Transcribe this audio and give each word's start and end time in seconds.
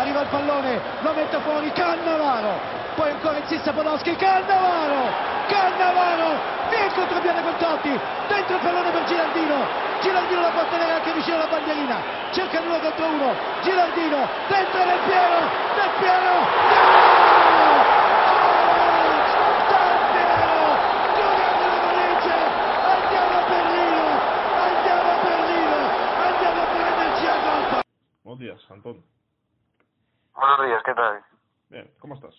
arriva 0.00 0.20
il 0.22 0.28
pallone, 0.28 0.80
lo 1.00 1.12
mette 1.12 1.38
fuori 1.40 1.70
Cannavaro, 1.72 2.58
poi 2.96 3.10
ancora 3.10 3.36
insiste 3.38 3.70
Podolski, 3.72 4.16
Cannavaro, 4.16 5.12
Cannavaro, 5.46 6.68
via 6.68 6.86
il 6.86 6.92
contropiede 6.94 7.42
con 7.42 7.56
Totti, 7.58 8.00
dentro 8.26 8.56
il 8.56 8.62
pallone 8.62 8.90
per 8.90 9.04
Girardino, 9.04 9.66
Girardino 10.00 10.40
la 10.40 10.50
può 10.50 10.64
tenere 10.70 10.92
anche 10.92 11.12
vicino 11.12 11.36
alla 11.36 11.48
bandierina, 11.48 12.02
cerca 12.32 12.60
uno 12.60 12.78
contro 12.80 13.06
uno, 13.06 13.34
Girardino, 13.62 14.28
dentro 14.48 14.84
Del 14.84 15.00
Piero, 15.04 15.40
Del 15.76 15.90
Piero, 16.00 16.34
gol! 27.50 27.82
Buenos 28.22 28.38
días, 28.38 28.70
Antón. 28.70 29.19
Buenos 30.34 30.66
días, 30.66 30.82
¿qué 30.84 30.94
tal? 30.94 31.24
Bien, 31.68 31.90
¿cómo 32.00 32.14
estás? 32.14 32.34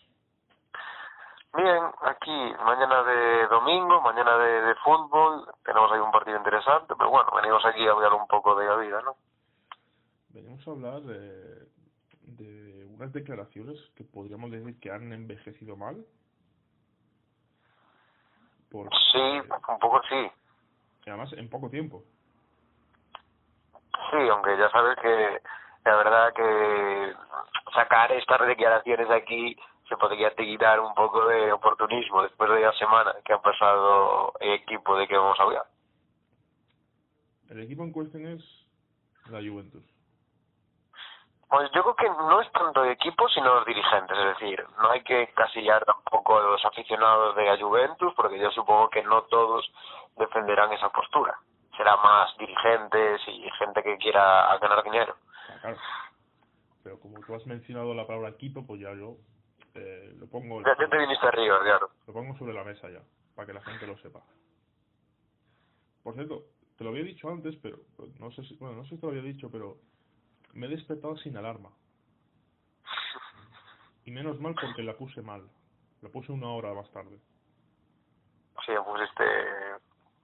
Bien, 1.54 1.84
aquí, 2.02 2.54
mañana 2.64 3.04
de 3.04 3.48
domingo, 3.48 4.02
mañana 4.02 4.38
de, 4.38 4.62
de 4.62 4.76
fútbol, 4.76 5.46
tenemos 5.66 5.92
ahí 5.92 6.00
un 6.00 6.12
partido 6.12 6.38
interesante, 6.38 6.94
pero 6.98 7.10
bueno, 7.10 7.30
venimos 7.36 7.66
aquí 7.66 7.86
a 7.88 7.92
hablar 7.92 8.14
un 8.14 8.28
poco 8.28 8.56
de 8.56 8.66
la 8.66 8.76
vida, 8.78 9.02
¿no? 9.02 9.16
Venimos 10.30 10.66
a 10.66 10.72
hablar 10.72 11.02
de, 11.02 11.68
de 12.22 12.86
unas 12.86 13.12
declaraciones 13.12 13.78
que 13.96 14.04
podríamos 14.06 14.50
decir 14.52 14.80
que 14.80 14.92
han 14.92 15.12
envejecido 15.12 15.76
mal. 15.76 16.06
Porque, 18.72 18.96
Sí, 19.12 19.20
un 19.20 19.80
poco 19.80 20.02
sí. 20.08 20.32
y 21.06 21.10
además 21.10 21.34
en 21.34 21.50
poco 21.50 21.70
tiempo. 21.70 22.04
Sí, 24.10 24.30
aunque 24.30 24.58
ya 24.58 24.70
sabes 24.70 24.98
que 25.00 25.42
la 25.86 25.96
verdad 25.96 26.34
que 26.34 27.14
sacar 27.74 28.12
estas 28.12 28.46
declaraciones 28.48 29.10
aquí 29.10 29.58
se 29.88 29.98
podría 29.98 30.34
quitar 30.36 30.80
un 30.80 30.94
poco 30.94 31.26
de 31.28 31.52
oportunismo 31.52 32.24
después 32.24 32.50
de 32.50 32.62
la 32.62 32.74
semana 32.74 33.14
que 33.26 33.34
ha 33.34 33.42
pasado 33.42 34.34
el 34.40 34.54
equipo 34.54 34.96
de 34.98 35.08
que 35.08 35.18
vamos 35.18 35.40
a 35.40 35.44
hablar. 35.44 35.66
El 37.50 37.64
equipo 37.64 37.84
en 37.84 37.92
cuestión 37.92 38.26
es 38.28 38.44
la 39.30 39.40
Juventus. 39.40 39.84
Pues 41.50 41.70
yo 41.74 41.84
creo 41.84 41.96
que 41.96 42.10
no 42.10 42.40
es 42.40 42.50
tanto 42.54 42.86
el 42.86 42.92
equipo, 42.92 43.28
sino 43.28 43.56
los 43.56 43.66
dirigentes. 43.66 44.18
Es 44.18 44.40
decir, 44.40 44.66
no 44.82 44.92
hay 44.92 45.04
que 45.04 45.28
casillar 45.34 45.84
tampoco 45.84 46.38
a 46.38 46.44
los 46.44 46.64
aficionados 46.64 47.36
de 47.36 47.44
la 47.44 47.58
Juventus, 47.58 48.14
porque 48.16 48.40
yo 48.40 48.50
supongo 48.52 48.90
que 48.90 49.04
no 49.04 49.24
todos 49.24 49.70
defenderán 50.16 50.72
esa 50.72 50.88
postura. 50.88 51.38
Será 51.76 51.98
más 51.98 52.38
dirigentes 52.38 53.22
y 53.28 53.50
gente 53.60 53.84
que 53.84 53.98
quiera 53.98 54.58
ganar 54.62 54.82
dinero. 54.84 55.14
Claro. 55.62 55.78
Pero 56.84 57.00
como 57.00 57.20
tú 57.22 57.36
has 57.36 57.46
mencionado 57.46 57.94
la 57.94 58.08
palabra 58.08 58.30
equipo, 58.30 58.66
pues 58.66 58.82
ya 58.82 58.94
yo 58.94 59.18
eh, 59.76 60.16
lo 60.20 60.28
pongo 60.28 60.62
Ya, 60.62 60.76
ya 60.80 60.90
te 60.90 60.98
viniste 60.98 61.28
arriba, 61.28 61.60
claro. 61.62 61.92
lo 62.08 62.14
pongo 62.14 62.38
sobre 62.38 62.54
la 62.54 62.64
mesa 62.64 62.90
ya, 62.90 63.02
para 63.36 63.46
que 63.46 63.54
la 63.54 63.62
gente 63.62 63.88
lo 63.88 63.98
sepa. 64.00 64.22
Por 66.04 66.16
cierto, 66.16 66.46
te 66.78 66.84
lo 66.84 66.90
había 66.90 67.04
dicho 67.04 67.30
antes, 67.30 67.56
pero 67.62 67.78
pues, 67.96 68.20
no 68.20 68.32
sé 68.32 68.44
si, 68.44 68.56
bueno, 68.58 68.78
no 68.78 68.84
sé 68.84 68.92
si 68.92 68.98
te 68.98 69.06
lo 69.06 69.12
había 69.12 69.22
dicho, 69.22 69.50
pero 69.52 69.78
me 70.54 70.66
he 70.66 70.70
despertado 70.70 71.16
sin 71.18 71.38
alarma. 71.38 71.70
Y 74.04 74.12
menos 74.12 74.40
mal 74.40 74.56
porque 74.60 74.82
la 74.82 74.98
puse 74.98 75.22
mal. 75.22 75.48
La 76.02 76.10
puse 76.10 76.32
una 76.32 76.50
hora 76.50 76.74
más 76.74 76.90
tarde. 76.92 77.20
Sí, 78.66 78.74
pues 78.86 79.10
este... 79.10 79.24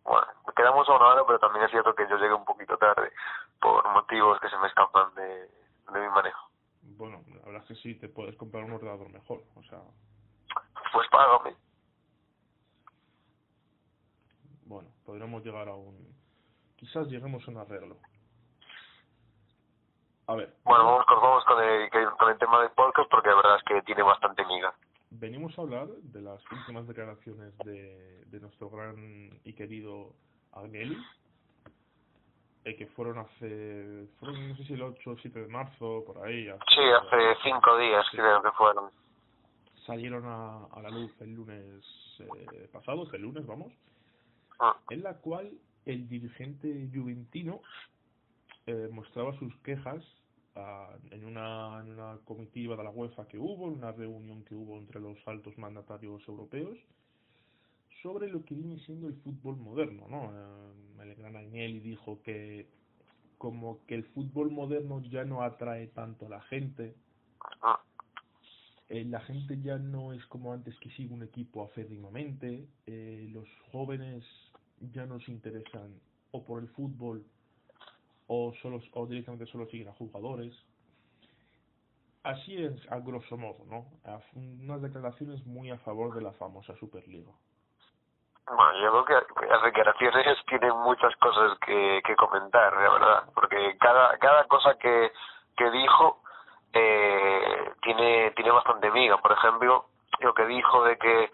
Bueno, 0.03 0.25
quedamos 0.55 0.89
a 0.89 0.95
una 0.95 1.07
hora, 1.07 1.23
pero 1.27 1.37
también 1.37 1.65
es 1.65 1.71
cierto 1.71 1.93
que 1.93 2.07
yo 2.09 2.17
llegué 2.17 2.33
un 2.33 2.45
poquito 2.45 2.77
tarde 2.77 3.11
por 3.61 3.87
motivos 3.93 4.39
que 4.39 4.49
se 4.49 4.57
me 4.57 4.67
escapan 4.67 5.13
de, 5.15 5.23
de 5.93 5.99
mi 5.99 6.09
manejo. 6.09 6.49
Bueno, 6.81 7.23
la 7.27 7.45
verdad 7.45 7.61
es 7.63 7.67
que 7.67 7.75
sí, 7.75 7.95
te 7.95 8.07
puedes 8.09 8.35
comprar 8.37 8.63
un 8.63 8.73
ordenador 8.73 9.09
mejor. 9.09 9.43
O 9.55 9.63
sea, 9.63 9.81
Pues 10.93 11.07
págame. 11.11 11.55
bueno, 14.65 14.89
podríamos 15.05 15.43
llegar 15.43 15.67
a 15.69 15.75
un... 15.75 16.15
Quizás 16.75 17.07
lleguemos 17.07 17.45
a 17.47 17.51
un 17.51 17.57
arreglo. 17.57 17.97
A 20.27 20.35
ver, 20.35 20.53
Bueno, 20.65 20.85
vamos 20.85 21.05
con, 21.05 21.21
vamos 21.21 21.45
con, 21.45 21.63
el, 21.63 21.89
con 22.17 22.29
el 22.29 22.37
tema 22.37 22.61
del 22.61 22.71
podcast 22.71 23.09
porque 23.09 23.29
la 23.29 23.35
verdad 23.35 23.57
es 23.57 23.63
que 23.63 23.81
tiene 23.83 24.03
bastante 24.03 24.45
miga. 24.45 24.73
venimos 25.09 25.57
a 25.57 25.61
hablar 25.61 25.87
de 25.87 26.21
las 26.21 26.41
últimas 26.51 26.85
declaraciones 26.87 27.57
de, 27.59 28.25
de 28.25 28.39
nuestro 28.41 28.69
gran 28.69 28.95
y 29.43 29.53
querido 29.53 30.13
Agnelli, 30.51 30.97
eh, 32.67 32.75
que 32.75 32.87
fueron 32.87 33.17
hace, 33.19 34.07
fueron 34.19 34.49
no 34.49 34.55
sé 34.57 34.63
si 34.65 34.73
el 34.73 34.81
8 34.81 35.11
o 35.11 35.17
7 35.17 35.39
de 35.39 35.47
marzo, 35.47 36.03
por 36.05 36.17
ahí. 36.25 36.47
hace- 36.49 36.59
Sí, 36.75 36.81
hace 36.81 37.35
cinco 37.43 37.77
días 37.77 38.05
Sí. 38.11 38.17
creo 38.17 38.41
que 38.41 38.51
fueron. 38.51 38.89
Salieron 39.85 40.25
a, 40.25 40.65
a 40.65 40.81
la 40.81 40.89
luz 40.89 41.11
el 41.21 41.33
lunes 41.33 41.63
eh, 42.19 42.67
pasado, 42.71 43.09
el 43.13 43.21
lunes, 43.21 43.45
vamos, 43.45 43.71
Ah, 44.59 44.75
en 44.89 45.03
la 45.03 45.13
cual 45.13 45.51
el 45.85 46.09
dirigente 46.09 46.89
juventino 46.93 47.61
eh, 48.65 48.89
mostraba 48.91 49.31
sus 49.39 49.55
quejas 49.59 50.03
ah, 50.55 50.89
en, 51.11 51.23
una, 51.23 51.79
en 51.81 51.91
una 51.93 52.17
comitiva 52.25 52.75
de 52.75 52.83
la 52.83 52.89
UEFA 52.89 53.27
que 53.27 53.37
hubo, 53.37 53.67
en 53.67 53.75
una 53.75 53.91
reunión 53.93 54.43
que 54.43 54.55
hubo 54.55 54.77
entre 54.77 54.99
los 54.99 55.17
altos 55.27 55.57
mandatarios 55.57 56.27
europeos, 56.27 56.77
sobre 58.01 58.27
lo 58.27 58.43
que 58.43 58.55
viene 58.55 58.77
siendo 58.79 59.07
el 59.07 59.15
fútbol 59.21 59.55
moderno, 59.57 60.05
¿no? 60.09 60.31
Eh, 60.33 60.73
el 61.03 61.15
gran 61.15 61.35
Agnelli 61.35 61.79
dijo 61.79 62.21
que 62.23 62.67
como 63.37 63.85
que 63.85 63.95
el 63.95 64.03
fútbol 64.05 64.51
moderno 64.51 65.01
ya 65.01 65.23
no 65.23 65.43
atrae 65.43 65.87
tanto 65.87 66.25
a 66.25 66.29
la 66.29 66.41
gente, 66.41 66.95
ah, 67.61 67.79
eh, 68.89 69.05
la 69.05 69.19
gente 69.21 69.59
ya 69.61 69.77
no 69.77 70.13
es 70.13 70.25
como 70.27 70.53
antes 70.53 70.77
que 70.79 70.89
sigue 70.91 71.13
un 71.13 71.23
equipo 71.23 71.63
aférrimamente, 71.63 72.67
eh, 72.85 73.29
los 73.31 73.47
jóvenes 73.71 74.23
ya 74.93 75.05
no 75.05 75.19
se 75.19 75.31
interesan 75.31 75.99
o 76.31 76.43
por 76.43 76.61
el 76.61 76.69
fútbol 76.69 77.25
o 78.27 78.53
solo 78.61 78.81
o 78.93 79.05
directamente 79.05 79.45
solo 79.47 79.67
siguen 79.67 79.89
a 79.89 79.93
jugadores. 79.93 80.53
Así 82.23 82.57
es 82.61 82.73
a 82.91 82.99
grosso 82.99 83.37
modo, 83.37 83.65
¿no? 83.65 83.85
Unas 84.33 84.81
declaraciones 84.81 85.45
muy 85.45 85.69
a 85.69 85.77
favor 85.79 86.13
de 86.13 86.21
la 86.21 86.33
famosa 86.33 86.75
Superliga. 86.75 87.31
Bueno, 88.47 88.81
yo 88.81 89.03
creo 89.03 89.05
que 89.05 89.26
las 89.49 89.61
declaraciones 89.63 90.37
tienen 90.45 90.75
muchas 90.77 91.15
cosas 91.17 91.57
que, 91.59 92.01
que 92.05 92.15
comentar, 92.15 92.73
la 92.73 92.89
verdad, 92.89 93.23
porque 93.33 93.77
cada, 93.79 94.17
cada 94.17 94.43
cosa 94.45 94.77
que, 94.77 95.11
que 95.55 95.69
dijo 95.71 96.21
eh, 96.73 97.71
tiene, 97.81 98.31
tiene 98.31 98.51
bastante 98.51 98.91
miga. 98.91 99.17
Por 99.17 99.31
ejemplo, 99.31 99.85
lo 100.19 100.33
que 100.33 100.45
dijo 100.45 100.83
de 100.83 100.97
que 100.97 101.31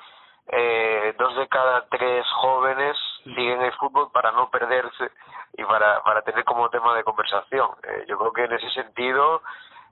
eh, 0.47 1.16
dos 1.18 1.35
de 1.35 1.47
cada 1.47 1.85
tres 1.88 2.25
jóvenes 2.41 2.97
siguen 3.24 3.62
el 3.62 3.74
fútbol 3.74 4.12
para 4.12 4.31
no 4.31 4.50
perderse 4.50 5.12
y 5.53 5.63
para, 5.63 6.03
para 6.03 6.22
tener 6.22 6.44
como 6.44 6.69
tema 6.69 6.94
de 6.95 7.03
conversación. 7.03 7.69
Eh, 7.84 8.06
yo 8.07 8.18
creo 8.18 8.34
que 8.34 8.44
en 8.45 8.53
ese 8.53 8.69
sentido 8.72 9.41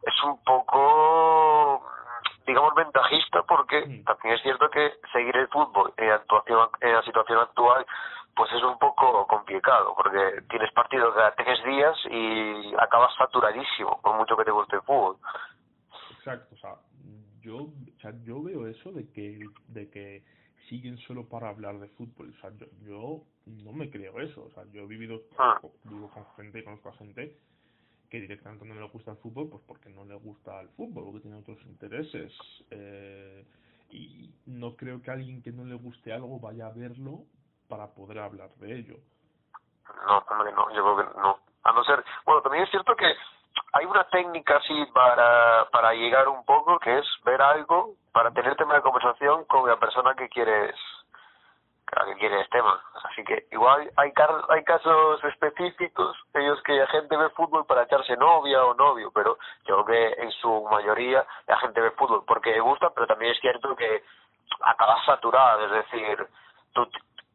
es 0.03 0.23
un 0.23 0.43
poco, 0.43 1.85
digamos, 2.45 2.73
ventajista 2.75 3.43
porque 3.43 3.85
Mm. 3.85 4.03
también 4.03 4.35
es 4.35 4.41
cierto 4.41 4.69
que 4.69 4.93
seguir 5.11 5.35
el 5.37 5.47
fútbol 5.49 5.93
en, 5.97 6.09
actuación, 6.11 6.69
en 6.81 6.93
la 6.93 7.03
situación 7.03 7.39
actual 7.39 7.85
pues 8.35 8.49
es 8.53 8.63
un 8.63 8.79
poco 8.79 9.27
complicado 9.27 9.93
porque 9.95 10.41
tienes 10.49 10.71
partidos 10.71 11.13
cada 11.13 11.35
tres 11.35 11.61
días 11.65 11.97
y 12.09 12.73
acabas 12.79 13.13
saturadísimo 13.17 13.99
por 14.01 14.15
mucho 14.17 14.37
que 14.37 14.45
te 14.45 14.51
guste 14.51 14.77
el 14.77 14.81
fútbol. 14.83 15.17
Exacto, 16.11 16.55
o 16.55 16.57
sea, 16.57 16.75
yo, 17.41 17.55
o 17.63 17.99
sea, 18.01 18.11
yo 18.23 18.41
veo 18.41 18.67
eso 18.67 18.91
de 18.91 19.11
que, 19.11 19.39
de 19.67 19.89
que 19.89 20.23
siguen 20.69 20.97
solo 20.99 21.27
para 21.27 21.49
hablar 21.49 21.77
de 21.79 21.89
fútbol. 21.89 22.33
O 22.37 22.39
sea, 22.41 22.51
yo, 22.85 23.21
yo 23.45 23.65
no 23.65 23.73
me 23.73 23.89
creo 23.89 24.19
eso. 24.21 24.45
O 24.45 24.51
sea, 24.51 24.63
yo 24.71 24.83
he 24.83 24.87
vivido, 24.87 25.19
Ah. 25.37 25.59
vivo 25.83 26.09
con 26.11 26.25
gente, 26.37 26.63
conozco 26.63 26.89
a 26.89 26.93
gente 26.93 27.35
que 28.11 28.19
directamente 28.19 28.65
no 28.65 28.75
le 28.75 28.87
gusta 28.89 29.11
el 29.11 29.17
fútbol, 29.17 29.49
pues 29.49 29.63
porque 29.65 29.89
no 29.89 30.03
le 30.03 30.15
gusta 30.15 30.59
el 30.59 30.67
fútbol, 30.69 31.05
porque 31.05 31.21
tiene 31.21 31.37
otros 31.37 31.63
intereses. 31.63 32.33
Eh, 32.69 33.45
y 33.89 34.29
no 34.45 34.75
creo 34.75 35.01
que 35.01 35.11
alguien 35.11 35.41
que 35.41 35.51
no 35.51 35.63
le 35.63 35.75
guste 35.75 36.11
algo 36.11 36.37
vaya 36.37 36.67
a 36.67 36.73
verlo 36.73 37.23
para 37.69 37.87
poder 37.87 38.19
hablar 38.19 38.49
de 38.55 38.79
ello. 38.79 38.95
No, 40.05 40.17
hombre, 40.17 40.51
no, 40.51 40.69
yo 40.75 40.83
creo 40.83 40.97
que 40.97 41.19
no. 41.19 41.39
A 41.63 41.71
no 41.71 41.83
ser, 41.85 42.03
bueno, 42.25 42.41
también 42.41 42.65
es 42.65 42.69
cierto 42.69 42.95
que 42.97 43.05
hay 43.73 43.85
una 43.85 44.03
técnica 44.09 44.57
así 44.57 44.85
para, 44.93 45.69
para 45.71 45.93
llegar 45.93 46.27
un 46.27 46.43
poco, 46.43 46.79
que 46.79 46.99
es 46.99 47.05
ver 47.23 47.41
algo 47.41 47.95
para 48.11 48.31
tener 48.31 48.57
tema 48.57 48.75
de 48.75 48.81
conversación 48.81 49.45
con 49.45 49.69
la 49.69 49.79
persona 49.79 50.15
que 50.15 50.27
quieres 50.27 50.75
a 51.95 52.05
que 52.05 52.15
quieres 52.15 52.49
tema. 52.49 52.81
Así 53.03 53.23
que 53.23 53.45
igual 53.51 53.89
hay 53.97 54.11
car- 54.13 54.45
hay 54.49 54.63
casos 54.63 55.23
específicos 55.25 56.17
en 56.33 56.47
los 56.49 56.61
que 56.63 56.73
la 56.73 56.87
gente 56.87 57.17
ve 57.17 57.29
fútbol 57.31 57.65
para 57.65 57.83
echarse 57.83 58.15
novia 58.17 58.63
o 58.65 58.73
novio, 58.73 59.11
pero 59.13 59.37
yo 59.65 59.83
creo 59.83 59.85
que 60.15 60.21
en 60.23 60.31
su 60.31 60.67
mayoría 60.71 61.25
la 61.47 61.57
gente 61.59 61.81
ve 61.81 61.91
fútbol 61.91 62.23
porque 62.25 62.51
le 62.51 62.61
gusta, 62.61 62.89
pero 62.91 63.07
también 63.07 63.31
es 63.33 63.39
cierto 63.41 63.75
que 63.75 64.03
acabas 64.61 65.03
saturada, 65.05 65.63
es 65.65 65.71
decir, 65.71 66.27
tú 66.73 66.89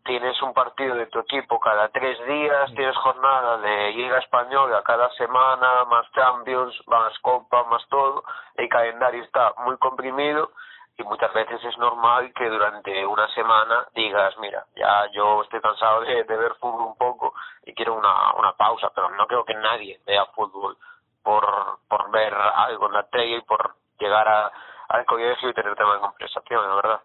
tienes 0.04 0.40
un 0.40 0.54
partido 0.54 0.94
de 0.94 1.06
tu 1.06 1.18
equipo 1.18 1.58
cada 1.58 1.88
tres 1.88 2.16
días, 2.26 2.72
tienes 2.74 2.96
jornada 2.98 3.58
de 3.58 3.90
Liga 3.90 4.18
Española 4.18 4.82
cada 4.84 5.10
semana, 5.14 5.84
más 5.86 6.10
Champions, 6.12 6.80
más 6.86 7.18
Copa, 7.18 7.64
más 7.64 7.84
todo, 7.88 8.22
el 8.54 8.68
calendario 8.68 9.24
está 9.24 9.52
muy 9.64 9.76
comprimido 9.78 10.50
y 10.98 11.02
muchas 11.02 11.32
veces 11.34 11.62
es 11.62 11.76
normal 11.78 12.32
que 12.32 12.48
durante 12.48 13.04
una 13.04 13.28
semana 13.34 13.86
digas, 13.94 14.34
mira, 14.38 14.66
ya 14.74 15.10
yo 15.12 15.42
estoy 15.42 15.60
cansado 15.60 16.00
de, 16.02 16.22
ver 16.22 16.54
fútbol 16.60 16.88
un 16.88 16.96
poco 16.96 17.34
y 17.64 17.74
quiero 17.74 17.94
una, 17.94 18.32
una 18.34 18.52
pausa, 18.52 18.90
pero 18.94 19.10
no 19.10 19.26
creo 19.26 19.44
que 19.44 19.54
nadie 19.54 20.00
vea 20.06 20.24
fútbol 20.26 20.76
por, 21.22 21.44
por 21.88 22.10
ver 22.10 22.32
algo 22.32 22.86
en 22.86 22.92
la 22.92 23.02
tele 23.08 23.38
y 23.38 23.42
por 23.42 23.76
llegar 23.98 24.26
a, 24.26 24.52
al 24.88 25.04
colegio 25.04 25.50
y 25.50 25.54
tener 25.54 25.74
tema 25.76 25.94
de 25.94 26.00
conversación, 26.00 26.62
la 26.68 26.74
verdad. 26.76 27.00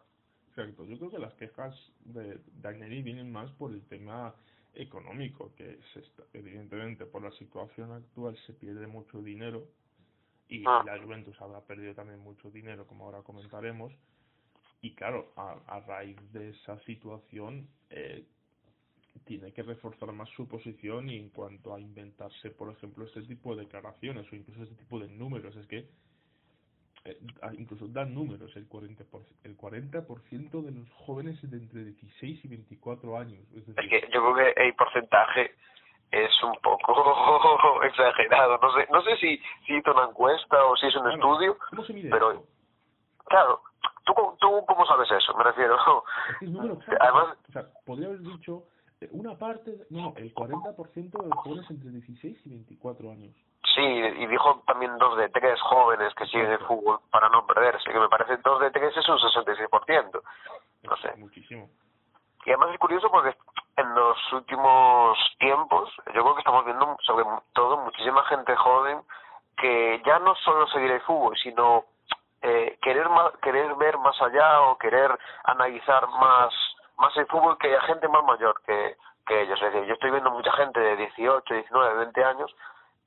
Exacto, 0.49 0.85
yo 0.85 0.97
creo 0.97 1.11
que 1.11 1.19
las 1.19 1.33
quejas 1.33 1.75
de 2.01 2.39
Danieli 2.61 3.01
vienen 3.01 3.31
más 3.31 3.51
por 3.51 3.71
el 3.71 3.85
tema 3.87 4.33
económico, 4.73 5.51
que 5.57 5.79
es 5.95 6.11
evidentemente 6.33 7.05
por 7.05 7.21
la 7.23 7.31
situación 7.31 7.91
actual 7.91 8.37
se 8.45 8.53
pierde 8.53 8.87
mucho 8.87 9.19
dinero 9.19 9.63
y 10.51 10.63
Ah. 10.67 10.83
la 10.85 11.01
Juventus 11.01 11.41
habrá 11.41 11.61
perdido 11.61 11.95
también 11.95 12.19
mucho 12.19 12.51
dinero, 12.51 12.85
como 12.85 13.05
ahora 13.05 13.23
comentaremos. 13.23 13.93
Y 14.81 14.93
claro, 14.95 15.31
a, 15.37 15.55
a 15.67 15.79
raíz 15.79 16.17
de 16.33 16.49
esa 16.49 16.77
situación, 16.81 17.67
eh, 17.89 18.25
tiene 19.25 19.51
que 19.53 19.63
reforzar 19.63 20.11
más 20.11 20.29
su 20.29 20.47
posición 20.47 21.09
y 21.09 21.17
en 21.17 21.29
cuanto 21.29 21.73
a 21.73 21.79
inventarse, 21.79 22.49
por 22.51 22.71
ejemplo, 22.71 23.05
este 23.05 23.21
tipo 23.23 23.55
de 23.55 23.63
declaraciones 23.63 24.31
o 24.31 24.35
incluso 24.35 24.63
este 24.63 24.75
tipo 24.75 24.99
de 24.99 25.07
números. 25.09 25.55
Es 25.55 25.67
que 25.67 25.87
eh, 27.05 27.17
incluso 27.57 27.87
dan 27.87 28.13
números, 28.13 28.55
el 28.55 28.67
40%, 28.69 29.05
por, 29.05 29.23
el 29.43 29.55
40 29.55 30.01
de 30.01 30.71
los 30.71 30.89
jóvenes 30.91 31.39
de 31.49 31.57
entre 31.57 31.85
16 31.85 32.45
y 32.45 32.47
24 32.47 33.17
años. 33.17 33.41
Es 33.51 33.67
Es 33.67 33.75
decir, 33.75 33.89
que 33.89 34.01
yo 34.13 34.33
creo 34.33 34.35
que 34.35 34.61
el 34.61 34.73
porcentaje 34.75 35.51
es 36.11 36.43
un 36.43 36.53
poco 36.61 37.83
exagerado. 37.83 38.59
No 38.61 38.73
sé, 38.73 38.87
no 38.91 39.01
sé 39.03 39.15
si, 39.17 39.37
si 39.65 39.75
hizo 39.75 39.91
una 39.91 40.05
encuesta 40.05 40.65
o 40.65 40.75
si 40.75 40.87
es 40.87 40.95
un 40.95 41.09
estudio, 41.11 41.57
¿Cómo 41.69 41.83
se 41.83 41.93
mide 41.93 42.09
pero 42.09 42.43
claro, 43.25 43.61
¿tú, 44.03 44.13
¿tú 44.39 44.65
cómo 44.67 44.85
sabes 44.85 45.09
eso? 45.11 45.33
Me 45.37 45.43
refiero. 45.43 45.77
Es 46.41 46.49
número 46.49 46.73
exacto. 46.75 46.97
Además, 47.03 47.37
O 47.47 47.51
sea, 47.53 47.65
podría 47.85 48.07
haber 48.07 48.21
dicho 48.21 48.63
eh, 48.99 49.09
una 49.11 49.37
parte, 49.37 49.71
no, 49.89 50.13
el 50.17 50.33
40% 50.33 51.11
de 51.11 51.29
los 51.29 51.37
jóvenes 51.39 51.69
entre 51.71 51.89
16 51.91 52.45
y 52.45 52.49
24 52.49 53.11
años. 53.11 53.35
sí, 53.73 53.81
y 53.81 54.27
dijo 54.27 54.63
también 54.67 54.97
dos 54.97 55.17
de 55.17 55.29
tres 55.29 55.59
jóvenes 55.61 56.13
que 56.15 56.25
siguen 56.25 56.51
el 56.51 56.59
fútbol 56.59 56.99
para 57.09 57.29
no 57.29 57.45
perderse, 57.47 57.89
que 57.89 57.99
me 57.99 58.09
parece 58.09 58.37
dos 58.43 58.59
de 58.59 58.71
tres 58.71 58.95
es 58.97 59.07
un 59.07 59.17
66%. 59.17 60.21
No 60.83 60.97
sé. 60.97 61.15
Muchísimo. 61.17 61.69
Y 62.43 62.49
además 62.49 62.71
es 62.73 62.79
curioso 62.79 63.09
porque 63.11 63.35
en 63.77 63.93
los 63.93 64.33
últimos 64.33 65.17
tiempos 65.39 65.89
yo 66.07 66.21
creo 66.21 66.33
que 66.33 66.41
estamos 66.41 66.65
viendo 66.65 66.97
sobre 67.03 67.23
todo 67.53 67.77
muchísima 67.77 68.23
gente 68.25 68.55
joven 68.55 68.99
que 69.57 70.01
ya 70.05 70.19
no 70.19 70.33
solo 70.51 70.67
seguir 70.67 70.91
el 70.91 71.01
fútbol, 71.01 71.37
sino 71.37 71.85
eh, 72.41 72.77
querer 72.81 73.07
querer 73.41 73.75
ver 73.75 73.97
más 73.99 74.19
allá 74.21 74.61
o 74.61 74.77
querer 74.77 75.17
analizar 75.43 76.07
más 76.07 76.53
más 76.97 77.15
el 77.17 77.25
fútbol 77.27 77.57
que 77.57 77.69
la 77.69 77.81
gente 77.81 78.07
más 78.07 78.23
mayor 78.23 78.61
que, 78.65 78.95
que 79.25 79.41
ellos. 79.41 79.59
Es 79.61 79.73
decir, 79.73 79.87
yo 79.87 79.93
estoy 79.95 80.11
viendo 80.11 80.29
mucha 80.29 80.51
gente 80.53 80.79
de 80.79 80.95
18, 80.97 81.53
19, 81.53 81.93
20 81.95 82.23
años 82.23 82.55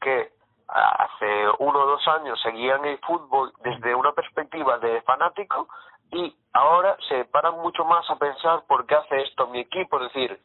que 0.00 0.32
a- 0.68 1.04
hace 1.04 1.46
uno 1.58 1.78
o 1.80 1.86
dos 1.86 2.08
años 2.08 2.40
seguían 2.42 2.84
el 2.86 2.98
fútbol 2.98 3.52
desde 3.60 3.94
una 3.94 4.12
perspectiva 4.12 4.78
de 4.78 5.00
fanático 5.02 5.68
y 6.10 6.34
ahora 6.54 6.96
se 7.08 7.24
paran 7.26 7.54
mucho 7.60 7.84
más 7.84 8.08
a 8.10 8.16
pensar 8.16 8.62
por 8.66 8.84
qué 8.86 8.94
hace 8.96 9.22
esto 9.22 9.46
mi 9.48 9.60
equipo, 9.60 9.98
es 9.98 10.12
decir, 10.12 10.40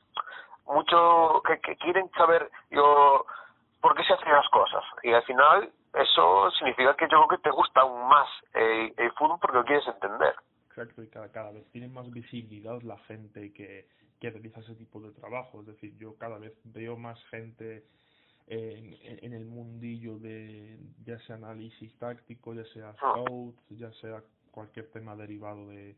mucho 0.66 1.42
que, 1.48 1.60
que 1.62 1.76
quieren 1.78 2.10
saber 2.12 2.52
yo 2.70 3.26
por 3.82 3.96
qué 3.96 4.04
se 4.04 4.14
hacen 4.14 4.32
las 4.32 4.48
cosas 4.50 4.84
y 5.04 5.14
al 5.14 5.24
final 5.24 5.72
eso 6.20 6.52
significa 6.58 6.96
que 6.96 7.06
yo 7.12 7.26
creo 7.26 7.28
que 7.28 7.44
te 7.44 7.52
gusta 7.52 7.82
aún 7.82 8.08
más 8.08 8.28
el, 8.54 8.94
el 8.98 9.12
fútbol 9.14 9.38
porque 9.42 9.58
lo 9.58 9.66
quieres 9.66 9.88
entender. 9.88 10.36
Exacto, 10.70 11.02
y 11.04 11.08
cada, 11.08 11.32
cada 11.32 11.52
vez 11.52 11.66
tiene 11.72 11.88
más 11.88 12.10
visibilidad 12.12 12.82
la 12.84 12.98
gente 13.00 13.52
que, 13.54 13.88
que 14.20 14.30
realiza 14.30 14.60
ese 14.62 14.76
tipo 14.76 15.00
de 15.02 15.12
trabajo. 15.12 15.62
Es 15.62 15.68
decir, 15.68 15.98
yo 15.98 16.16
cada 16.18 16.38
vez 16.38 16.54
veo 16.64 16.98
más 16.98 17.22
gente 17.26 17.86
en, 18.48 18.94
en 19.04 19.24
en 19.26 19.34
el 19.34 19.46
mundillo 19.46 20.18
de 20.20 20.80
ya 21.06 21.20
sea 21.20 21.36
análisis 21.36 21.98
táctico, 22.00 22.54
ya 22.54 22.66
sea 22.66 22.90
Ah. 23.02 23.14
scout, 23.14 23.56
ya 23.70 23.92
sea 23.94 24.24
cualquier 24.52 24.90
tema 24.92 25.16
derivado 25.16 25.68
de 25.68 25.96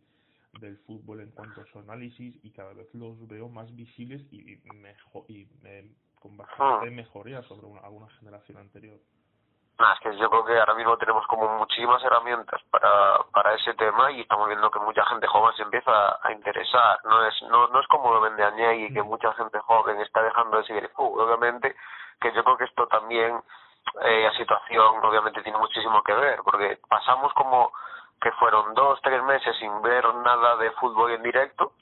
del 0.60 0.78
fútbol 0.80 1.22
en 1.22 1.32
cuanto 1.32 1.62
a 1.62 1.66
su 1.68 1.80
análisis 1.80 2.38
y 2.44 2.52
cada 2.52 2.74
vez 2.74 2.94
los 2.94 3.26
veo 3.30 3.48
más 3.48 3.74
visibles 3.74 4.22
y 4.34 4.58
mejor 4.74 5.24
y 5.30 5.48
eh, 5.64 5.90
con 6.20 6.36
bastante 6.36 6.88
Ah. 6.88 6.92
mejoría 6.92 7.42
sobre 7.44 7.68
una, 7.68 7.80
alguna 7.82 8.10
generación 8.20 8.58
anterior. 8.58 9.00
Que 10.02 10.16
yo 10.18 10.30
creo 10.30 10.46
que 10.46 10.60
ahora 10.60 10.76
mismo 10.76 10.98
tenemos 10.98 11.26
como 11.28 11.48
muchísimas 11.58 12.04
herramientas 12.04 12.62
para, 12.70 13.20
para 13.34 13.54
ese 13.56 13.74
tema 13.74 14.12
y 14.12 14.22
estamos 14.22 14.48
viendo 14.48 14.70
que 14.70 14.80
mucha 14.80 15.04
gente 15.06 15.28
joven 15.28 15.56
se 15.56 15.64
empieza 15.64 16.20
a 16.22 16.32
interesar. 16.32 17.00
No 17.04 17.26
es 17.26 17.42
no, 17.50 17.68
no 17.68 17.80
es 17.80 17.88
como 17.88 18.14
lo 18.14 18.22
vende 18.22 18.44
Añey 18.44 18.86
y 18.86 18.94
que 18.94 19.02
mucha 19.02 19.34
gente 19.34 19.60
joven 19.60 20.00
está 20.02 20.22
dejando 20.22 20.58
de 20.58 20.64
seguir 20.66 20.84
el 20.84 20.90
fútbol. 20.90 21.26
Obviamente 21.26 21.76
que 22.20 22.32
yo 22.34 22.44
creo 22.44 22.58
que 22.58 22.66
esto 22.66 22.88
también, 22.88 23.42
eh, 24.04 24.24
la 24.24 24.34
situación 24.38 25.04
obviamente 25.04 25.42
tiene 25.42 25.58
muchísimo 25.58 26.04
que 26.04 26.14
ver, 26.14 26.40
porque 26.44 26.80
pasamos 26.88 27.34
como 27.34 27.72
que 28.22 28.32
fueron 28.34 28.76
dos, 28.76 29.00
tres 29.02 29.24
meses 29.24 29.56
sin 29.58 29.82
ver 29.82 30.06
nada 30.14 30.56
de 30.58 30.70
fútbol 30.72 31.12
en 31.12 31.24
directo 31.24 31.74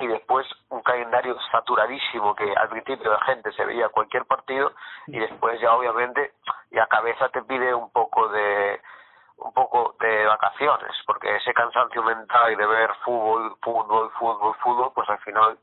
y 0.00 0.06
después 0.06 0.46
un 0.70 0.80
calendario 0.82 1.36
saturadísimo 1.52 2.34
que 2.34 2.50
al 2.54 2.68
principio 2.70 3.10
la 3.10 3.20
gente 3.24 3.52
se 3.52 3.64
veía 3.64 3.88
cualquier 3.90 4.24
partido 4.24 4.72
y 5.06 5.18
después 5.18 5.60
ya 5.60 5.74
obviamente 5.74 6.32
la 6.70 6.86
cabeza 6.86 7.28
te 7.30 7.42
pide 7.42 7.74
un 7.74 7.90
poco 7.90 8.28
de 8.28 8.80
un 9.38 9.52
poco 9.54 9.96
de 10.00 10.26
vacaciones 10.26 10.90
porque 11.06 11.34
ese 11.36 11.52
cansancio 11.54 12.02
mental 12.02 12.56
de 12.56 12.66
ver 12.66 12.90
fútbol 13.04 13.56
fútbol 13.62 14.10
fútbol 14.18 14.54
fútbol 14.62 14.92
pues 14.94 15.08
al 15.08 15.18
final 15.20 15.58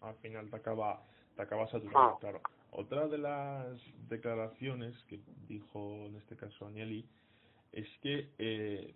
al 0.00 0.14
final 0.16 0.50
te 0.50 0.56
acaba 0.56 1.02
te 1.36 1.42
acaba 1.42 1.66
saturando, 1.68 2.14
Ah. 2.14 2.18
claro. 2.20 2.40
Otra 2.72 3.06
de 3.06 3.18
las 3.18 3.78
declaraciones 4.08 4.94
que 5.04 5.20
dijo 5.46 5.78
en 6.06 6.16
este 6.16 6.36
caso 6.36 6.66
Agnelli 6.66 7.06
es 7.72 7.88
que 8.02 8.30
eh, 8.38 8.94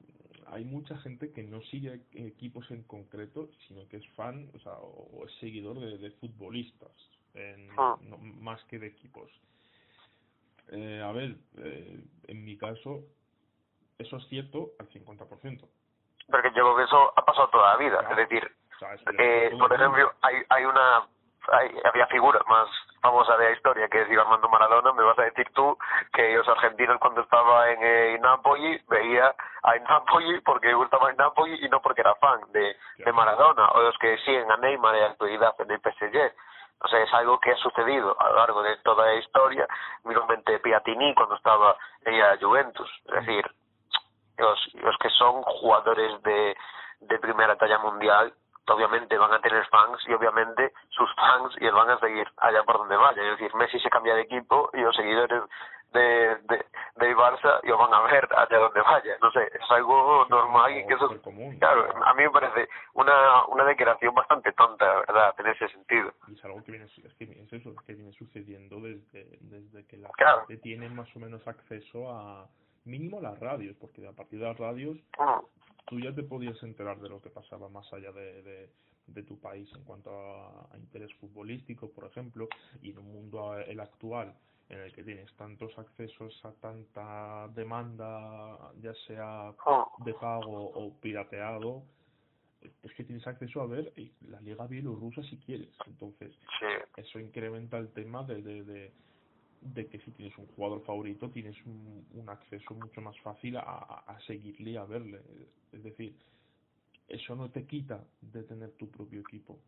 hay 0.48 0.64
mucha 0.64 0.96
gente 0.98 1.32
que 1.32 1.42
no 1.42 1.60
sigue 1.62 2.00
equipos 2.12 2.70
en 2.70 2.82
concreto, 2.84 3.48
sino 3.66 3.86
que 3.88 3.98
es 3.98 4.08
fan, 4.14 4.50
o 4.54 4.58
sea, 4.60 4.72
o, 4.74 5.24
es 5.26 5.32
seguidor 5.40 5.78
de, 5.80 5.98
de 5.98 6.10
futbolistas, 6.12 6.90
en, 7.34 7.68
no- 7.74 8.18
más 8.18 8.62
que 8.64 8.78
de 8.78 8.86
equipos. 8.88 9.30
Eh, 10.72 11.02
a 11.02 11.12
ver, 11.12 11.36
eh, 11.58 12.00
en 12.26 12.44
mi 12.44 12.56
caso, 12.56 13.04
eso 13.98 14.16
es 14.16 14.28
cierto 14.28 14.70
al 14.78 14.88
50%. 14.88 15.68
porque 16.30 16.48
yo 16.48 16.54
creo 16.54 16.76
que 16.76 16.82
eso 16.82 17.12
ha 17.16 17.24
pasado 17.24 17.48
toda 17.48 17.72
la 17.72 17.76
vida. 17.76 17.98
Claro. 17.98 18.10
es 18.10 18.28
decir 18.28 18.52
O 18.74 18.78
sea, 18.78 18.94
eh, 19.18 19.52
por 19.58 19.72
ejemplo 19.72 20.12
hay 20.22 20.42
hay 20.48 20.64
una 20.64 21.06
hay, 21.52 21.70
había 21.84 22.06
figura 22.08 22.40
más 22.48 22.68
famosa 23.00 23.36
de 23.36 23.44
la 23.44 23.52
historia 23.52 23.88
que 23.88 24.02
es 24.02 24.18
Armando 24.18 24.48
Maradona. 24.48 24.92
Me 24.92 25.04
vas 25.04 25.18
a 25.20 25.22
decir 25.22 25.48
tú 25.54 25.78
que 26.12 26.34
los 26.34 26.48
argentinos 26.48 26.98
cuando 26.98 27.20
estaba 27.20 27.70
en 27.70 27.80
el 27.80 28.20
Napoli 28.20 28.82
veía 28.88 29.32
a 29.62 29.74
Napoli 29.88 30.40
porque 30.40 30.74
gustaba 30.74 31.10
el 31.10 31.16
Napoli 31.16 31.64
y 31.64 31.68
no 31.68 31.80
porque 31.80 32.00
era 32.00 32.16
fan 32.16 32.40
de, 32.52 32.76
de 32.98 33.12
Maradona 33.12 33.68
o 33.68 33.82
los 33.82 33.96
que 33.98 34.18
siguen 34.18 34.50
a 34.50 34.56
Neymar 34.56 34.96
en 34.96 35.00
la 35.02 35.06
actualidad 35.10 35.54
en 35.60 35.70
el 35.70 35.80
PSG 35.80 36.32
o 36.80 36.88
sea, 36.88 37.02
es 37.02 37.12
algo 37.14 37.38
que 37.40 37.52
ha 37.52 37.56
sucedido 37.56 38.16
a 38.20 38.28
lo 38.28 38.36
largo 38.36 38.62
de 38.62 38.76
toda 38.78 39.06
la 39.06 39.14
historia, 39.14 39.66
mismamente 40.04 40.58
Piatini 40.60 41.14
cuando 41.14 41.36
estaba 41.36 41.76
en 42.04 42.18
la 42.18 42.36
Juventus, 42.40 42.90
es 43.06 43.26
decir, 43.26 43.50
los, 44.38 44.74
los 44.74 44.96
que 44.98 45.10
son 45.10 45.42
jugadores 45.42 46.22
de, 46.22 46.56
de 47.00 47.18
primera 47.18 47.56
talla 47.56 47.78
mundial 47.78 48.34
obviamente 48.72 49.16
van 49.16 49.32
a 49.32 49.40
tener 49.40 49.64
fans 49.68 50.00
y 50.06 50.12
obviamente 50.12 50.72
sus 50.90 51.12
fans 51.14 51.54
y 51.60 51.68
van 51.68 51.90
a 51.90 51.98
seguir 51.98 52.26
allá 52.38 52.62
por 52.64 52.78
donde 52.78 52.96
vaya. 52.96 53.22
Es 53.22 53.38
decir, 53.38 53.54
Messi 53.54 53.78
se 53.80 53.90
cambia 53.90 54.14
de 54.14 54.22
equipo 54.22 54.70
y 54.72 54.78
los 54.78 54.96
seguidores 54.96 55.42
de, 55.92 56.00
de, 56.00 56.64
del 56.96 57.14
Barça 57.16 57.60
lo 57.64 57.78
van 57.78 57.94
a 57.94 58.00
ver 58.02 58.28
allá 58.36 58.58
donde 58.58 58.80
vaya. 58.80 59.16
No 59.22 59.30
sé, 59.30 59.40
es 59.52 59.70
algo 59.70 60.26
normal 60.28 60.76
y 60.76 60.86
que 60.86 60.94
eso, 60.94 61.06
Súper 61.08 61.20
común. 61.22 61.58
claro, 61.58 61.86
a 62.04 62.14
mí 62.14 62.22
me 62.24 62.30
parece 62.30 62.68
una, 62.94 63.46
una 63.46 63.64
declaración 63.64 64.14
bastante 64.14 64.52
tonta, 64.52 64.84
la 64.86 65.00
¿verdad? 65.00 65.34
En 65.38 65.46
ese 65.46 65.68
sentido. 65.68 66.12
Y 66.28 66.34
es 66.34 66.44
algo 66.44 66.62
que 66.64 66.72
viene, 66.72 66.86
es 66.86 67.14
que 67.14 67.24
es 67.24 67.52
eso, 67.52 67.70
es 67.70 67.80
que 67.86 67.94
viene 67.94 68.12
sucediendo 68.12 68.80
desde, 68.80 69.38
desde 69.40 69.86
que 69.86 69.96
la 69.96 70.08
Claro. 70.10 70.46
gente 70.46 70.56
tiene 70.62 70.88
más 70.88 71.14
o 71.16 71.18
menos 71.20 71.46
acceso 71.46 72.10
a 72.10 72.48
mínimo 72.84 73.20
las 73.20 73.38
radios, 73.40 73.76
porque 73.80 74.06
a 74.06 74.12
partir 74.12 74.38
de 74.40 74.46
las 74.46 74.58
radios 74.58 74.96
Mm. 75.18 75.44
tú 75.86 76.00
ya 76.00 76.14
te 76.14 76.22
podías 76.22 76.60
enterar 76.62 76.98
de 76.98 77.08
lo 77.08 77.20
que 77.22 77.30
pasaba 77.30 77.68
más 77.68 77.90
allá 77.92 78.12
de, 78.12 78.42
de, 78.42 78.70
de 79.06 79.22
tu 79.22 79.38
país 79.40 79.72
en 79.74 79.84
cuanto 79.84 80.10
a, 80.10 80.66
a 80.72 80.78
interés 80.78 81.12
futbolístico, 81.14 81.90
por 81.90 82.04
ejemplo, 82.04 82.48
y 82.82 82.90
en 82.90 82.98
un 82.98 83.12
mundo 83.12 83.52
a- 83.52 83.62
el 83.62 83.80
actual 83.80 84.34
en 84.68 84.80
el 84.80 84.92
que 84.92 85.04
tienes 85.04 85.32
tantos 85.36 85.76
accesos 85.78 86.44
a 86.44 86.52
tanta 86.52 87.48
demanda, 87.54 88.72
ya 88.80 88.92
sea 89.06 89.52
Mm. 89.64 90.04
de 90.04 90.14
pago 90.14 90.70
o 90.74 90.92
pirateado, 91.00 91.84
es 92.82 92.92
que 92.94 93.04
tienes 93.04 93.26
acceso 93.26 93.60
a 93.60 93.66
ver 93.66 93.92
la 94.28 94.40
liga 94.40 94.66
bielorrusa 94.66 95.22
si 95.22 95.38
quieres. 95.38 95.68
Entonces, 95.86 96.36
eso 96.96 97.20
incrementa 97.20 97.78
el 97.78 97.92
tema 97.92 98.24
de, 98.24 98.42
de, 98.42 98.64
de, 98.64 98.92
de, 99.60 99.86
que 99.88 100.00
si 100.00 100.10
tienes 100.12 100.36
un 100.38 100.46
jugador 100.48 100.82
favorito 100.84 101.30
tienes 101.30 101.56
un, 101.64 102.06
un 102.14 102.28
acceso 102.28 102.74
mucho 102.74 103.00
más 103.00 103.18
fácil 103.20 103.56
a, 103.58 103.62
a 104.06 104.18
seguirle 104.26 104.70
y 104.72 104.76
a 104.76 104.84
verle. 104.84 105.20
Es 105.72 105.82
decir, 105.84 106.16
eso 107.08 107.36
no 107.36 107.50
te 107.50 107.64
quita 107.66 108.02
de 108.20 108.42
tener 108.42 108.72
tu 108.72 108.90
propio 108.90 109.20
equipo. 109.20 109.58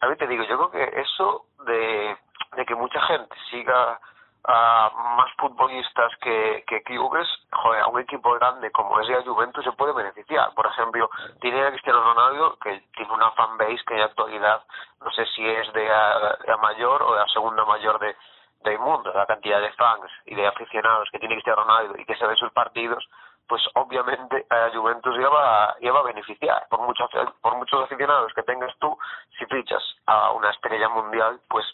A 0.00 0.08
mí 0.08 0.16
te 0.16 0.26
digo, 0.28 0.44
yo 0.44 0.68
creo 0.68 0.70
que 0.70 1.00
eso 1.00 1.46
de, 1.66 2.16
de 2.56 2.64
que 2.64 2.74
mucha 2.74 3.00
gente 3.02 3.34
siga 3.50 3.98
a 4.44 4.90
más 5.16 5.30
futbolistas 5.38 6.12
que, 6.20 6.64
que 6.66 6.82
clubes, 6.82 7.28
joder, 7.52 7.82
a 7.82 7.86
un 7.86 8.00
equipo 8.00 8.32
grande 8.32 8.72
como 8.72 8.98
es 9.00 9.08
la 9.08 9.22
Juventus 9.22 9.64
se 9.64 9.72
puede 9.72 9.92
beneficiar. 9.92 10.52
Por 10.54 10.66
ejemplo, 10.66 11.08
tiene 11.40 11.64
a 11.64 11.70
Cristiano 11.70 12.02
Ronaldo, 12.02 12.58
que 12.58 12.82
tiene 12.96 13.12
una 13.12 13.30
fanbase 13.32 13.84
que 13.86 13.94
en 13.94 14.00
la 14.00 14.06
actualidad 14.06 14.62
no 15.00 15.10
sé 15.12 15.26
si 15.26 15.48
es 15.48 15.72
de 15.72 15.86
la, 15.86 16.56
mayor 16.60 17.02
o 17.02 17.12
de 17.12 17.20
la 17.20 17.28
segunda 17.28 17.64
mayor 17.64 17.98
de, 18.00 18.16
del 18.64 18.78
mundo, 18.80 19.12
la 19.14 19.26
cantidad 19.26 19.60
de 19.60 19.72
fans 19.72 20.10
y 20.26 20.34
de 20.34 20.46
aficionados 20.46 21.08
que 21.12 21.18
tiene 21.18 21.36
Cristiano 21.36 21.62
Ronaldo 21.62 21.94
y 21.98 22.04
que 22.04 22.16
se 22.16 22.26
ven 22.26 22.36
sus 22.36 22.52
partidos, 22.52 23.08
pues 23.46 23.62
obviamente 23.74 24.46
a 24.50 24.56
la 24.56 24.70
Juventus 24.70 25.14
iba, 25.16 25.76
iba 25.80 26.00
a 26.00 26.02
beneficiar. 26.02 26.66
Por 26.68 26.80
muchos, 26.80 27.08
por 27.40 27.56
muchos 27.56 27.84
aficionados 27.84 28.32
que 28.34 28.42
tengas 28.42 28.76
tú, 28.78 28.96
si 29.38 29.46
fichas 29.46 29.82
a 30.06 30.32
una 30.32 30.50
estrella 30.50 30.88
mundial, 30.88 31.40
pues 31.48 31.64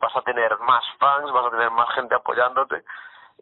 vas 0.00 0.16
a 0.16 0.22
tener 0.22 0.58
más 0.60 0.84
fans, 0.98 1.30
vas 1.30 1.46
a 1.46 1.50
tener 1.50 1.70
más 1.70 1.88
gente 1.94 2.14
apoyándote. 2.14 2.82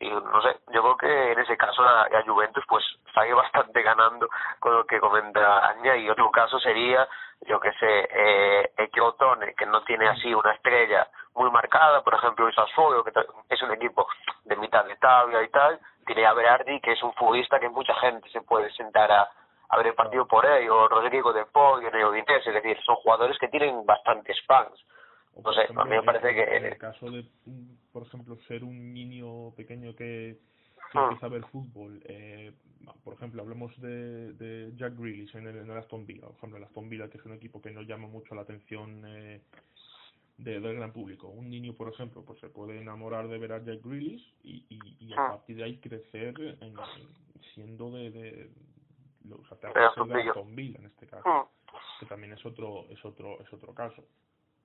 Y 0.01 0.11
no 0.11 0.43
sé, 0.43 0.61
yo 0.73 0.83
creo 0.83 0.97
que 0.97 1.33
en 1.33 1.39
ese 1.41 1.57
caso 1.57 1.83
la, 1.83 2.09
Juventus 2.25 2.65
pues 2.69 2.85
sale 3.15 3.33
bastante 3.35 3.83
ganando 3.83 4.29
con 4.61 4.75
lo 4.75 4.85
que 4.85 5.01
comenta 5.01 5.67
Aña. 5.69 5.97
Y 5.97 6.09
otro 6.09 6.31
caso 6.31 6.59
sería, 6.61 7.09
yo 7.47 7.59
que 7.59 7.73
sé, 7.73 8.09
eh, 8.11 8.73
Equiotone, 8.77 9.55
que 9.55 9.67
no 9.67 9.83
tiene 9.83 10.09
así 10.09 10.33
una 10.35 10.53
estrella 10.53 11.09
muy 11.35 11.51
marcada, 11.51 12.03
por 12.03 12.15
ejemplo 12.15 12.47
el 12.47 12.55
Sassuolo, 12.55 13.03
que 13.03 13.13
es 13.49 13.63
un 13.63 13.73
equipo 13.73 14.07
de 14.45 14.57
mitad 14.57 14.85
de 14.85 14.97
tabla 14.97 15.43
y 15.43 15.49
tal, 15.49 15.81
tiene 16.07 16.27
a 16.27 16.33
Berardi, 16.33 16.81
que 16.81 16.93
es 16.93 17.03
un 17.03 17.13
futbolista 17.15 17.61
que 17.61 17.69
mucha 17.69 17.95
gente 17.97 18.29
se 18.31 18.41
puede 18.41 18.71
sentar 18.73 19.11
a, 19.11 19.29
ver 19.77 19.89
el 19.89 19.95
partido 19.95 20.27
por 20.27 20.47
él, 20.47 20.69
o 20.71 20.89
Rodrigo 20.89 21.33
de 21.33 21.45
Poggi, 21.45 21.87
Neo 21.91 22.15
es 22.15 22.45
decir, 22.45 22.81
son 22.85 22.97
jugadores 22.97 23.39
que 23.39 23.49
tienen 23.49 23.85
bastantes 23.85 24.37
fans 24.47 24.83
no 25.43 25.53
sé, 25.53 25.61
a 25.75 25.85
mí 25.85 25.91
me 25.91 26.03
parece 26.03 26.35
que... 26.35 26.57
En 26.57 26.65
el 26.65 26.79
caso 26.79 27.11
de, 27.11 27.25
por 27.93 28.03
ejemplo, 28.03 28.37
ser 28.49 28.65
un 28.65 28.93
niño 28.93 29.53
pequeño 29.55 29.95
que, 29.95 30.39
que 30.93 30.99
ah. 30.99 31.05
empieza 31.05 31.27
a 31.27 31.31
ver 31.31 31.45
fútbol, 31.47 32.01
eh, 32.05 32.53
por 33.05 33.15
ejemplo, 33.15 33.43
hablemos 33.43 33.79
de, 33.81 34.33
de 34.35 34.73
Jack 34.77 34.97
Grealish 34.99 35.37
en 35.37 35.47
el, 35.47 35.57
en 35.59 35.71
el 35.71 35.77
Aston 35.77 36.07
Villa, 36.07 36.23
por 36.23 36.37
ejemplo, 36.37 36.59
el 36.59 36.65
Aston 36.65 36.89
Villa, 36.89 37.09
que 37.09 37.19
es 37.19 37.25
un 37.25 37.35
equipo 37.35 37.61
que 37.61 37.71
no 37.71 37.83
llama 37.83 38.09
mucho 38.09 38.35
la 38.35 38.43
atención 38.43 39.05
eh, 39.07 39.43
de, 40.39 40.61
del 40.61 40.77
gran 40.77 40.93
público. 40.93 41.29
Un 41.29 41.51
niño, 41.51 41.75
por 41.75 41.93
ejemplo, 41.93 42.25
pues 42.25 42.41
se 42.41 42.49
puede 42.49 42.81
enamorar 42.81 43.29
de 43.29 43.39
ver 43.39 43.53
a 43.53 43.63
Jack 43.63 43.85
Grealish 43.85 44.35
y, 44.43 44.65
y, 44.69 44.97
y 45.07 45.13
a 45.13 45.17
ah. 45.19 45.29
partir 45.31 45.57
de 45.57 45.65
ahí 45.65 45.79
crecer 45.79 46.35
en, 46.61 46.75
siendo 47.55 47.91
de, 47.91 48.11
de, 48.11 48.51
o 49.33 49.45
sea, 49.47 49.71
de 49.73 49.81
Aston 49.81 50.57
Villa 50.57 50.79
en 50.81 50.87
este 50.87 51.07
caso, 51.07 51.23
ah. 51.27 51.49
que 52.01 52.07
también 52.07 52.33
es 52.33 52.45
otro, 52.45 52.87
es 52.91 53.05
otro, 53.05 53.41
es 53.41 53.53
otro 53.53 53.73
caso 53.75 54.05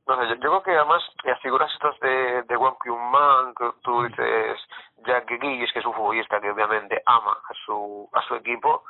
no 0.06 0.18
sé, 0.18 0.28
yo, 0.28 0.40
creo 0.40 0.64
que 0.64 0.72
además 0.72 1.02
las 1.24 1.40
figuras 1.42 1.72
estas 1.74 2.00
de, 2.00 2.44
de 2.44 2.58
Wang 2.58 2.76
Man, 3.12 3.54
que 3.56 3.72
tú 3.82 4.04
dices 4.04 4.60
Jack 5.06 5.30
Guillis, 5.30 5.72
que 5.72 5.80
es 5.80 5.86
un 5.86 5.94
futbolista 5.94 6.42
que 6.42 6.52
obviamente 6.52 7.02
ama 7.06 7.32
a 7.32 7.54
su, 7.66 8.10
a 8.14 8.22
su 8.24 8.36
equipo, 8.36 8.84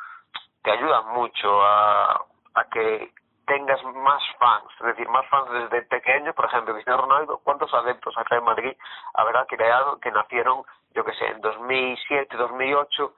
te 0.63 0.71
ayudan 0.71 1.07
mucho 1.13 1.61
a, 1.63 2.25
a 2.55 2.63
que 2.71 3.11
tengas 3.45 3.83
más 3.83 4.23
fans, 4.39 4.71
es 4.79 4.85
decir, 4.87 5.07
más 5.09 5.27
fans 5.27 5.51
desde 5.51 5.83
pequeño, 5.83 6.33
por 6.33 6.45
ejemplo, 6.45 6.73
Cristiano 6.73 7.01
Ronaldo, 7.01 7.41
¿cuántos 7.43 7.73
adeptos 7.73 8.17
acá 8.17 8.37
en 8.37 8.43
Madrid 8.43 8.73
habrá 9.13 9.45
creado 9.45 9.99
que 9.99 10.11
nacieron, 10.11 10.63
yo 10.93 11.03
que 11.03 11.13
sé, 11.13 11.27
en 11.27 11.41
2007, 11.41 12.37
2008, 12.37 13.13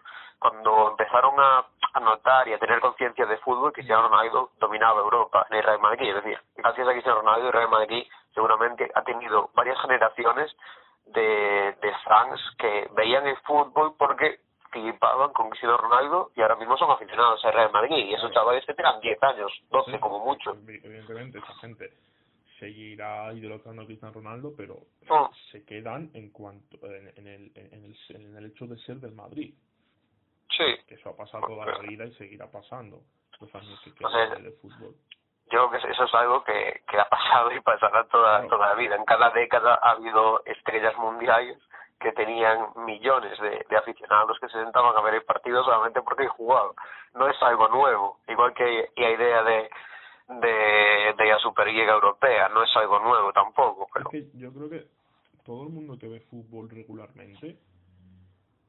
cuando 0.49 0.91
empezaron 0.91 1.33
a, 1.39 1.65
a 1.93 1.99
notar 1.99 2.47
y 2.47 2.53
a 2.53 2.59
tener 2.59 2.79
conciencia 2.79 3.25
de 3.25 3.37
fútbol, 3.37 3.73
Cristiano 3.73 4.07
Ronaldo 4.07 4.51
dominaba 4.59 4.99
Europa 5.01 5.47
en 5.49 5.57
el 5.57 5.63
Real 5.63 5.79
Madrid. 5.79 6.09
Es 6.09 6.23
decir, 6.23 6.39
gracias 6.55 6.87
a 6.87 6.91
Cristiano 6.91 7.21
Ronaldo, 7.21 7.47
el 7.47 7.53
Real 7.53 7.69
Madrid 7.69 8.03
seguramente 8.33 8.91
ha 8.93 9.03
tenido 9.03 9.49
varias 9.55 9.81
generaciones 9.81 10.55
de, 11.07 11.75
de 11.81 11.91
fans 12.03 12.39
que 12.59 12.89
veían 12.95 13.25
el 13.25 13.37
fútbol 13.37 13.95
porque 13.97 14.39
flipaban 14.69 15.33
con 15.33 15.49
Cristiano 15.49 15.77
Ronaldo 15.77 16.31
y 16.35 16.41
ahora 16.41 16.57
mismo 16.57 16.77
son 16.77 16.91
aficionados 16.91 17.43
al 17.43 17.53
Real 17.53 17.71
Madrid. 17.71 18.05
Y 18.05 18.13
esos 18.13 18.31
chavales 18.31 18.65
tengan 18.67 18.99
10 18.99 19.23
años, 19.23 19.51
12 19.71 19.99
como 19.99 20.19
mucho. 20.19 20.55
Evidentemente, 20.67 21.39
esa 21.39 21.55
gente 21.55 21.91
seguirá 22.59 23.33
idolatrando 23.33 23.81
a 23.81 23.85
Cristiano 23.85 24.13
Ronaldo, 24.13 24.53
pero 24.55 24.77
ah. 25.09 25.29
se 25.51 25.65
quedan 25.65 26.11
en 26.13 26.29
cuanto 26.29 26.77
en, 26.85 27.07
el, 27.27 27.51
en, 27.55 27.83
el, 27.85 27.95
en 28.09 28.37
el 28.37 28.45
hecho 28.45 28.67
de 28.67 28.77
ser 28.79 28.97
del 28.97 29.13
Madrid. 29.13 29.53
Sí. 30.57 30.77
Que 30.87 30.95
eso 30.95 31.09
ha 31.09 31.15
pasado 31.15 31.45
toda 31.47 31.65
la 31.65 31.79
vida 31.79 32.05
y 32.05 32.13
seguirá 32.13 32.49
pasando 32.49 33.01
los 33.39 33.55
años 33.55 33.79
que 33.83 33.93
quedan 33.93 34.43
del 34.43 34.53
fútbol. 34.53 34.95
Yo 35.51 35.69
creo 35.69 35.81
que 35.81 35.91
eso 35.91 36.03
es 36.03 36.13
algo 36.15 36.43
que, 36.43 36.81
que 36.89 36.99
ha 36.99 37.07
pasado 37.07 37.51
y 37.51 37.59
pasará 37.61 38.07
toda, 38.07 38.47
toda 38.47 38.69
la 38.69 38.75
vida. 38.75 38.95
En 38.95 39.05
cada 39.05 39.29
década 39.29 39.77
ha 39.81 39.91
habido 39.91 40.43
estrellas 40.45 40.97
mundiales 40.97 41.57
que 41.99 42.11
tenían 42.13 42.69
millones 42.85 43.39
de, 43.39 43.65
de 43.69 43.77
aficionados 43.77 44.39
que 44.39 44.47
se 44.47 44.61
sentaban 44.63 44.97
a 44.97 45.01
ver 45.01 45.15
el 45.15 45.23
partido 45.23 45.63
solamente 45.63 46.01
porque 46.01 46.27
jugado. 46.27 46.75
No 47.13 47.29
es 47.29 47.41
algo 47.41 47.67
nuevo, 47.69 48.19
igual 48.27 48.53
que 48.53 48.89
la 48.95 49.09
idea 49.11 49.43
de, 49.43 49.69
de, 50.27 51.13
de 51.15 51.25
la 51.25 51.37
Superliga 51.39 51.93
Europea, 51.93 52.49
no 52.49 52.63
es 52.63 52.75
algo 52.75 52.99
nuevo 52.99 53.31
tampoco. 53.31 53.87
Pero... 53.93 54.09
Es 54.11 54.11
que 54.11 54.37
yo 54.37 54.51
creo 54.51 54.69
que 54.69 54.87
todo 55.45 55.63
el 55.63 55.69
mundo 55.69 55.97
que 55.99 56.07
ve 56.07 56.19
fútbol 56.21 56.69
regularmente 56.69 57.57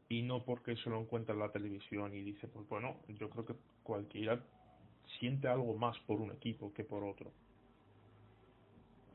y 0.09 0.23
no 0.23 0.45
porque 0.45 0.77
se 0.77 0.91
lo 0.91 1.01
encuentra 1.01 1.35
en 1.35 1.41
la 1.41 1.51
televisión 1.51 2.15
y 2.15 2.23
dice, 2.23 2.47
pues 2.49 2.69
bueno, 2.69 2.97
yo 3.09 3.29
creo 3.31 3.45
que 3.45 3.55
cualquiera 3.83 4.41
siente 5.19 5.49
algo 5.49 5.75
más 5.75 5.99
por 6.01 6.21
un 6.21 6.31
equipo 6.31 6.73
que 6.73 6.85
por 6.85 7.03
otro. 7.05 7.33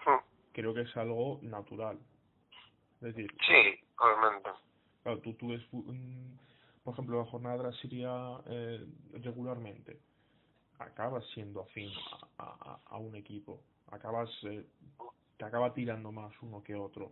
Hmm. 0.06 0.20
Creo 0.52 0.74
que 0.74 0.82
es 0.82 0.98
algo 0.98 1.40
natural. 1.44 1.98
Es 2.96 3.16
decir, 3.16 3.32
sí, 3.48 3.80
obviamente. 3.98 4.50
Claro, 5.04 5.20
tú, 5.20 5.34
tú 5.34 5.48
ves, 5.50 5.62
por 6.84 6.94
ejemplo, 6.94 7.20
la 7.20 7.26
jornada 7.26 7.72
sería 7.74 8.40
eh, 8.48 8.86
regularmente. 9.14 10.00
Acabas 10.80 11.26
siendo 11.34 11.62
afín 11.62 11.90
a, 12.38 12.44
a, 12.44 12.80
a 12.86 12.98
un 12.98 13.16
equipo. 13.16 13.62
Acabas, 13.92 14.30
eh, 14.44 14.66
te 15.38 15.46
acaba 15.46 15.74
tirando 15.74 16.12
más 16.12 16.34
uno 16.42 16.64
que 16.64 16.76
otro 16.76 17.12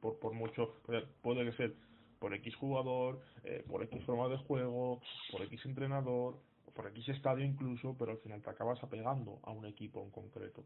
por, 0.00 0.18
por 0.18 0.32
mucho, 0.32 0.74
puede 1.22 1.52
ser 1.52 1.74
por 2.18 2.34
X 2.34 2.56
jugador, 2.56 3.20
eh, 3.42 3.64
por 3.68 3.82
X 3.82 4.02
forma 4.04 4.28
de 4.28 4.38
juego, 4.38 5.00
por 5.30 5.42
X 5.42 5.66
entrenador, 5.66 6.36
por 6.74 6.86
X 6.88 7.08
estadio 7.10 7.44
incluso, 7.44 7.94
pero 7.98 8.12
al 8.12 8.18
final 8.18 8.42
te 8.42 8.50
acabas 8.50 8.82
apegando 8.82 9.40
a 9.42 9.50
un 9.50 9.66
equipo 9.66 10.02
en 10.02 10.10
concreto. 10.10 10.64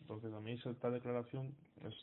Entonces 0.00 0.32
a 0.32 0.40
mí 0.40 0.52
esta 0.52 0.90
declaración 0.90 1.56
es, 1.84 1.94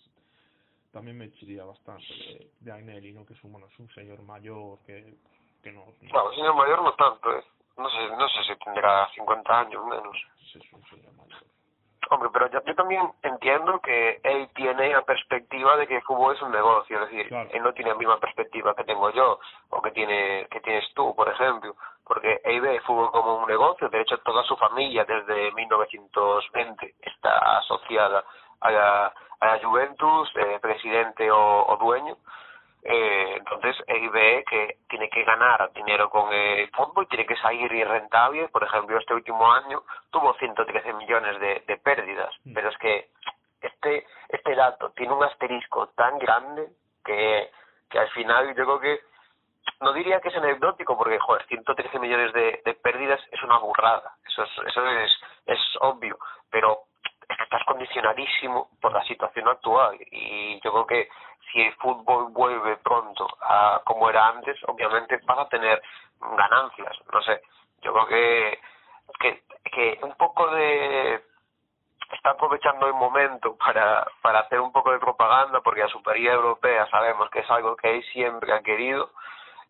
también 0.92 1.18
me 1.18 1.32
chiría 1.34 1.63
bastante 1.63 2.06
de, 2.06 2.51
de 2.60 2.72
Ainelli, 2.72 3.13
¿no? 3.13 3.25
que 3.25 3.34
es 3.34 3.44
un, 3.44 3.51
bueno, 3.51 3.68
es 3.68 3.80
un 3.80 3.89
señor 3.92 4.22
mayor 4.24 4.80
que, 4.86 5.15
que 5.62 5.72
no... 5.72 5.86
No, 6.01 6.34
señor 6.34 6.56
mayor 6.56 6.84
no 6.84 6.94
tanto, 6.96 7.32
¿eh? 7.32 7.44
No 7.77 7.89
sé, 7.89 7.98
no 8.10 8.30
sé 8.30 8.44
si 8.44 8.60
tendrá 8.63 9.10
50 9.15 9.60
años 9.60 9.86
menos. 9.86 10.18
es 10.53 10.74
un 10.74 10.84
señor 10.86 11.13
mayor. 11.13 11.44
Hombre, 12.13 12.29
pero 12.32 12.48
yo, 12.51 12.62
yo, 12.63 12.75
también 12.75 13.01
entiendo 13.24 13.79
que 13.79 14.20
él 14.24 14.48
tiene 14.53 14.89
la 14.89 15.01
perspectiva 15.01 15.75
de 15.77 15.88
que 15.88 15.96
el 15.96 16.03
fútbol 16.03 16.36
es 16.36 16.41
un 16.43 16.51
negocio, 16.51 17.01
es 17.01 17.10
decir, 17.10 17.34
él 17.51 17.63
no 17.63 17.74
tiene 17.74 17.89
la 17.89 17.98
misma 17.98 18.20
perspectiva 18.20 18.75
que 18.75 18.84
tengo 18.84 19.10
yo 19.10 19.39
o 19.72 19.82
que 19.82 19.89
tiene 19.89 20.46
que 20.51 20.60
tienes 20.60 20.86
tú, 20.93 21.15
por 21.15 21.27
ejemplo, 21.27 21.75
porque 22.05 22.39
él 22.43 22.62
ve 22.62 22.75
el 22.75 22.82
fútbol 22.82 23.10
como 23.10 23.38
un 23.38 23.48
negocio, 23.48 23.89
de 23.89 24.01
hecho 24.01 24.20
toda 24.20 24.43
su 24.43 24.55
familia 24.58 25.05
desde 25.05 25.53
1920 25.53 26.93
está 27.01 27.58
asociada 27.58 28.24
a 28.62 28.70
la, 28.72 29.13
a 29.39 29.46
la 29.48 29.60
Juventus, 29.63 30.32
eh, 30.36 30.60
presidente 30.62 31.32
o, 31.32 31.65
o 31.65 31.77
dueño, 31.77 32.15
eh, 32.85 33.35
entonces 33.37 33.75
ve 33.87 34.43
que 34.49 34.77
tiene 34.89 35.09
que 35.09 35.23
ganar 35.23 35.71
dinero 35.73 36.09
con 36.09 36.31
el 36.33 36.69
fútbol, 36.71 37.07
tiene 37.07 37.25
que 37.25 37.37
salir 37.37 37.71
rentable. 37.87 38.49
Por 38.49 38.63
ejemplo, 38.63 38.97
este 38.97 39.13
último 39.13 39.51
año 39.51 39.83
tuvo 40.11 40.33
113 40.35 40.93
millones 40.93 41.39
de, 41.39 41.63
de 41.65 41.77
pérdidas, 41.77 42.33
mm. 42.43 42.53
pero 42.53 42.69
es 42.69 42.77
que 42.77 43.09
este 43.61 44.05
este 44.29 44.55
dato 44.55 44.91
tiene 44.91 45.13
un 45.13 45.23
asterisco 45.23 45.87
tan 45.89 46.17
grande 46.19 46.67
que, 47.05 47.49
que 47.89 47.99
al 47.99 48.09
final 48.09 48.47
yo 48.55 48.65
creo 48.65 48.79
que 48.79 48.99
no 49.79 49.93
diría 49.93 50.19
que 50.19 50.29
es 50.29 50.35
anecdótico 50.35 50.97
porque 50.97 51.19
joder 51.19 51.45
113 51.47 51.99
millones 51.99 52.33
de, 52.33 52.61
de 52.65 52.73
pérdidas 52.73 53.21
es 53.31 53.41
una 53.43 53.59
burrada 53.59 54.15
eso 54.27 54.43
es, 54.43 54.49
eso 54.67 54.87
es 54.87 55.11
es 55.45 55.59
obvio 55.79 56.17
pero 56.49 56.79
estás 57.29 57.63
condicionadísimo 57.65 58.69
por 58.81 58.91
la 58.91 59.03
situación 59.03 59.47
actual 59.47 59.97
y 60.11 60.59
yo 60.61 60.71
creo 60.71 60.87
que 60.87 61.09
si 61.51 61.62
el 61.62 61.73
fútbol 61.75 62.31
vuelve 62.31 62.77
pronto 62.77 63.27
a 63.41 63.81
como 63.85 64.09
era 64.09 64.29
antes, 64.29 64.57
obviamente 64.67 65.19
vas 65.25 65.39
a 65.39 65.50
tener 65.50 65.81
ganancias. 66.19 66.97
No 67.12 67.21
sé, 67.21 67.41
Yo 67.81 67.93
creo 67.93 68.07
que, 68.07 68.59
que, 69.19 69.43
que 69.71 70.00
un 70.03 70.15
poco 70.15 70.47
de 70.47 71.23
está 72.12 72.31
aprovechando 72.31 72.88
el 72.88 72.93
momento 72.93 73.55
para, 73.57 74.05
para 74.21 74.39
hacer 74.39 74.59
un 74.59 74.71
poco 74.71 74.91
de 74.91 75.00
propaganda 75.00 75.62
porque 75.62 75.81
la 75.81 75.88
Superliga 75.88 76.33
Europea 76.33 76.88
sabemos 76.89 77.29
que 77.29 77.39
es 77.39 77.50
algo 77.50 77.75
que 77.75 77.95
él 77.95 78.03
siempre 78.12 78.53
ha 78.53 78.62
querido 78.62 79.12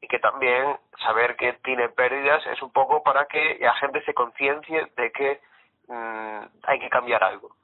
y 0.02 0.08
que 0.08 0.20
también 0.20 0.78
saber 1.04 1.36
que 1.38 1.54
tiene 1.64 1.90
pérdidas 1.90 2.46
es 2.48 2.62
un 2.62 2.72
poco 2.72 3.02
para 3.04 3.26
que 3.26 3.58
la 3.62 3.74
gente 3.76 4.04
se 4.04 4.14
conciencie 4.14 4.92
de 4.98 5.12
que 5.12 5.42
mm, 5.88 6.40
hay 6.64 6.80
que 6.80 6.90
cambiar 6.90 7.24
algo. 7.24 7.56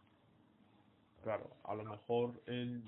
Claro, 1.23 1.43
a 1.65 1.75
lo 1.75 1.83
mejor 1.83 2.31
él 2.47 2.81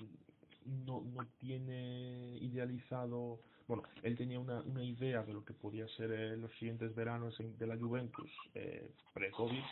no, 0.64 1.02
no 1.02 1.26
tiene 1.38 2.38
idealizado, 2.40 3.40
bueno, 3.66 3.82
él 4.02 4.16
tenía 4.16 4.38
una, 4.38 4.60
una 4.62 4.84
idea 4.84 5.22
de 5.22 5.32
lo 5.32 5.44
que 5.44 5.52
podía 5.52 5.86
ser 5.88 6.12
eh, 6.12 6.36
los 6.36 6.52
siguientes 6.52 6.94
veranos 6.94 7.36
de 7.38 7.66
la 7.66 7.76
Juventus 7.76 8.30
eh, 8.54 8.90
pre-COVID. 9.14 9.62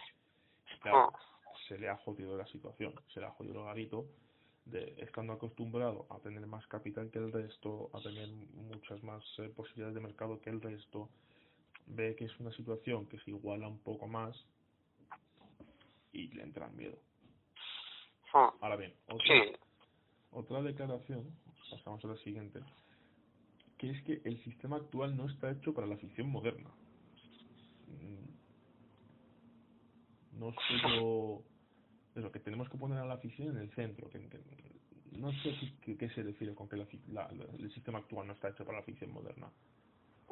Claro, 0.80 1.10
mm. 1.10 1.68
se 1.68 1.78
le 1.78 1.88
ha 1.88 1.96
jodido 1.96 2.36
la 2.36 2.46
situación, 2.46 2.94
se 3.12 3.20
le 3.20 3.26
ha 3.26 3.30
jodido 3.30 3.60
el 3.60 3.66
garito, 3.66 4.06
de, 4.64 4.94
estando 4.98 5.32
acostumbrado 5.32 6.06
a 6.10 6.18
tener 6.20 6.46
más 6.46 6.66
capital 6.66 7.10
que 7.10 7.18
el 7.18 7.32
resto, 7.32 7.90
a 7.92 8.00
tener 8.00 8.28
muchas 8.28 9.02
más 9.02 9.24
eh, 9.38 9.48
posibilidades 9.54 9.94
de 9.94 10.00
mercado 10.00 10.40
que 10.40 10.50
el 10.50 10.60
resto, 10.60 11.08
ve 11.86 12.14
que 12.16 12.26
es 12.26 12.40
una 12.40 12.52
situación 12.52 13.06
que 13.06 13.18
se 13.18 13.30
iguala 13.30 13.66
un 13.66 13.78
poco 13.80 14.06
más 14.06 14.36
y 16.12 16.28
le 16.28 16.42
entra 16.42 16.68
miedo. 16.68 16.98
Mm. 18.32 18.62
Ahora 18.62 18.76
bien, 18.76 18.94
otra, 19.08 19.26
Sí, 19.26 19.52
otra 20.32 20.62
declaración, 20.62 21.30
pasamos 21.70 22.04
a 22.04 22.08
la 22.08 22.16
siguiente, 22.18 22.60
que 23.78 23.90
es 23.90 24.02
que 24.04 24.20
el 24.24 24.42
sistema 24.44 24.76
actual 24.76 25.16
no 25.16 25.26
está 25.26 25.50
hecho 25.50 25.74
para 25.74 25.86
la 25.86 25.96
ficción 25.96 26.30
moderna. 26.30 26.70
Mm, 27.88 28.30
No 30.38 30.52
sé 30.52 30.74
yo 30.88 31.42
de 32.14 32.22
lo 32.22 32.32
que 32.32 32.40
tenemos 32.40 32.68
que 32.70 32.78
poner 32.78 32.98
a 32.98 33.04
la 33.06 33.18
ficción 33.18 33.50
en 33.50 33.58
el 33.58 33.70
centro. 33.74 34.08
Que, 34.10 34.20
que- 34.28 34.40
no 35.12 35.32
sé 35.32 35.54
qué, 35.98 36.08
se 36.10 36.22
refiere 36.22 36.54
con 36.54 36.68
que 36.68 36.76
la, 36.76 37.26
el 37.58 37.72
sistema 37.72 37.98
actual 37.98 38.26
no 38.28 38.32
está 38.34 38.48
hecho 38.50 38.64
para 38.64 38.78
la 38.78 38.84
ficción 38.84 39.12
moderna. 39.12 39.48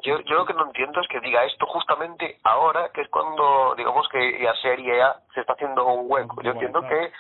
yo, 0.02 0.20
yo 0.20 0.36
lo 0.36 0.46
que 0.46 0.54
no 0.54 0.66
entiendo 0.66 1.00
es 1.00 1.08
que 1.08 1.20
diga 1.20 1.44
esto 1.44 1.66
justamente 1.66 2.38
ahora, 2.44 2.90
que 2.92 3.02
es 3.02 3.08
cuando, 3.08 3.74
digamos 3.76 4.08
que 4.08 4.38
la 4.40 4.54
Serie 4.56 5.02
A 5.02 5.22
se 5.34 5.40
está 5.40 5.54
haciendo 5.54 5.86
un 5.86 6.10
hueco. 6.10 6.42
Yo 6.42 6.52
entiendo 6.52 6.80
que, 6.82 7.12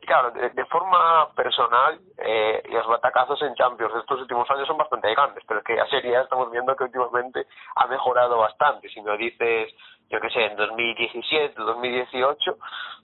claro, 0.00 0.30
de, 0.32 0.50
de 0.50 0.64
forma 0.66 1.32
personal, 1.34 2.00
eh, 2.18 2.62
los 2.70 2.86
batacazos 2.86 3.40
en 3.42 3.54
Champions 3.54 3.92
de 3.92 4.00
estos 4.00 4.20
últimos 4.20 4.50
años 4.50 4.66
son 4.66 4.78
bastante 4.78 5.10
grandes, 5.10 5.44
pero 5.46 5.60
es 5.60 5.66
que 5.66 5.74
la 5.74 5.86
Serie 5.88 6.16
A 6.16 6.22
estamos 6.22 6.50
viendo 6.50 6.74
que 6.76 6.84
últimamente 6.84 7.46
ha 7.76 7.86
mejorado 7.86 8.38
bastante. 8.38 8.88
Si 8.88 9.00
me 9.00 9.16
dices, 9.16 9.74
yo 10.08 10.20
qué 10.20 10.30
sé, 10.30 10.44
en 10.44 10.56
2017, 10.56 11.54
2018, 11.56 12.56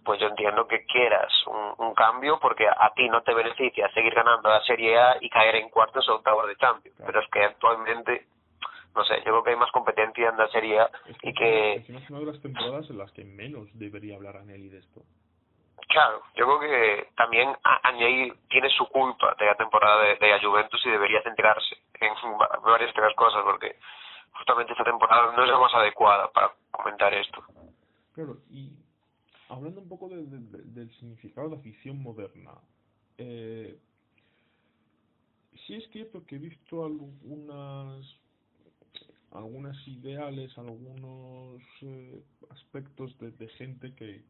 pues 0.04 0.20
yo 0.20 0.28
entiendo 0.28 0.66
que 0.66 0.84
quieras 0.86 1.32
un, 1.46 1.86
un 1.86 1.94
cambio 1.94 2.38
porque 2.40 2.66
a 2.68 2.92
ti 2.94 3.08
no 3.08 3.22
te 3.22 3.34
beneficia 3.34 3.90
seguir 3.92 4.14
ganando 4.14 4.48
la 4.48 4.62
Serie 4.62 4.98
A 4.98 5.16
y 5.20 5.28
caer 5.28 5.56
en 5.56 5.70
cuartos 5.70 6.08
o 6.08 6.16
octavos 6.16 6.46
de 6.46 6.56
Champions. 6.56 6.96
Pero 7.04 7.20
es 7.20 7.28
que 7.30 7.44
actualmente 7.44 8.26
no 8.94 9.04
sé, 9.04 9.14
yo 9.18 9.24
creo 9.24 9.44
que 9.44 9.50
hay 9.50 9.56
más 9.56 9.70
competencia 9.70 10.28
en 10.28 10.36
la 10.36 10.48
Serie 10.48 10.80
A 10.80 10.90
Es 11.06 11.16
y 11.22 11.32
que, 11.32 11.74
es 11.74 12.10
una 12.10 12.18
de 12.18 12.26
las 12.26 12.40
temporadas 12.40 12.90
en 12.90 12.98
las 12.98 13.12
que 13.12 13.24
menos 13.24 13.68
debería 13.74 14.16
hablar 14.16 14.36
Anelli 14.36 14.68
de 14.68 14.78
esto. 14.78 15.02
Claro, 15.88 16.22
yo 16.36 16.44
creo 16.46 16.60
que 16.60 17.08
también 17.16 17.48
A- 17.64 17.88
Agnelli 17.88 18.32
tiene 18.48 18.68
su 18.70 18.86
culpa 18.88 19.34
de 19.38 19.46
la 19.46 19.54
temporada 19.56 20.02
de, 20.04 20.16
de 20.16 20.28
la 20.30 20.40
Juventus 20.40 20.80
y 20.86 20.90
debería 20.90 21.22
centrarse 21.22 21.76
en 22.00 22.12
va- 22.40 22.60
varias 22.64 22.94
las 22.96 23.14
cosas 23.14 23.42
porque 23.44 23.76
justamente 24.32 24.72
esta 24.72 24.84
temporada 24.84 25.34
no 25.36 25.42
es 25.44 25.50
la 25.50 25.58
más 25.58 25.74
adecuada 25.74 26.30
para 26.32 26.52
comentar 26.70 27.12
esto. 27.14 27.42
Claro, 28.14 28.36
y 28.50 28.72
hablando 29.48 29.80
un 29.80 29.88
poco 29.88 30.08
de- 30.08 30.24
de- 30.26 30.38
de- 30.58 30.64
del 30.80 30.90
significado 30.98 31.48
de 31.48 31.56
la 31.56 31.62
ficción 31.62 32.02
moderna, 32.02 32.52
eh, 33.18 33.76
sí 35.66 35.74
es 35.74 35.88
cierto 35.90 36.24
que 36.26 36.36
he 36.36 36.38
visto 36.38 36.84
algunas 36.84 38.04
algunas 39.32 39.76
ideales, 39.86 40.56
algunos 40.56 41.60
eh, 41.82 42.22
aspectos 42.50 43.16
de, 43.18 43.30
gente 43.48 43.94
que 43.94 44.22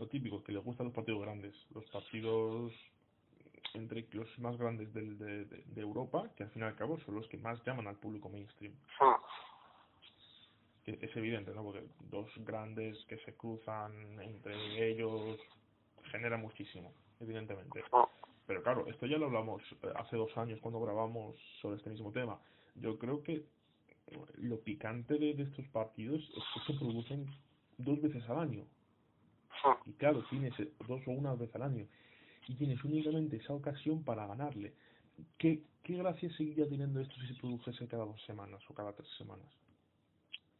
lo 0.00 0.08
típico, 0.08 0.42
que 0.42 0.52
le 0.52 0.58
gustan 0.58 0.86
los 0.86 0.94
partidos 0.94 1.20
grandes, 1.20 1.54
los 1.74 1.84
partidos 1.90 2.72
entre 3.74 4.06
los 4.12 4.38
más 4.38 4.56
grandes 4.56 4.92
del, 4.94 5.18
de, 5.18 5.44
de, 5.44 5.62
de 5.64 5.80
Europa, 5.80 6.28
que 6.36 6.44
al 6.44 6.50
fin 6.50 6.62
y 6.62 6.64
al 6.64 6.74
cabo 6.74 6.98
son 7.00 7.14
los 7.16 7.28
que 7.28 7.36
más 7.36 7.62
llaman 7.64 7.86
al 7.86 7.96
público 7.96 8.28
mainstream 8.28 8.72
Hmm. 8.98 9.20
que 10.84 10.98
es 11.02 11.14
evidente, 11.16 11.52
¿no? 11.54 11.62
Porque 11.62 11.86
dos 12.10 12.28
grandes 12.38 12.96
que 13.04 13.18
se 13.18 13.34
cruzan 13.34 13.92
entre 14.20 14.90
ellos 14.90 15.38
genera 16.10 16.38
muchísimo, 16.38 16.92
evidentemente. 17.20 17.84
Hmm. 17.92 18.08
Pero 18.46 18.62
claro, 18.62 18.86
esto 18.88 19.06
ya 19.06 19.18
lo 19.18 19.26
hablamos 19.26 19.62
eh, 19.82 19.92
hace 19.96 20.16
dos 20.16 20.34
años 20.38 20.58
cuando 20.60 20.80
grabamos 20.80 21.36
sobre 21.60 21.76
este 21.76 21.90
mismo 21.90 22.10
tema. 22.10 22.40
Yo 22.74 22.98
creo 22.98 23.22
que 23.22 23.44
lo 24.38 24.58
picante 24.60 25.18
de, 25.18 25.34
de 25.34 25.42
estos 25.44 25.66
partidos 25.68 26.20
es 26.20 26.44
que 26.54 26.72
se 26.72 26.78
producen 26.78 27.26
dos 27.78 28.00
veces 28.00 28.28
al 28.30 28.38
año. 28.40 28.64
Y 29.86 29.92
claro, 29.92 30.24
tienes 30.30 30.58
eh, 30.60 30.72
dos 30.86 31.00
o 31.06 31.10
una 31.10 31.34
vez 31.34 31.54
al 31.54 31.62
año. 31.62 31.86
Y 32.48 32.54
tienes 32.54 32.82
únicamente 32.84 33.36
esa 33.36 33.52
ocasión 33.52 34.02
para 34.04 34.26
ganarle. 34.26 34.74
¿Qué, 35.38 35.62
qué 35.82 35.96
gracia 35.96 36.30
seguiría 36.36 36.68
teniendo 36.68 37.00
esto 37.00 37.14
si 37.16 37.26
se 37.28 37.40
produjese 37.40 37.86
cada 37.86 38.04
dos 38.04 38.22
semanas 38.24 38.62
o 38.68 38.74
cada 38.74 38.92
tres 38.92 39.08
semanas? 39.18 39.46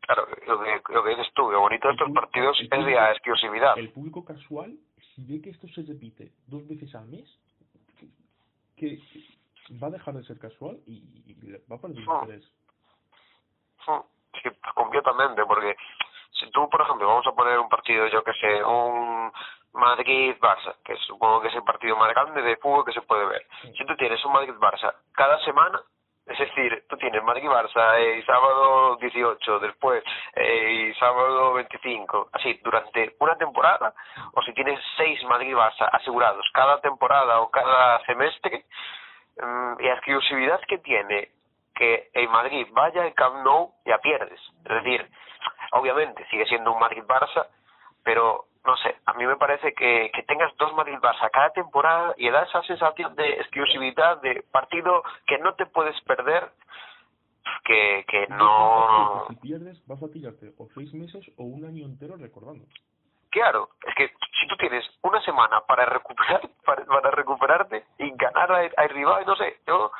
Claro, 0.01 0.27
lo 0.47 0.63
que, 0.63 0.93
lo 0.93 1.05
que 1.05 1.11
dices 1.11 1.33
tú, 1.35 1.51
lo 1.51 1.61
bonito 1.61 1.89
de 1.89 1.95
estos 1.95 2.11
partidos 2.13 2.59
es 2.61 2.69
la 2.71 3.13
exclusividad. 3.13 3.79
el 3.79 3.91
público 3.91 4.25
casual, 4.25 4.77
si 5.15 5.25
ve 5.25 5.41
que 5.41 5.51
esto 5.51 5.69
se 5.69 5.83
repite 5.83 6.33
dos 6.47 6.67
veces 6.67 6.95
al 6.95 7.07
mes, 7.07 7.29
que 8.77 8.99
va 9.83 9.87
a 9.87 9.91
dejar 9.91 10.15
de 10.15 10.25
ser 10.25 10.39
casual 10.39 10.81
y, 10.87 10.95
y 11.27 11.37
va 11.71 11.77
a 11.77 11.81
perder 11.81 12.01
interés. 12.01 12.45
Sí, 14.43 14.49
completamente, 14.75 15.43
porque 15.47 15.77
si 16.41 16.51
tú, 16.51 16.69
por 16.69 16.81
ejemplo, 16.81 17.07
vamos 17.07 17.27
a 17.27 17.33
poner 17.33 17.59
un 17.59 17.69
partido, 17.69 18.07
yo 18.09 18.25
que 18.25 18.33
sé, 18.35 18.65
un 18.65 19.31
Madrid-Barça, 19.75 20.77
que 20.85 20.97
supongo 20.97 21.43
que 21.43 21.49
es 21.49 21.55
el 21.55 21.63
partido 21.63 21.97
más 21.97 22.11
grande 22.11 22.43
de 22.43 22.57
fútbol 22.57 22.85
que 22.85 22.93
se 22.93 23.03
puede 23.03 23.27
ver. 23.27 23.47
Si 23.77 23.85
tú 23.87 23.95
tienes 23.97 24.25
un 24.25 24.33
Madrid-Barça 24.33 24.95
cada 25.13 25.39
semana, 25.45 25.81
es 26.27 26.39
decir, 26.39 26.85
tú 26.89 26.97
tienes 26.97 27.23
Madrid-Barça 27.23 27.99
el 27.99 28.25
sábado 28.25 28.97
18, 28.97 29.59
después 29.61 30.03
el 30.35 30.95
sábado 30.97 31.53
25, 31.55 32.31
así, 32.33 32.61
durante 32.65 33.17
una 33.21 33.37
temporada, 33.37 33.93
o 34.33 34.43
si 34.43 34.53
tienes 34.55 34.81
seis 34.97 35.23
Madrid-Barça 35.25 35.89
asegurados 35.93 36.49
cada 36.53 36.81
temporada 36.81 37.41
o 37.41 37.51
cada 37.51 38.01
semestre, 38.07 38.65
mm, 39.37 39.81
y 39.81 39.85
la 39.85 39.95
exclusividad 39.95 40.61
que 40.67 40.79
tiene 40.79 41.29
que 41.75 42.11
el 42.13 42.29
Madrid 42.29 42.67
vaya 42.73 43.03
al 43.03 43.15
Camp 43.15 43.45
Nou 43.45 43.73
ya 43.87 43.99
pierdes. 43.99 44.41
Es 44.65 44.85
decir, 44.85 45.09
obviamente 45.73 46.27
sigue 46.31 46.47
siendo 46.47 46.73
un 46.73 46.81
Madrid-Barça, 46.81 47.47
pero 48.03 48.47
no 48.65 48.77
sé, 48.77 48.97
a 49.07 49.15
mí 49.15 49.27
me 49.27 49.37
parece 49.37 49.73
que, 49.73 50.11
que 50.15 50.23
tengas 50.25 50.55
dos 50.57 50.73
Madrid-Barça 50.75 51.31
cada 51.33 51.51
temporada 51.51 52.15
y 52.19 52.29
da 52.29 52.43
esa 52.43 52.63
sensación 52.63 53.15
de 53.17 53.29
exclusividad, 53.35 54.21
de 54.21 54.45
partido 54.51 55.03
que 55.27 55.39
no 55.39 55.55
te 55.55 55.67
puedes 55.67 55.99
perder, 56.03 56.51
que, 57.65 58.05
que 58.07 58.27
no... 58.29 59.25
Si 59.29 59.37
pierdes, 59.37 59.87
vas 59.87 60.03
a 60.03 60.09
tirarte 60.09 60.53
o 60.59 60.69
seis 60.75 60.93
meses 60.93 61.25
o 61.37 61.45
un 61.45 61.65
año 61.65 61.85
entero 61.87 62.17
recordando. 62.17 62.65
Claro, 63.31 63.71
es 63.87 63.95
que 63.95 64.09
si 64.09 64.49
tú 64.49 64.57
tienes 64.57 64.85
una 65.03 65.23
semana 65.23 65.61
para 65.61 65.87
recuperar 65.87 66.41
para, 66.65 66.85
para 66.85 67.11
recuperarte 67.13 67.85
y 67.99 68.11
ganar 68.17 68.53
al, 68.53 68.71
al 68.77 68.89
rival, 68.91 69.25
no 69.27 69.37
sé, 69.37 69.61
yo 69.67 69.91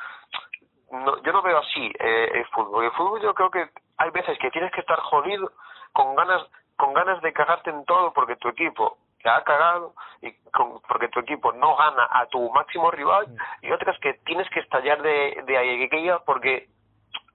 no, 0.91 1.21
yo 1.23 1.31
no 1.31 1.41
veo 1.41 1.57
así 1.59 1.91
eh, 1.99 2.31
el 2.33 2.45
fútbol. 2.47 2.85
El 2.85 2.91
fútbol 2.91 3.21
yo 3.21 3.33
creo 3.33 3.49
que 3.49 3.69
hay 4.11 4.21
veces 4.21 4.37
que 4.39 4.51
tienes 4.51 4.71
que 4.71 4.81
estar 4.81 4.99
jodido 4.99 5.51
con 5.93 6.15
ganas 6.15 6.43
con 6.75 6.93
ganas 6.93 7.21
de 7.21 7.31
cagarte 7.31 7.69
en 7.69 7.85
todo 7.85 8.11
porque 8.11 8.35
tu 8.37 8.49
equipo 8.49 8.97
te 9.21 9.29
ha 9.29 9.43
cagado 9.43 9.93
y 10.21 10.33
con, 10.51 10.81
porque 10.87 11.09
tu 11.09 11.19
equipo 11.19 11.51
no 11.53 11.75
gana 11.75 12.07
a 12.09 12.25
tu 12.25 12.49
máximo 12.51 12.89
rival 12.89 13.27
y 13.61 13.71
otras 13.71 13.97
que 13.99 14.15
tienes 14.25 14.49
que 14.49 14.61
estallar 14.61 15.01
de, 15.01 15.43
de 15.45 15.57
alegría 15.57 16.19
porque 16.25 16.69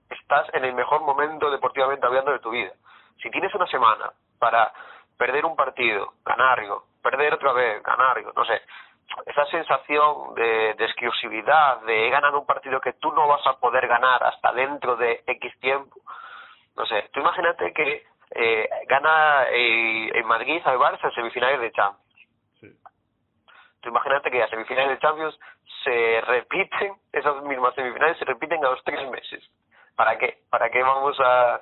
estás 0.09 0.47
en 0.53 0.65
el 0.65 0.73
mejor 0.73 1.01
momento 1.01 1.49
deportivamente 1.49 2.05
hablando 2.05 2.31
de 2.31 2.39
tu 2.39 2.49
vida. 2.49 2.71
Si 3.21 3.29
tienes 3.31 3.53
una 3.55 3.67
semana 3.67 4.11
para 4.37 4.73
perder 5.17 5.45
un 5.45 5.55
partido, 5.55 6.13
ganarlo, 6.25 6.83
perder 7.01 7.33
otra 7.33 7.53
vez, 7.53 7.81
ganarlo, 7.83 8.33
no 8.35 8.43
sé, 8.43 8.61
esa 9.25 9.45
sensación 9.45 10.35
de, 10.35 10.73
de 10.73 10.85
exclusividad, 10.85 11.81
de 11.83 12.07
he 12.07 12.09
ganado 12.09 12.41
un 12.41 12.45
partido 12.45 12.81
que 12.81 12.93
tú 12.93 13.13
no 13.13 13.27
vas 13.27 13.45
a 13.47 13.57
poder 13.59 13.87
ganar 13.87 14.21
hasta 14.23 14.51
dentro 14.51 14.97
de 14.97 15.23
X 15.25 15.59
tiempo, 15.59 15.95
no 16.77 16.85
sé, 16.85 17.09
tú 17.11 17.19
imagínate 17.19 17.73
que 17.73 18.05
eh, 18.31 18.69
gana 18.87 19.43
el, 19.49 20.15
el 20.15 20.23
Madrid 20.25 20.61
al 20.63 20.77
Barça 20.77 21.05
en 21.05 21.11
semifinales 21.11 21.59
de 21.59 21.71
Champions. 21.71 22.27
Sí. 22.61 22.67
Tú 23.81 23.89
imagínate 23.89 24.29
que 24.29 24.39
las 24.39 24.49
semifinales 24.49 24.91
de 24.91 24.99
Champions 24.99 25.39
se 25.83 26.21
repiten, 26.21 26.93
esas 27.11 27.41
mismas 27.43 27.73
semifinales 27.73 28.17
se 28.17 28.25
repiten 28.25 28.63
a 28.63 28.69
los 28.69 28.83
tres 28.83 29.09
meses. 29.09 29.43
¿Para 29.95 30.17
qué? 30.19 30.43
¿Para 30.49 30.69
qué 30.69 30.83
vamos 30.83 31.19
a, 31.19 31.59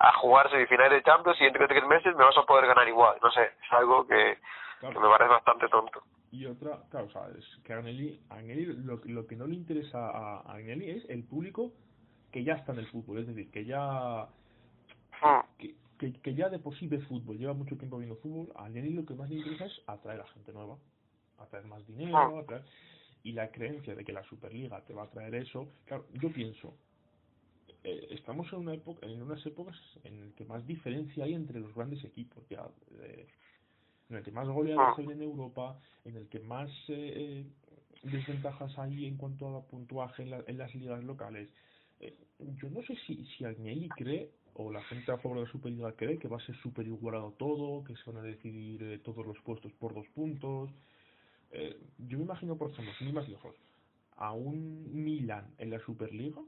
a 0.00 0.12
jugar 0.14 0.50
semifinales 0.50 0.98
de 0.98 1.02
Champions 1.02 1.40
y 1.40 1.44
dentro 1.44 1.62
de 1.62 1.74
tres 1.74 1.86
meses 1.86 2.16
me 2.16 2.24
vas 2.24 2.36
a 2.36 2.42
poder 2.42 2.66
ganar 2.66 2.88
igual. 2.88 3.16
No 3.22 3.30
sé, 3.30 3.42
es 3.42 3.72
algo 3.72 4.06
que, 4.06 4.38
que 4.80 4.98
me 4.98 5.08
parece 5.08 5.30
bastante 5.30 5.68
tonto. 5.68 6.02
Y 6.32 6.46
otra, 6.46 6.78
claro, 6.90 7.06
o 7.06 7.10
sea, 7.10 7.22
es 7.38 7.44
que 7.64 7.72
Agnelli, 7.72 8.20
Agnelli 8.30 8.66
lo, 8.84 9.00
lo 9.04 9.26
que 9.26 9.36
no 9.36 9.46
le 9.46 9.54
interesa 9.54 9.98
a, 9.98 10.40
a 10.40 10.54
Agnelli 10.54 10.90
es 10.90 11.08
el 11.10 11.24
público 11.24 11.72
que 12.32 12.44
ya 12.44 12.54
está 12.54 12.72
en 12.72 12.78
el 12.78 12.86
fútbol, 12.86 13.18
es 13.18 13.26
decir, 13.26 13.50
que 13.50 13.64
ya 13.64 14.28
Que, 15.58 15.74
que, 15.98 16.12
que 16.20 16.34
ya 16.34 16.48
de 16.48 16.58
por 16.58 16.76
sí 16.78 16.86
ve 16.86 17.00
fútbol, 17.00 17.38
lleva 17.38 17.54
mucho 17.54 17.76
tiempo 17.76 17.98
viendo 17.98 18.16
fútbol, 18.16 18.52
a 18.56 18.66
Agnelli 18.66 18.90
lo 18.94 19.04
que 19.04 19.14
más 19.14 19.28
le 19.30 19.36
interesa 19.36 19.66
es 19.66 19.80
atraer 19.86 20.20
a 20.20 20.26
gente 20.28 20.52
nueva, 20.52 20.78
atraer 21.38 21.66
más 21.66 21.86
dinero, 21.86 22.36
Hmm. 22.36 22.40
atraer, 22.40 22.64
y 23.22 23.32
la 23.32 23.50
creencia 23.50 23.94
de 23.94 24.04
que 24.04 24.12
la 24.12 24.24
Superliga 24.24 24.84
te 24.86 24.94
va 24.94 25.04
a 25.04 25.10
traer 25.10 25.34
eso, 25.34 25.68
claro, 25.86 26.06
yo 26.20 26.32
pienso, 26.32 26.74
eh, 27.84 28.08
estamos 28.10 28.52
en 28.52 28.60
una 28.60 28.74
época, 28.74 29.06
en 29.06 29.22
unas 29.22 29.44
épocas 29.46 29.76
en 30.04 30.22
el 30.22 30.34
que 30.34 30.44
más 30.44 30.66
diferencia 30.66 31.24
hay 31.24 31.34
entre 31.34 31.60
los 31.60 31.74
grandes 31.74 32.02
equipos, 32.04 32.44
ya, 32.48 32.68
eh, 33.00 33.26
en 34.08 34.16
el 34.16 34.22
que 34.24 34.32
más 34.32 34.48
goleadas 34.48 34.98
hay 34.98 35.06
en 35.06 35.22
Europa, 35.22 35.78
en 36.04 36.16
el 36.16 36.28
que 36.28 36.40
más 36.40 36.70
eh, 36.88 37.46
eh, 37.46 37.46
desventajas 38.02 38.76
hay 38.78 39.06
en 39.06 39.16
cuanto 39.16 39.56
a 39.56 39.66
puntuaje 39.66 40.22
en, 40.22 40.30
la- 40.30 40.44
en 40.46 40.58
las 40.58 40.74
ligas 40.74 41.02
locales. 41.04 41.48
Eh, 42.00 42.16
yo 42.38 42.70
no 42.70 42.82
sé 42.82 42.96
si, 43.06 43.24
si 43.26 43.44
Agnelli 43.44 43.88
cree, 43.90 44.30
o 44.54 44.70
la 44.72 44.82
gente 44.84 45.12
a 45.12 45.18
favor 45.18 45.38
de 45.38 45.44
la 45.44 45.50
Superliga 45.50 45.92
cree, 45.92 46.18
que 46.18 46.28
va 46.28 46.36
a 46.36 46.46
ser 46.46 46.56
super 46.56 46.86
igualado 46.86 47.32
todo, 47.38 47.84
que 47.84 47.96
se 47.96 48.10
van 48.10 48.22
a 48.24 48.26
decidir 48.26 48.82
eh, 48.82 48.98
todos 48.98 49.26
los 49.26 49.38
puestos 49.40 49.72
por 49.74 49.94
dos 49.94 50.06
puntos. 50.14 50.70
Eh, 51.52 51.78
yo 51.98 52.18
me 52.18 52.24
imagino, 52.24 52.56
por 52.56 52.70
ejemplo, 52.70 52.92
ir 53.00 53.12
más 53.12 53.28
lejos, 53.28 53.54
a 54.16 54.32
un 54.32 55.02
Milan 55.04 55.54
en 55.58 55.70
la 55.70 55.80
Superliga, 55.80 56.40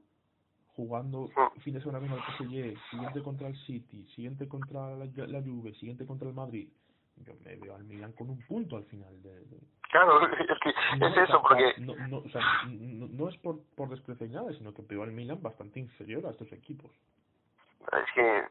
jugando 0.74 1.30
fin 1.60 1.74
de 1.74 1.80
semana 1.80 2.00
con 2.00 2.12
el 2.18 2.24
PSG, 2.24 2.90
siguiente 2.90 3.22
contra 3.22 3.48
el 3.48 3.56
City, 3.66 4.06
siguiente 4.14 4.48
contra 4.48 4.96
la, 4.96 5.04
la 5.06 5.42
Juve, 5.42 5.74
siguiente 5.74 6.06
contra 6.06 6.28
el 6.28 6.34
Madrid. 6.34 6.68
Yo 7.16 7.34
me 7.44 7.56
veo 7.56 7.74
al 7.74 7.84
Milan 7.84 8.12
con 8.12 8.30
un 8.30 8.40
punto 8.46 8.76
al 8.76 8.84
final 8.84 9.22
de, 9.22 9.34
de- 9.46 9.60
Claro, 9.90 10.26
es 10.32 10.58
que 10.62 10.72
no, 10.98 11.06
es 11.08 11.16
eso, 11.28 11.42
porque 11.42 11.74
no, 11.78 11.94
no, 12.08 12.18
o 12.18 12.28
sea, 12.30 12.64
no, 12.66 13.06
no 13.08 13.28
es 13.28 13.36
por, 13.38 13.62
por 13.76 13.90
despreciar 13.90 14.30
nada, 14.30 14.52
sino 14.54 14.72
que 14.72 14.82
veo 14.82 15.02
al 15.02 15.12
Milan 15.12 15.42
bastante 15.42 15.78
inferior 15.80 16.26
a 16.26 16.30
estos 16.30 16.50
equipos. 16.52 16.90
Es 17.92 18.12
que 18.14 18.44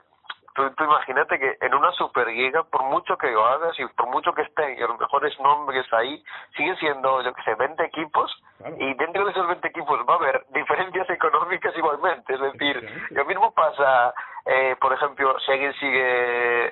tú, 0.55 0.69
tú 0.75 0.83
imagínate 0.83 1.39
que 1.39 1.57
en 1.61 1.73
una 1.73 1.91
Superliga, 1.93 2.63
por 2.63 2.83
mucho 2.83 3.17
que 3.17 3.31
lo 3.31 3.45
hagas 3.45 3.79
y 3.79 3.85
por 3.87 4.07
mucho 4.07 4.33
que 4.33 4.41
estén 4.43 4.79
los 4.79 4.99
mejores 4.99 5.39
nombres 5.39 5.85
ahí, 5.93 6.23
siguen 6.55 6.75
siendo, 6.77 7.21
yo 7.21 7.33
que 7.33 7.43
sé, 7.43 7.55
20 7.55 7.83
equipos 7.85 8.31
Claro. 8.57 8.75
y 8.79 8.93
dentro 8.93 9.25
de 9.25 9.31
esos 9.31 9.47
20 9.47 9.67
equipos 9.67 9.99
va 10.07 10.13
a 10.13 10.17
haber 10.17 10.45
diferencias 10.53 11.09
económicas 11.09 11.75
igualmente. 11.75 12.33
Es 12.33 12.39
decir, 12.41 13.07
lo 13.11 13.25
mismo 13.25 13.51
pasa, 13.53 14.13
eh, 14.45 14.75
por 14.79 14.93
ejemplo, 14.93 15.39
si 15.39 15.51
alguien 15.51 15.73
sigue 15.73 16.01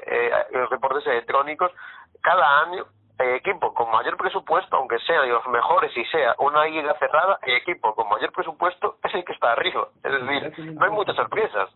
eh, 0.05 0.45
los 0.51 0.69
deportes 0.69 1.05
electrónicos, 1.07 1.71
cada 2.21 2.61
año 2.63 2.85
el 3.17 3.35
equipo 3.35 3.73
con 3.73 3.91
mayor 3.91 4.15
presupuesto, 4.15 4.77
aunque 4.77 4.97
sea 4.99 5.21
de 5.21 5.27
los 5.27 5.45
mejores 5.47 5.95
y 5.97 6.05
sea 6.05 6.35
una 6.39 6.63
liga 6.65 6.93
cerrada, 6.99 7.37
el 7.43 7.55
equipo 7.55 7.93
con 7.93 8.07
mayor 8.07 8.31
presupuesto 8.31 8.95
es 9.03 9.13
el 9.13 9.25
que 9.25 9.33
está 9.33 9.51
arriba. 9.51 9.89
Es 10.03 10.11
decir, 10.11 10.73
no 10.75 10.85
hay 10.85 10.91
muchas 10.91 11.17
sorpresas. 11.17 11.69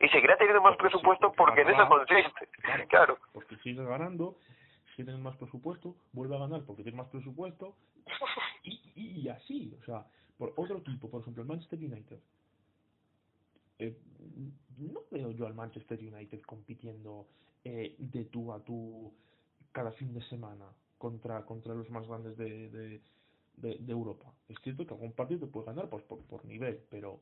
Y 0.00 0.08
seguirá 0.08 0.36
teniendo 0.36 0.62
más 0.62 0.76
presupuesto 0.76 1.32
porque 1.32 1.62
en 1.62 1.70
eso 1.70 1.88
consiste. 1.88 2.48
Claro. 2.88 3.18
Porque 3.32 3.56
sigue 3.58 3.84
ganando, 3.84 4.36
si 4.94 5.04
tienes 5.04 5.20
más 5.20 5.36
presupuesto, 5.36 5.96
vuelve 6.12 6.36
a 6.36 6.40
ganar 6.40 6.62
porque 6.64 6.82
tienes 6.82 6.98
más 6.98 7.08
presupuesto, 7.08 7.74
y, 8.62 8.80
y, 8.94 9.20
y 9.20 9.28
así, 9.28 9.76
o 9.80 9.84
sea, 9.84 10.06
por 10.38 10.52
otro 10.56 10.78
equipo, 10.78 11.10
por 11.10 11.22
ejemplo, 11.22 11.42
el 11.42 11.48
Manchester 11.48 11.78
United. 11.78 12.18
Eh, 13.78 13.96
no 14.78 15.00
veo 15.10 15.30
yo 15.32 15.46
al 15.46 15.54
Manchester 15.54 15.98
United 15.98 16.40
compitiendo 16.42 17.26
eh, 17.64 17.94
de 17.98 18.24
tú 18.26 18.52
a 18.52 18.60
tú 18.60 19.12
cada 19.72 19.92
fin 19.92 20.14
de 20.14 20.22
semana 20.28 20.66
contra 20.98 21.44
contra 21.44 21.74
los 21.74 21.90
más 21.90 22.06
grandes 22.06 22.36
de, 22.38 22.70
de, 22.70 23.00
de, 23.56 23.76
de 23.78 23.92
Europa. 23.92 24.32
Es 24.48 24.56
cierto 24.62 24.86
que 24.86 24.94
algún 24.94 25.12
partido 25.12 25.40
te 25.40 25.52
puede 25.52 25.66
ganar 25.66 25.88
pues 25.88 26.02
por, 26.04 26.20
por 26.22 26.44
nivel, 26.44 26.82
pero 26.90 27.20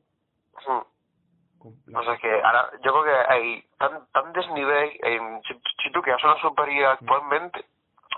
Mm. 1.69 1.83
con 1.83 1.93
la- 1.93 1.99
O 1.99 2.03
sea 2.03 2.17
que 2.17 2.31
ahora, 2.41 2.69
yo 2.83 2.91
creo 2.93 3.03
que 3.03 3.33
hay 3.33 3.63
tan, 3.77 4.05
tan 4.11 4.33
desnivel, 4.33 4.91
en, 5.03 5.41
si, 5.43 5.53
si 5.83 5.91
tú 5.91 6.01
quedas 6.01 6.23
una 6.23 6.39
Superliga 6.41 6.93
actualmente, 6.93 7.65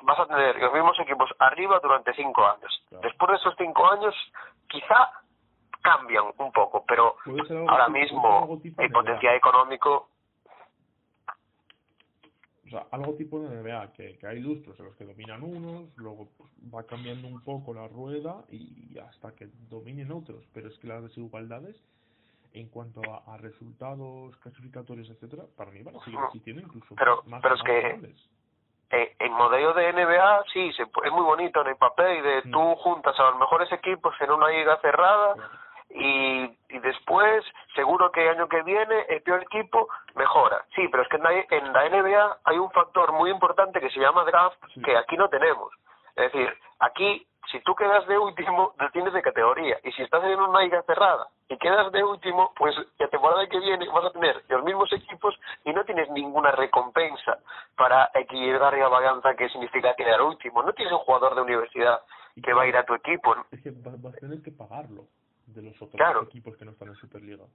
vas 0.04 0.20
a 0.20 0.26
tener 0.28 0.56
los 0.58 0.74
mismos 0.74 1.00
equipos 1.00 1.30
arriba 1.40 1.80
durante 1.82 2.14
cinco 2.14 2.46
años. 2.46 2.86
Después 3.02 3.32
de 3.32 3.38
esos 3.38 3.56
cinco 3.58 3.86
años, 3.92 4.14
quizá 4.68 5.12
cambian 5.82 6.26
un 6.38 6.52
poco, 6.52 6.84
pero 6.88 7.16
ahora 7.68 7.88
mismo 7.90 8.60
el 8.78 8.92
potencial 8.92 9.36
económico, 9.36 10.10
o 12.66 12.70
sea, 12.70 12.86
algo 12.92 13.14
tipo 13.14 13.40
de 13.40 13.48
NBA, 13.64 13.94
que, 13.94 14.18
que 14.18 14.28
hay 14.28 14.42
lustros 14.42 14.78
en 14.80 14.86
los 14.88 14.96
que 14.98 15.06
dominan 15.06 15.42
unos, 15.42 15.86
luego 15.96 16.28
pues, 16.38 16.52
va 16.74 16.84
cambiando 16.84 17.28
un 17.30 17.42
poco 17.42 17.74
la 17.74 17.88
rueda 17.88 18.44
y 18.50 18.98
hasta 19.00 19.34
que 19.34 19.48
dominen 19.70 20.12
otros, 20.12 20.44
pero 20.54 20.68
es 20.68 20.78
que 20.80 20.88
las 20.88 21.02
desigualdades 21.02 21.82
en 22.60 22.70
cuanto 22.70 23.02
a, 23.12 23.34
a 23.34 23.38
resultados 23.38 24.36
clasificatorios, 24.38 25.10
etcétera, 25.10 25.44
para 25.58 25.72
mí 25.72 25.82
van 25.84 25.96
a 25.96 26.00
seguir 26.04 26.20
existiendo 26.26 26.62
incluso 26.62 26.96
Pero- 26.96 27.24
más, 27.26 27.42
pero 27.42 27.56
es 27.56 27.62
más 27.64 27.68
que- 27.68 28.14
eh, 28.90 29.16
el 29.20 29.32
modelo 29.32 29.74
de 29.74 29.90
NBA 29.92 30.44
sí, 30.54 30.72
se, 30.74 30.84
es 30.84 31.12
muy 31.12 31.24
bonito 31.24 31.62
en 31.62 31.68
el 31.68 31.76
papel, 31.76 32.24
de 32.24 32.42
Mm. 32.46 32.52
tú 32.52 32.76
juntas 32.78 33.20
a 33.20 33.24
los 33.32 33.38
mejores 33.38 33.70
equipos 33.74 34.16
en 34.22 34.32
una 34.32 34.48
liga 34.48 34.78
cerrada, 34.82 35.36
y, 35.90 36.44
y 36.70 36.80
después 36.80 37.46
seguro 37.74 38.12
que 38.12 38.22
el 38.24 38.36
año 38.38 38.48
que 38.50 38.62
viene 38.64 39.06
el 39.10 39.22
peor 39.24 39.42
equipo 39.44 39.88
mejora. 40.16 40.66
Sí, 40.76 40.88
pero 40.90 41.04
es 41.04 41.10
que 41.10 41.16
en 41.18 41.24
la, 41.24 41.32
en 41.34 41.74
la 41.74 41.90
NBA 41.90 42.38
hay 42.44 42.58
un 42.58 42.70
factor 42.72 43.12
muy 43.14 43.30
importante 43.32 43.80
que 43.80 43.90
se 43.90 44.00
llama 44.00 44.24
draft 44.26 44.58
Sí. 44.74 44.82
que 44.82 44.98
aquí 44.98 45.16
no 45.18 45.30
tenemos. 45.30 45.72
Es 46.16 46.32
decir, 46.32 46.54
aquí 46.80 47.26
si 47.52 47.60
tú 47.62 47.74
quedas 47.76 48.06
de 48.08 48.18
último, 48.18 48.74
desciendes 48.80 49.14
de 49.14 49.22
categoría. 49.22 49.78
Y 49.84 49.92
si 49.94 50.02
estás 50.04 50.24
en 50.24 50.40
una 50.40 50.62
liga 50.62 50.82
cerrada 50.84 51.28
y 51.50 51.58
quedas 51.58 51.92
de 51.92 52.04
último, 52.04 52.52
pues 52.58 52.76
la 53.00 53.08
temporada 53.08 53.48
que 53.48 53.60
viene 53.60 53.88
vas 53.90 54.06
a 54.06 54.12
tener 54.12 54.44
los 54.50 54.64
mismos 54.64 54.92
equipos 54.94 55.36
y 55.64 55.72
no 55.74 55.84
tienes 55.86 56.10
ninguna 56.12 56.52
recompensa 56.52 57.38
para 57.76 58.10
equilibrar 58.14 58.74
la 58.78 58.88
balanza 58.90 59.34
que 59.36 59.50
significa 59.50 59.96
quedar 59.96 60.22
último. 60.22 60.62
No 60.64 60.74
tienes 60.74 60.94
un 60.94 61.00
jugador 61.00 61.36
de 61.36 61.42
universidad 61.42 62.02
que 62.44 62.54
va 62.54 62.64
a 62.64 62.68
ir 62.68 62.78
a 62.78 62.86
tu 62.86 62.94
equipo. 62.96 63.36
Es 63.52 63.62
que 63.64 63.72
va- 63.72 63.96
vas 63.98 64.14
a 64.16 64.18
tener 64.18 64.42
que 64.42 64.52
pagarlo 64.52 65.06
de 65.48 65.62
los 65.62 65.76
otros 65.76 65.92
Claro. 65.96 66.24
equipos 66.24 66.56
que 66.58 66.66
no 66.66 66.72
están 66.72 66.90
en 66.90 66.96
Superliga. 66.96 67.46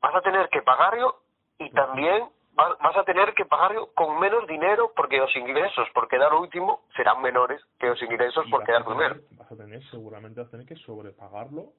vas 0.00 0.14
a 0.14 0.20
tener 0.20 0.48
que 0.50 0.62
pagarlo 0.62 1.16
y 1.58 1.68
también 1.70 2.28
vas 2.56 2.96
a 2.96 3.04
tener 3.04 3.34
que 3.34 3.44
pagarlo 3.44 3.92
con 3.94 4.18
menos 4.18 4.46
dinero 4.46 4.92
porque 4.96 5.18
los 5.18 5.34
ingresos 5.36 5.88
por 5.94 6.08
quedar 6.08 6.32
último 6.34 6.82
serán 6.96 7.20
menores 7.22 7.60
que 7.78 7.86
los 7.88 8.02
ingresos 8.02 8.46
Y 8.46 8.50
por 8.50 8.64
quedar 8.64 8.84
tener- 8.84 8.96
primero. 9.12 9.20
Vas 9.32 9.52
a 9.52 9.56
tener, 9.56 9.82
seguramente 9.90 10.40
vas 10.40 10.48
a 10.48 10.50
tener 10.52 10.66
que 10.66 10.76
sobrepagarlo 10.76 11.72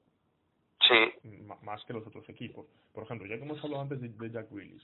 Sí, 0.80 1.12
más 1.62 1.84
que 1.84 1.92
los 1.92 2.06
otros 2.06 2.26
equipos. 2.28 2.66
Por 2.94 3.02
ejemplo, 3.04 3.26
ya 3.26 3.36
que 3.36 3.42
hemos 3.42 3.62
hablado 3.62 3.82
antes 3.82 4.00
de, 4.00 4.08
de 4.08 4.30
Jack 4.30 4.50
Willis, 4.52 4.82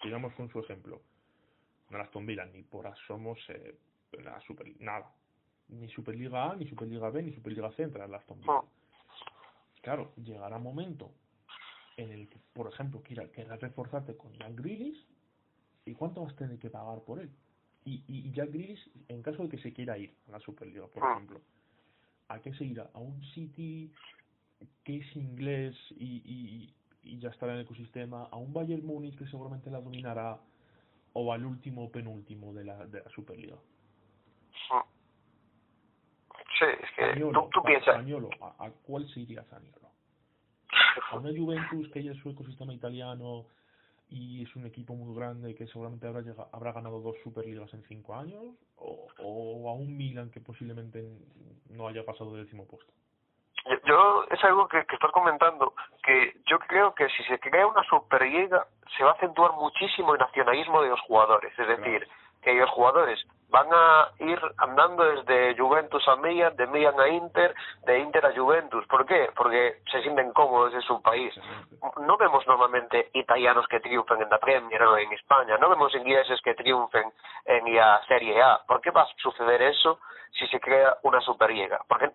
sigamos 0.00 0.32
con 0.34 0.48
su 0.48 0.60
ejemplo. 0.60 1.00
No 1.90 1.98
las 1.98 2.08
Villa 2.14 2.46
ni 2.46 2.62
por 2.62 2.86
asomos 2.86 3.38
eh, 3.48 3.76
la 4.12 4.40
Super, 4.42 4.66
nada. 4.80 5.10
Ni 5.68 5.88
Superliga 5.88 6.50
A, 6.52 6.54
ni 6.56 6.66
Superliga 6.68 7.10
B, 7.10 7.22
ni 7.24 7.32
Superliga 7.32 7.70
C 7.72 7.82
entra 7.82 8.04
en 8.04 8.12
la 8.12 8.18
Aston 8.18 8.40
Villa. 8.40 8.62
Claro, 9.82 10.12
llegará 10.16 10.58
momento 10.58 11.10
en 11.96 12.10
el 12.12 12.28
que, 12.28 12.38
por 12.54 12.68
ejemplo, 12.72 13.02
quiera- 13.02 13.28
quieras 13.28 13.60
reforzarte 13.60 14.16
con 14.16 14.32
Jack 14.34 14.54
Grealish 14.54 15.04
y 15.86 15.94
cuánto 15.94 16.22
vas 16.22 16.32
a 16.34 16.36
tener 16.36 16.58
que 16.58 16.68
pagar 16.68 17.00
por 17.02 17.20
él. 17.20 17.30
Y, 17.84 18.02
y 18.08 18.32
Jack 18.32 18.50
Grealish, 18.50 18.90
en 19.08 19.22
caso 19.22 19.44
de 19.44 19.48
que 19.48 19.58
se 19.58 19.72
quiera 19.72 19.96
ir 19.96 20.12
a 20.28 20.32
la 20.32 20.40
Superliga, 20.40 20.86
por 20.88 21.04
Ah. 21.04 21.12
ejemplo, 21.14 21.40
¿a 22.28 22.40
qué 22.40 22.52
se 22.54 22.64
irá? 22.64 22.90
¿A 22.92 22.98
un 22.98 23.22
City 23.32 23.92
que 24.82 24.96
es 24.98 25.16
inglés 25.16 25.76
y, 25.92 26.16
y, 26.24 26.74
y 27.04 27.18
ya 27.20 27.28
estará 27.30 27.52
en 27.52 27.58
el 27.60 27.64
ecosistema? 27.64 28.24
¿A 28.24 28.36
un 28.36 28.52
Bayern 28.52 28.84
Múnich 28.84 29.16
que 29.16 29.26
seguramente 29.28 29.70
la 29.70 29.80
dominará? 29.80 30.40
¿O 31.12 31.32
al 31.32 31.46
último 31.46 31.90
penúltimo 31.90 32.52
de 32.52 32.64
la, 32.64 32.84
de 32.86 33.00
la 33.02 33.10
Superliga? 33.10 33.56
sí, 36.58 36.64
es 36.82 36.90
que 36.96 37.02
Zaniolo, 37.02 37.48
tú, 37.52 37.62
piensas, 37.62 37.94
Zaniolo, 37.96 38.30
¿a, 38.40 38.66
a 38.66 38.70
cuál 38.70 39.08
se 39.08 39.20
iría 39.20 39.42
Zaniolo? 39.44 39.88
¿A 41.10 41.16
una 41.16 41.30
Juventus 41.30 41.88
que 41.92 42.02
ya 42.02 42.12
es 42.12 42.18
su 42.18 42.30
ecosistema 42.30 42.74
italiano 42.74 43.46
y 44.08 44.42
es 44.42 44.54
un 44.56 44.66
equipo 44.66 44.94
muy 44.94 45.14
grande 45.16 45.54
que 45.54 45.66
seguramente 45.66 46.06
habrá, 46.06 46.20
llega- 46.20 46.48
habrá 46.52 46.72
ganado 46.72 47.00
dos 47.00 47.16
Superligas 47.22 47.72
en 47.74 47.82
cinco 47.84 48.14
años? 48.14 48.44
¿O, 48.76 49.08
o 49.22 49.68
a 49.70 49.74
un 49.74 49.96
Milan 49.96 50.30
que 50.30 50.40
posiblemente 50.40 51.02
no 51.70 51.88
haya 51.88 52.04
pasado 52.04 52.34
del 52.34 52.44
décimo 52.44 52.66
puesto? 52.66 52.92
yo, 53.84 54.24
es 54.30 54.44
algo 54.44 54.68
que, 54.68 54.84
que 54.86 54.94
estás 54.94 55.10
comentando, 55.10 55.72
que 56.04 56.36
yo 56.46 56.58
creo 56.60 56.94
que 56.94 57.08
si 57.08 57.24
se 57.24 57.38
crea 57.40 57.66
una 57.66 57.82
Superliga 57.84 58.64
se 58.96 59.02
va 59.02 59.10
a 59.10 59.14
acentuar 59.14 59.52
muchísimo 59.54 60.14
el 60.14 60.20
nacionalismo 60.20 60.82
de 60.82 60.90
los 60.90 61.00
jugadores, 61.00 61.52
es 61.58 61.66
decir, 61.66 62.06
que 62.42 62.54
los 62.54 62.70
jugadores 62.70 63.18
van 63.48 63.68
a 63.72 64.10
ir 64.18 64.40
andando 64.58 65.04
desde 65.04 65.56
Juventus 65.56 66.06
a 66.08 66.16
Milan, 66.16 66.56
de 66.56 66.66
Milan 66.66 66.98
a 66.98 67.08
Inter, 67.08 67.54
de 67.84 67.98
Inter 67.98 68.26
a 68.26 68.34
Juventus. 68.34 68.86
¿Por 68.86 69.06
qué? 69.06 69.30
Porque 69.34 69.80
se 69.90 70.02
sienten 70.02 70.32
cómodos 70.32 70.74
en 70.74 70.82
su 70.82 71.00
país. 71.00 71.32
No 72.00 72.16
vemos 72.16 72.46
normalmente 72.46 73.10
italianos 73.14 73.66
que 73.68 73.80
triunfen 73.80 74.22
en 74.22 74.30
la 74.30 74.38
Premier 74.38 74.82
o 74.82 74.98
en 74.98 75.12
España, 75.12 75.56
no 75.58 75.68
vemos 75.68 75.94
ingleses 75.94 76.40
que 76.42 76.54
triunfen 76.54 77.12
en 77.44 77.74
la 77.74 78.00
Serie 78.06 78.42
A. 78.42 78.60
¿Por 78.66 78.80
qué 78.80 78.90
va 78.90 79.02
a 79.02 79.08
suceder 79.16 79.62
eso 79.62 80.00
si 80.32 80.46
se 80.48 80.60
crea 80.60 80.98
una 81.02 81.20
Superliga? 81.20 81.80
¿Por 81.88 81.98
qué, 81.98 82.10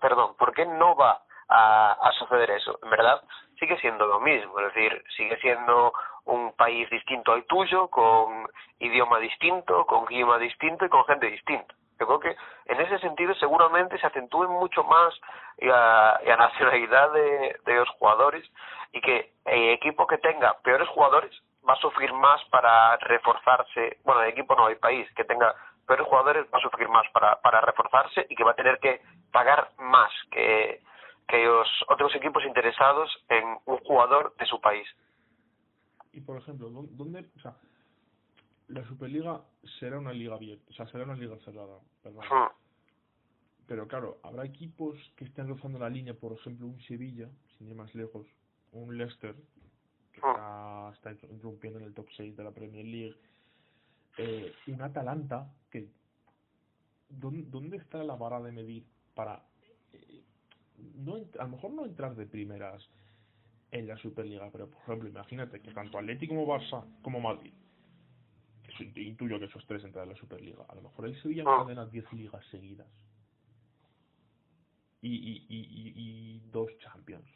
perdón, 0.00 0.34
¿por 0.36 0.52
qué 0.52 0.66
no 0.66 0.96
va 0.96 1.20
a, 1.48 2.10
suceder 2.18 2.50
eso? 2.50 2.78
En 2.82 2.90
verdad, 2.90 3.22
sigue 3.58 3.78
siendo 3.78 4.06
lo 4.06 4.20
mismo, 4.20 4.58
es 4.60 4.74
decir, 4.74 5.04
sigue 5.16 5.36
siendo 5.38 5.92
un 6.24 6.52
país 6.54 6.88
distinto 6.90 7.32
al 7.32 7.44
tuyo, 7.44 7.88
con 7.88 8.46
idioma 8.78 9.18
distinto, 9.18 9.86
con 9.86 10.04
clima 10.06 10.38
distinto 10.38 10.84
y 10.84 10.88
con 10.88 11.04
gente 11.04 11.26
distinta. 11.26 11.74
Yo 12.00 12.06
creo 12.06 12.20
que 12.20 12.36
en 12.66 12.80
ese 12.80 12.98
sentido 12.98 13.34
seguramente 13.34 13.98
se 13.98 14.06
acentúe 14.06 14.48
mucho 14.48 14.82
más 14.84 15.14
la, 15.58 16.20
la 16.24 16.36
nacionalidad 16.36 17.12
de, 17.12 17.56
de 17.64 17.74
los 17.74 17.88
jugadores 17.90 18.44
y 18.92 19.00
que 19.00 19.32
el 19.44 19.70
equipo 19.70 20.06
que 20.06 20.18
tenga 20.18 20.54
peores 20.62 20.88
jugadores 20.88 21.30
va 21.68 21.74
a 21.74 21.76
sufrir 21.76 22.12
más 22.12 22.42
para 22.50 22.96
reforzarse, 22.98 23.98
bueno, 24.04 24.22
el 24.22 24.30
equipo 24.30 24.54
no, 24.54 24.68
el 24.68 24.76
país 24.78 25.08
que 25.14 25.24
tenga 25.24 25.54
peores 25.86 26.06
jugadores 26.06 26.46
va 26.52 26.58
a 26.58 26.62
sufrir 26.62 26.88
más 26.88 27.06
para, 27.12 27.40
para 27.40 27.60
reforzarse 27.60 28.26
y 28.28 28.34
que 28.34 28.44
va 28.44 28.52
a 28.52 28.56
tener 28.56 28.78
que 28.78 29.00
pagar 29.32 29.68
más 29.78 30.10
que, 30.30 30.80
que 31.28 31.44
los 31.44 31.68
otros 31.88 32.14
equipos 32.14 32.44
interesados 32.44 33.10
en 33.28 33.44
un 33.66 33.78
jugador 33.78 34.34
de 34.38 34.46
su 34.46 34.60
país. 34.60 34.86
Y 36.12 36.20
por 36.20 36.38
ejemplo, 36.38 36.70
¿dónde, 36.70 37.28
o 37.36 37.40
sea, 37.40 37.56
la 38.68 38.86
Superliga 38.86 39.42
será 39.78 39.98
una 39.98 40.12
liga 40.12 40.34
abierta, 40.34 40.64
o 40.70 40.74
sea, 40.74 40.86
será 40.88 41.04
una 41.04 41.16
liga 41.16 41.36
cerrada, 41.44 41.78
perdón. 42.02 42.24
Hmm. 42.24 42.52
Pero 43.66 43.88
claro, 43.88 44.18
habrá 44.22 44.44
equipos 44.44 44.98
que 45.16 45.24
estén 45.24 45.48
rozando 45.48 45.78
la 45.78 45.88
línea, 45.88 46.14
por 46.14 46.32
ejemplo, 46.32 46.66
un 46.66 46.80
Sevilla, 46.82 47.28
sin 47.56 47.68
ir 47.68 47.74
más 47.74 47.94
lejos, 47.94 48.26
un 48.72 48.96
Leicester, 48.96 49.34
que 50.12 50.20
hmm. 50.20 50.30
está, 50.94 51.10
está 51.10 51.26
interrumpiendo 51.26 51.78
en 51.78 51.86
el 51.86 51.94
top 51.94 52.08
6 52.16 52.36
de 52.36 52.44
la 52.44 52.52
Premier 52.52 52.84
League, 52.84 53.16
eh, 54.18 54.54
un 54.68 54.82
Atalanta, 54.82 55.52
que 55.70 55.88
¿dónde, 57.08 57.76
está 57.76 58.02
la 58.04 58.16
vara 58.16 58.40
de 58.40 58.52
medir 58.52 58.84
para 59.14 59.42
no 60.94 61.16
a 61.16 61.44
lo 61.44 61.48
mejor 61.48 61.70
no 61.72 61.84
entrar 61.84 62.14
de 62.14 62.26
primeras 62.26 62.88
en 63.70 63.88
la 63.88 63.96
Superliga, 63.96 64.48
pero 64.52 64.68
por 64.68 64.82
ejemplo, 64.82 65.08
imagínate 65.08 65.60
que 65.60 65.72
tanto 65.72 65.98
Atlético 65.98 66.34
como 66.34 66.46
Barça 66.46 66.84
como 67.02 67.20
Madrid, 67.20 67.52
que 68.76 69.02
intuyo 69.02 69.38
que 69.38 69.46
esos 69.46 69.66
tres 69.66 69.84
entran 69.84 70.04
en 70.04 70.10
la 70.10 70.16
Superliga, 70.16 70.64
a 70.68 70.74
lo 70.74 70.82
mejor 70.82 71.06
el 71.06 71.20
Sevilla 71.20 71.44
ah. 71.46 71.62
ordena 71.62 71.86
10 71.86 72.12
ligas 72.12 72.44
seguidas 72.50 72.86
y, 75.02 75.14
y, 75.14 75.46
y, 75.48 75.92
y, 75.96 76.40
dos 76.50 76.70
Champions. 76.78 77.28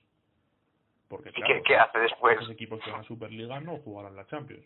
Porque, 1.09 1.31
claro, 1.33 1.63
qué, 1.65 1.77
hace 1.77 1.99
después? 1.99 2.39
Los 2.41 2.51
equipos 2.51 2.81
que 2.83 2.91
van 2.91 3.01
a 3.01 3.05
Superliga 3.05 3.61
no 3.61 3.77
jugarán 3.79 4.17
la 4.17 4.27
Champions. 4.27 4.65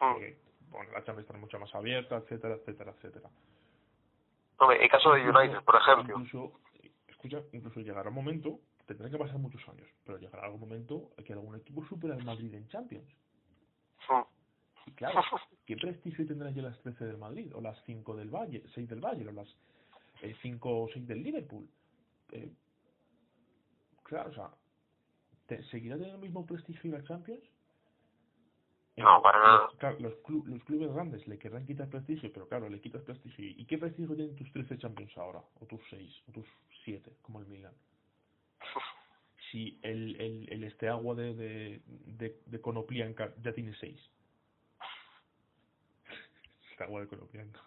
Ah. 0.00 0.12
Porque, 0.14 0.36
bueno, 0.70 0.90
la 0.92 1.04
Champions 1.04 1.28
está 1.28 1.38
mucho 1.38 1.58
más 1.60 1.72
abierta, 1.74 2.16
etcétera, 2.16 2.54
etcétera, 2.54 2.92
etcétera. 2.92 3.30
el 4.80 4.90
caso 4.90 5.12
de 5.12 5.28
United, 5.28 5.62
por 5.64 5.76
ejemplo. 5.76 6.18
Incluso 6.18 6.60
escucha, 7.20 7.42
incluso 7.52 7.80
llegará 7.80 8.08
un 8.08 8.14
momento, 8.14 8.60
tendrán 8.86 9.10
que 9.10 9.18
pasar 9.18 9.38
muchos 9.38 9.60
años, 9.68 9.86
pero 10.04 10.18
llegará 10.18 10.46
algún 10.46 10.60
momento 10.60 11.10
que 11.24 11.32
algún 11.32 11.54
equipo 11.56 11.84
supera 11.84 12.14
al 12.14 12.24
Madrid 12.24 12.52
en 12.54 12.66
Champions. 12.68 13.08
Y 14.86 14.92
claro, 14.92 15.20
¿qué 15.66 15.76
prestigio 15.76 16.26
tendrán 16.26 16.54
ya 16.54 16.62
las 16.62 16.80
13 16.80 17.04
del 17.04 17.18
Madrid? 17.18 17.54
O 17.54 17.60
las 17.60 17.78
5 17.84 18.16
del 18.16 18.30
Valle, 18.30 18.64
6 18.74 18.88
del 18.88 19.00
Valle, 19.00 19.28
o 19.28 19.32
las 19.32 19.48
5 20.42 20.68
eh, 20.68 20.72
o 20.72 20.88
6 20.92 21.06
del 21.06 21.22
Liverpool. 21.22 21.68
Eh, 22.32 22.50
claro, 24.02 24.30
o 24.30 24.34
sea, 24.34 24.50
¿seguirá 25.70 25.96
teniendo 25.96 26.16
el 26.16 26.22
mismo 26.22 26.46
prestigio 26.46 26.82
en 26.84 26.92
la 26.92 27.04
Champions? 27.06 27.42
No, 29.00 29.22
para 29.22 29.38
nada. 29.38 29.70
Claro, 29.78 29.96
los, 30.00 30.12
los 30.46 30.62
clubes 30.64 30.92
grandes 30.92 31.26
le 31.26 31.38
querrán 31.38 31.66
quitar 31.66 31.88
prestigio, 31.88 32.30
pero 32.32 32.48
claro, 32.48 32.68
le 32.68 32.80
quitas 32.80 33.02
prestigio. 33.02 33.46
¿Y 33.46 33.64
qué 33.64 33.78
prestigio 33.78 34.14
tienen 34.14 34.36
tus 34.36 34.52
13 34.52 34.78
Champions 34.78 35.16
ahora? 35.16 35.40
O 35.60 35.66
tus 35.66 35.80
6, 35.90 36.22
o 36.28 36.32
tus 36.32 36.46
7, 36.84 37.12
como 37.22 37.40
el 37.40 37.46
Milan. 37.46 37.72
Si 39.50 39.80
el, 39.82 40.14
el, 40.20 40.52
el 40.52 40.62
este 40.62 40.88
agua 40.88 41.16
de, 41.16 41.34
de, 41.34 41.82
de, 41.84 42.40
de 42.46 42.60
Conoplianca 42.60 43.34
ya 43.42 43.52
tiene 43.52 43.74
6. 43.74 44.00
Este 46.70 46.84
agua 46.84 47.00
de 47.00 47.08
Conoplianca. 47.08 47.60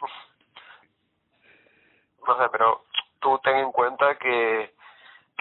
No 2.26 2.38
sé, 2.38 2.44
pero 2.52 2.84
tú 3.20 3.38
ten 3.42 3.56
en 3.56 3.72
cuenta 3.72 4.16
que 4.16 4.72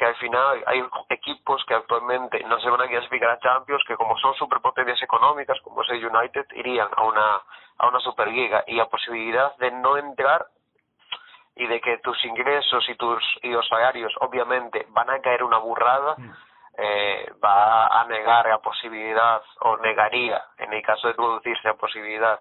que 0.02 0.08
al 0.08 0.16
final 0.16 0.64
hay 0.66 0.84
equipos 1.10 1.64
que 1.68 1.76
actualmente 1.76 2.44
no 2.46 2.60
se 2.60 2.72
van 2.72 2.82
a 2.82 2.88
clasificar 2.88 3.30
a 3.30 3.40
Champions 3.40 3.84
que 3.88 3.96
como 3.96 4.18
son 4.18 4.34
superpotencias 4.34 5.00
económicas 5.04 5.62
como 5.62 5.84
es 5.84 5.90
el 5.92 6.04
United 6.04 6.48
irían 6.56 6.88
a 6.96 7.04
una 7.04 7.40
a 7.78 7.88
una 7.88 8.00
Superliga 8.00 8.64
y 8.66 8.78
la 8.78 8.88
posibilidad 8.88 9.56
de 9.58 9.70
no 9.70 9.98
entrar 9.98 10.48
y 11.56 11.68
de 11.68 11.80
que 11.80 12.00
tus 12.00 12.18
ingresos 12.26 12.84
y 12.90 12.96
tus 12.96 13.24
y 13.44 13.50
los 13.50 13.68
salarios 13.68 14.12
obviamente 14.22 14.88
van 14.90 15.12
a 15.12 15.22
caer 15.22 15.44
una 15.44 15.60
burrada 15.60 16.16
mm. 16.18 16.32
eh, 16.80 17.34
va 17.34 17.86
a 17.86 18.04
negar 18.06 18.48
la 18.48 18.58
posibilidad 18.58 19.44
o 19.60 19.78
negaría 19.78 20.44
en 20.58 20.74
el 20.74 20.82
caso 20.82 21.10
de 21.10 21.14
producirse 21.14 21.68
la 21.68 21.76
posibilidad 21.76 22.40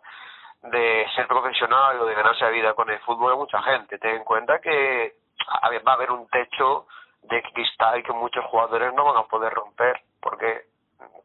de 0.62 1.06
ser 1.14 1.28
profesional 1.28 2.00
o 2.00 2.06
de 2.06 2.14
ganarse 2.14 2.42
la 2.42 2.50
vida 2.52 2.72
con 2.72 2.88
el 2.88 3.00
fútbol 3.00 3.34
a 3.34 3.36
mucha 3.36 3.60
gente 3.60 3.98
ten 3.98 4.16
en 4.16 4.24
cuenta 4.24 4.62
que 4.62 5.16
va 5.86 5.92
a 5.92 5.94
haber 5.94 6.10
un 6.10 6.26
techo 6.28 6.86
de 7.22 7.42
cristal 7.54 8.02
que 8.02 8.12
muchos 8.12 8.44
jugadores 8.46 8.92
no 8.94 9.04
van 9.04 9.18
a 9.18 9.28
poder 9.28 9.52
romper 9.52 10.00
porque 10.20 10.68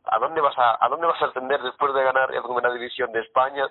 a 0.05 0.19
dónde 0.19 0.41
vas 0.41 0.57
a 0.57 0.83
a 0.83 0.89
dónde 0.89 1.07
vas 1.07 1.21
a 1.21 1.25
ascender 1.25 1.61
después 1.61 1.93
de 1.93 2.03
ganar 2.03 2.29
la 2.31 2.43
primera 2.43 2.73
división 2.73 3.11
de 3.11 3.21
España 3.21 3.65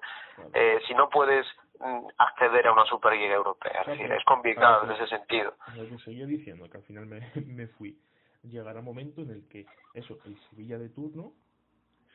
eh, 0.53 0.81
si 0.87 0.95
no 0.95 1.09
puedes 1.09 1.47
mm, 1.81 2.07
acceder 2.19 2.67
a 2.67 2.73
una 2.73 2.85
superliga 2.87 3.35
europea 3.35 3.83
es 3.83 3.87
decir 3.87 4.13
es 4.13 4.25
complicado 4.25 4.85
en 4.85 4.93
ese 4.93 5.07
sentido. 5.07 5.55
Lo 5.77 5.89
que 5.89 5.99
seguía 5.99 6.27
diciendo 6.27 6.69
que 6.69 6.79
al 6.79 6.85
final 6.85 7.07
me, 7.07 7.31
me 7.47 7.67
fui. 7.69 7.99
Llegará 8.43 8.81
un 8.81 8.85
momento 8.85 9.23
en 9.23 9.31
el 9.31 9.49
que 9.49 9.67
eso 9.95 10.19
el 10.25 10.39
Sevilla 10.51 10.79
de 10.79 10.91
turno 10.91 11.33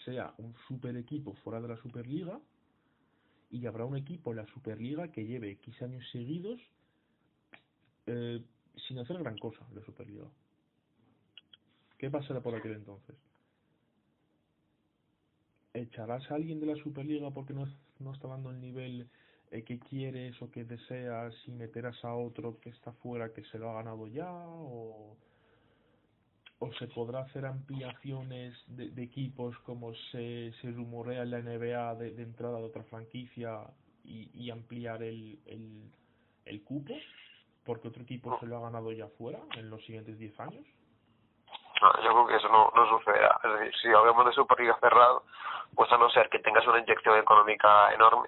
sea 0.06 0.34
un 0.38 0.56
super 0.68 0.96
equipo 0.96 1.34
fuera 1.44 1.60
de 1.60 1.68
la 1.68 1.78
Superliga 1.78 2.40
y 3.50 3.66
habrá 3.66 3.86
un 3.86 3.98
equipo 3.98 4.32
en 4.32 4.38
la 4.38 4.46
Superliga 4.48 5.12
que 5.12 5.26
lleve 5.26 5.52
X 5.52 5.82
años 5.82 6.08
seguidos 6.12 6.60
eh, 8.06 8.42
sin 8.88 9.00
hacer 9.00 9.18
gran 9.20 9.38
cosa 9.38 9.66
de 9.74 9.84
Superliga. 9.84 10.26
¿Qué 11.98 12.10
pasará 12.10 12.42
por 12.42 12.56
aquel 12.56 12.74
entonces? 12.74 13.16
¿Echarás 15.74 16.30
a 16.32 16.36
alguien 16.36 16.60
de 16.60 16.68
la 16.68 16.76
Superliga 16.76 17.30
porque 17.32 17.54
no, 17.54 17.68
no 18.00 18.14
está 18.14 18.28
dando 18.28 18.50
el 18.50 18.60
nivel 18.60 19.08
eh, 19.52 19.64
que 19.64 19.80
quieres 19.80 20.42
o 20.42 20.50
que 20.50 20.64
deseas 20.64 21.34
y 21.46 21.52
meterás 21.52 22.04
a 22.06 22.16
otro 22.16 22.60
que 22.60 22.70
está 22.70 22.94
fuera 22.94 23.34
que 23.34 23.44
se 23.46 23.60
lo 23.60 23.70
ha 23.70 23.76
ganado 23.76 24.08
ya? 24.08 24.32
¿O, 24.32 25.18
se 26.78 26.88
podrá 26.88 27.22
hacer 27.22 27.46
ampliaciones 27.46 28.54
de, 28.68 28.90
de 28.90 29.04
equipos 29.04 29.58
como 29.60 29.94
se, 30.12 30.54
se 30.62 30.72
rumorea 30.72 31.24
en 31.24 31.32
la 31.32 31.42
NBA 31.42 31.96
de, 31.96 32.12
de 32.12 32.24
entrada 32.24 32.60
de 32.60 32.66
otra 32.66 32.84
franquicia 32.84 33.62
y, 34.04 34.30
y 34.34 34.50
ampliar 34.50 35.02
el, 35.04 35.40
el, 35.46 35.90
el 36.46 36.64
cupo? 36.64 36.94
Porque 37.70 37.88
otro 37.88 38.02
equipo 38.02 38.36
se 38.40 38.48
lo 38.48 38.58
ha 38.58 38.62
ganado 38.62 38.92
ya 38.92 39.06
fuera 39.10 39.38
en 39.56 39.70
los 39.70 39.80
siguientes 39.86 40.18
10 40.18 40.40
años? 40.40 40.66
No, 41.80 42.04
yo 42.04 42.10
creo 42.10 42.26
que 42.26 42.36
eso 42.38 42.50
no, 42.50 42.72
no 42.76 42.90
sucederá. 42.90 43.40
Es 43.44 43.60
decir, 43.60 43.76
si 43.80 43.88
hablamos 43.90 44.26
de 44.26 44.32
Superliga 44.32 44.76
cerrado, 44.80 45.22
pues 45.76 45.92
a 45.92 45.98
no 46.00 46.10
ser 46.10 46.30
que 46.30 46.40
tengas 46.40 46.66
una 46.66 46.80
inyección 46.80 47.20
económica 47.20 47.94
enorme, 47.94 48.28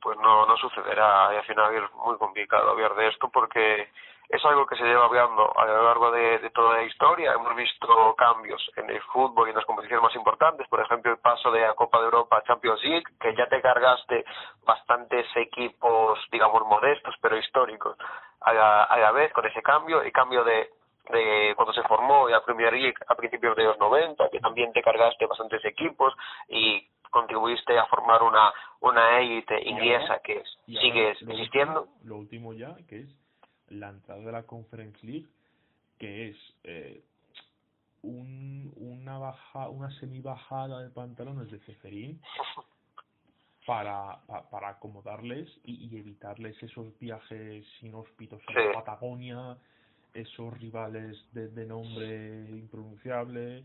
pues 0.00 0.16
no, 0.18 0.46
no 0.46 0.56
sucederá. 0.58 1.34
Y 1.34 1.36
al 1.38 1.44
final 1.46 1.74
es 1.74 1.82
muy 1.94 2.16
complicado 2.16 2.70
hablar 2.70 2.94
de 2.94 3.08
esto 3.08 3.28
porque 3.28 3.90
es 4.28 4.44
algo 4.44 4.66
que 4.66 4.76
se 4.76 4.84
lleva 4.84 5.04
hablando 5.04 5.52
a 5.56 5.64
lo 5.66 5.84
largo 5.84 6.10
de, 6.10 6.38
de, 6.38 6.50
toda 6.50 6.76
la 6.76 6.82
historia. 6.82 7.32
Hemos 7.32 7.54
visto 7.54 8.14
cambios 8.16 8.70
en 8.76 8.90
el 8.90 9.00
fútbol 9.02 9.46
y 9.46 9.50
en 9.50 9.56
las 9.56 9.64
competiciones 9.64 10.02
más 10.02 10.14
importantes, 10.14 10.66
por 10.68 10.80
ejemplo, 10.80 11.12
el 11.12 11.18
paso 11.18 11.50
de 11.50 11.60
la 11.60 11.74
Copa 11.74 11.98
de 11.98 12.06
Europa 12.06 12.38
a 12.38 12.42
Champions 12.42 12.82
League, 12.82 13.04
que 13.20 13.34
ya 13.36 13.46
te 13.46 13.60
cargaste 13.60 14.24
bastantes 14.64 15.26
equipos, 15.36 16.18
digamos, 16.32 16.66
modestos, 16.66 17.14
pero 17.20 17.36
históricos, 17.36 17.96
a 18.40 18.52
la, 18.52 18.84
a 18.84 18.98
la 18.98 19.12
vez 19.12 19.32
con 19.32 19.46
ese 19.46 19.62
cambio, 19.62 20.02
el 20.02 20.12
cambio 20.12 20.44
de, 20.44 20.70
de 21.10 21.52
cuando 21.54 21.72
se 21.72 21.82
formó 21.82 22.28
la 22.28 22.44
Premier 22.44 22.72
League 22.72 22.96
a 23.06 23.14
principios 23.14 23.56
de 23.56 23.64
los 23.64 23.78
90, 23.78 24.28
que 24.30 24.40
también 24.40 24.72
te 24.72 24.82
cargaste 24.82 25.26
bastantes 25.26 25.64
equipos 25.64 26.14
y 26.48 26.88
contribuiste 27.10 27.78
a 27.78 27.86
formar 27.86 28.22
una 28.22 28.52
una 28.80 29.20
élite 29.20 29.68
inglesa 29.68 30.20
que 30.22 30.42
sigue 30.66 31.10
existiendo. 31.10 31.88
Lo 32.04 32.16
último 32.16 32.52
ya, 32.52 32.76
que 32.88 33.00
es 33.00 33.25
la 33.68 33.90
entrada 33.90 34.20
de 34.20 34.32
la 34.32 34.42
Conference 34.44 35.04
League, 35.04 35.26
que 35.98 36.30
es 36.30 36.36
eh, 36.64 37.02
un, 38.02 38.72
una 38.76 39.18
baja 39.18 39.68
una 39.68 39.90
semi 39.98 40.20
bajada 40.20 40.82
de 40.82 40.90
pantalones 40.90 41.50
de 41.50 41.58
Ceferín 41.60 42.20
para, 43.66 44.20
para, 44.50 44.68
acomodarles 44.68 45.48
y, 45.64 45.96
evitarles 45.96 46.60
esos 46.62 46.96
viajes 47.00 47.66
inhóspitos 47.82 48.40
a 48.46 48.52
la 48.52 48.72
Patagonia, 48.72 49.56
esos 50.14 50.56
rivales 50.60 51.18
de, 51.32 51.48
de 51.48 51.66
nombre 51.66 52.48
impronunciable, 52.50 53.64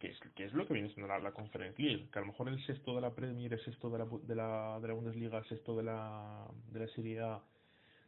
que, 0.00 0.08
es, 0.08 0.18
que 0.34 0.44
es 0.44 0.54
lo 0.54 0.66
que 0.66 0.72
viene 0.72 0.88
siendo 0.88 1.08
la, 1.08 1.18
la 1.18 1.32
Conference 1.32 1.80
League, 1.80 2.08
que 2.10 2.18
a 2.18 2.22
lo 2.22 2.28
mejor 2.28 2.48
el 2.48 2.64
sexto 2.64 2.94
de 2.94 3.02
la 3.02 3.10
Premier, 3.10 3.52
el 3.52 3.64
sexto 3.64 3.90
de 3.90 3.98
la, 3.98 4.06
de 4.06 4.34
la, 4.34 4.78
de 4.80 4.88
la 4.88 4.94
Bundesliga, 4.94 5.38
el 5.38 5.44
sexto 5.44 5.76
de 5.76 5.82
la, 5.82 6.46
de 6.72 6.80
la 6.80 6.88
Serie 6.94 7.20
A, 7.20 7.42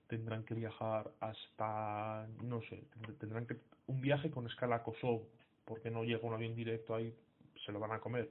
tendrán 0.06 0.44
que 0.44 0.54
viajar 0.54 1.10
hasta, 1.20 2.26
no 2.42 2.60
sé, 2.62 2.84
tendrán 3.18 3.46
que 3.46 3.56
un 3.86 4.00
viaje 4.00 4.30
con 4.30 4.46
escala 4.46 4.76
a 4.76 4.82
Kosovo, 4.82 5.28
porque 5.64 5.90
no 5.90 6.04
llega 6.04 6.26
un 6.26 6.34
avión 6.34 6.54
directo 6.54 6.94
ahí, 6.94 7.14
se 7.64 7.72
lo 7.72 7.80
van 7.80 7.92
a 7.92 8.00
comer. 8.00 8.30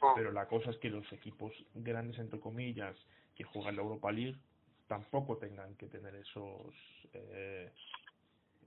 Oh. 0.00 0.12
Pero 0.14 0.32
la 0.32 0.46
cosa 0.46 0.70
es 0.70 0.76
que 0.78 0.90
los 0.90 1.10
equipos 1.12 1.52
grandes, 1.74 2.18
entre 2.18 2.40
comillas, 2.40 2.96
que 3.36 3.44
juegan 3.44 3.76
la 3.76 3.82
Europa 3.82 4.10
League, 4.12 4.38
tampoco 4.86 5.38
tengan 5.38 5.74
que 5.76 5.86
tener 5.86 6.14
esos 6.14 6.74
eh, 7.12 7.70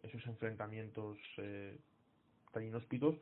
esos 0.04 0.26
enfrentamientos 0.26 1.18
eh, 1.38 1.78
tan 2.52 2.64
inhóspitos 2.64 3.16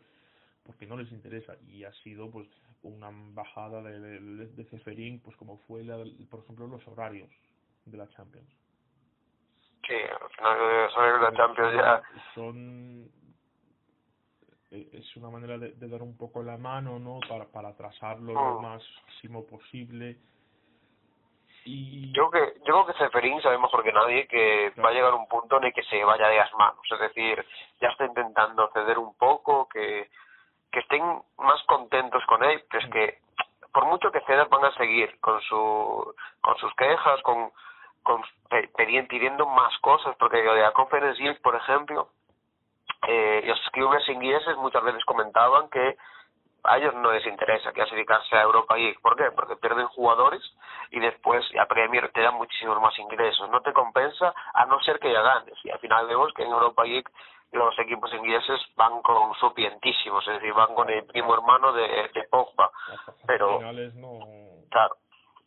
porque 0.63 0.85
no 0.85 0.97
les 0.97 1.11
interesa 1.11 1.55
y 1.67 1.83
ha 1.83 1.93
sido 2.03 2.29
pues 2.29 2.47
una 2.83 3.09
bajada 3.33 3.81
de, 3.81 3.99
de, 3.99 4.47
de 4.47 4.63
Ceferín 4.65 5.19
pues 5.19 5.35
como 5.38 5.57
fue 5.67 5.83
la, 5.83 5.97
por 6.29 6.41
ejemplo 6.41 6.67
los 6.67 6.88
horarios 6.88 7.29
de 7.85 7.97
la 7.97 8.07
Champions 8.09 8.49
Sí, 9.88 9.93
al 9.93 10.30
final 10.30 11.19
de 11.19 11.26
la 11.26 11.34
Champions 11.34 11.74
ya... 11.76 12.02
Son... 12.34 13.10
Eh, 14.71 14.89
es 14.93 15.15
una 15.15 15.30
manera 15.30 15.58
de, 15.58 15.74
dar 15.88 16.02
un 16.02 16.17
poco 16.17 16.41
la 16.41 16.58
mano, 16.58 16.98
¿no? 17.00 17.19
Para, 17.28 17.45
para 17.45 17.69
atrasarlo 17.69 18.34
lo 18.34 18.60
mm. 18.60 18.62
máximo 18.63 19.45
posible. 19.45 20.17
Y... 21.65 22.12
Yo, 22.13 22.30
que, 22.32 22.54
yo 22.65 22.84
creo 22.84 22.86
que 22.88 22.93
Ceferín 22.93 23.41
sabe 23.41 23.58
mejor 23.58 23.84
que 23.84 23.93
nadie 23.93 24.28
que 24.28 24.74
va 24.84 24.89
a 24.89 24.93
llegar 24.93 25.13
un 25.13 25.28
punto 25.28 25.58
en 25.58 25.65
el 25.65 25.74
que 25.74 25.84
se 25.84 26.04
vaya 26.04 26.28
de 26.28 26.38
las 26.38 26.54
manos. 26.56 26.82
Es 26.91 27.00
decir, 27.00 27.45
ya 27.80 27.89
está 27.89 28.06
intentando 28.06 28.69
ceder 28.74 28.98
un 28.98 29.15
poco, 29.15 29.67
que, 29.69 30.10
que 30.71 30.80
estén 30.80 31.04
más 31.38 31.62
contentos 31.67 32.24
con 32.26 32.43
él, 32.43 32.63
que 32.69 32.78
es 32.78 32.88
mm. 32.88 32.91
que 32.91 33.19
por 33.71 33.86
mucho 33.86 34.12
que 34.12 34.21
cedan 34.21 34.50
van 34.50 34.65
a 34.65 34.74
seguir 34.76 35.19
con, 35.19 35.41
su, 35.41 36.15
con 36.41 36.58
sus 36.58 36.74
quejas, 36.76 37.21
con, 37.24 37.52
pidiendo 39.10 39.46
más 39.46 39.78
cosas, 39.80 40.15
porque 40.18 40.41
de 40.41 40.62
la 40.62 40.72
Conference 40.72 41.22
League, 41.22 41.39
por 41.41 41.56
ejemplo, 41.56 42.10
eh, 43.08 43.44
los 43.46 43.60
clubes 43.72 44.08
ingleses 44.10 44.56
muchas 44.58 44.84
veces 44.84 45.04
comentaban 45.06 45.70
que 45.70 45.98
a 46.63 46.78
ellos 46.78 46.96
no 46.96 47.12
les 47.12 47.26
interesa 47.26 47.72
clasificarse 47.72 48.36
a 48.36 48.41
Europa 48.41 48.76
League. 48.76 48.98
¿Por 49.02 49.15
qué? 49.15 49.30
Porque 49.36 49.56
pierden 49.56 49.88
jugadores 49.88 50.41
y 50.91 51.00
después 51.00 51.46
a 51.60 51.65
Premier 51.68 52.10
te 52.12 52.22
dan 52.22 52.36
muchísimos 52.36 52.82
más 52.82 52.98
ingresos. 52.98 53.50
No 53.50 53.62
te 53.62 53.74
compensa 53.74 54.34
a 54.54 54.65
no 54.65 54.80
ser 54.82 55.00
que 55.00 55.12
ya 55.12 55.22
ganes. 55.22 55.54
Y 55.63 55.70
al 55.70 55.80
final 55.80 56.08
vemos 56.08 56.34
que 56.34 56.44
en 56.44 56.52
Europa 56.52 56.84
League 56.84 57.10
los 57.52 57.78
equipos 57.80 58.12
ingleses 58.13 58.60
van 58.76 59.02
con 59.02 59.34
su 59.36 59.54
pientísimos, 59.54 60.28
es 60.28 60.34
decir, 60.36 60.54
van 60.54 60.74
con 60.74 60.89
el 60.89 61.06
primo 61.06 61.34
hermano 61.36 61.72
de, 61.72 62.10
de 62.13 62.24
Pogba. 62.30 62.72
Pero, 63.28 63.60
claro, 64.70 64.98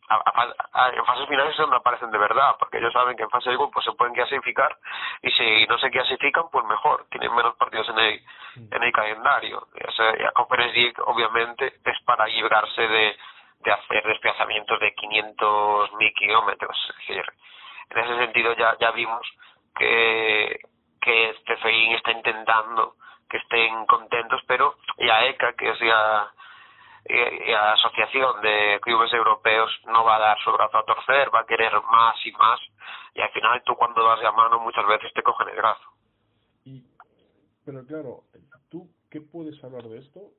en 0.09 1.05
fases 1.05 1.27
finales 1.27 1.51
es 1.51 1.57
donde 1.57 1.77
aparecen 1.77 2.11
de 2.11 2.17
verdad, 2.17 2.55
porque 2.59 2.77
ellos 2.77 2.93
saben 2.93 3.15
que 3.15 3.23
en 3.23 3.29
fase 3.29 3.49
de 3.49 3.57
grupo 3.57 3.81
se 3.81 3.91
pueden 3.93 4.13
clasificar 4.13 4.75
y 5.21 5.29
si 5.31 5.65
no 5.67 5.77
se 5.77 5.91
clasifican, 5.91 6.49
pues 6.51 6.65
mejor, 6.65 7.05
tienen 7.09 7.33
menos 7.35 7.55
partidos 7.55 7.89
en 7.89 7.99
el, 7.99 8.21
mm. 8.55 8.73
en 8.73 8.83
el 8.83 8.91
calendario. 8.91 9.67
La 10.19 10.31
Conference 10.31 10.75
League 10.77 10.95
obviamente 11.05 11.73
es 11.85 12.01
para 12.05 12.25
librarse 12.25 12.87
de, 12.87 13.17
de 13.59 13.71
hacer 13.71 14.03
desplazamientos 14.03 14.79
de 14.79 14.95
500.000 14.95 16.13
kilómetros. 16.15 16.77
Es 16.89 17.07
decir, 17.07 17.25
en 17.89 17.97
ese 17.97 18.17
sentido 18.17 18.53
ya, 18.53 18.75
ya 18.79 18.91
vimos 18.91 19.27
que, 19.75 20.59
que 21.01 21.29
este 21.29 21.57
FEIN 21.57 21.93
está 21.93 22.11
intentando 22.11 22.95
que 23.29 23.37
estén 23.37 23.85
contentos, 23.85 24.41
pero 24.47 24.75
ya 24.97 25.23
ECA, 25.25 25.53
que 25.53 25.69
es 25.69 25.79
ya 25.79 26.31
y 27.05 27.51
la 27.51 27.73
Asociación 27.73 28.41
de 28.41 28.79
Clubes 28.81 29.13
Europeos 29.13 29.69
no 29.87 30.03
va 30.03 30.17
a 30.17 30.19
dar 30.19 30.37
su 30.43 30.51
brazo 30.51 30.77
a 30.77 30.85
torcer, 30.85 31.33
va 31.33 31.41
a 31.41 31.45
querer 31.45 31.71
más 31.91 32.15
y 32.25 32.31
más, 32.33 32.59
y 33.13 33.21
al 33.21 33.29
final 33.31 33.61
tú 33.65 33.75
cuando 33.75 34.03
das 34.03 34.21
la 34.21 34.31
mano 34.31 34.59
muchas 34.59 34.85
veces 34.87 35.11
te 35.13 35.23
cogen 35.23 35.49
el 35.49 35.55
brazo. 35.55 35.89
Y, 36.65 36.83
pero 37.65 37.85
claro, 37.85 38.23
¿tú 38.69 38.89
qué 39.09 39.21
puedes 39.21 39.63
hablar 39.63 39.83
de 39.83 39.99
esto 39.99 40.31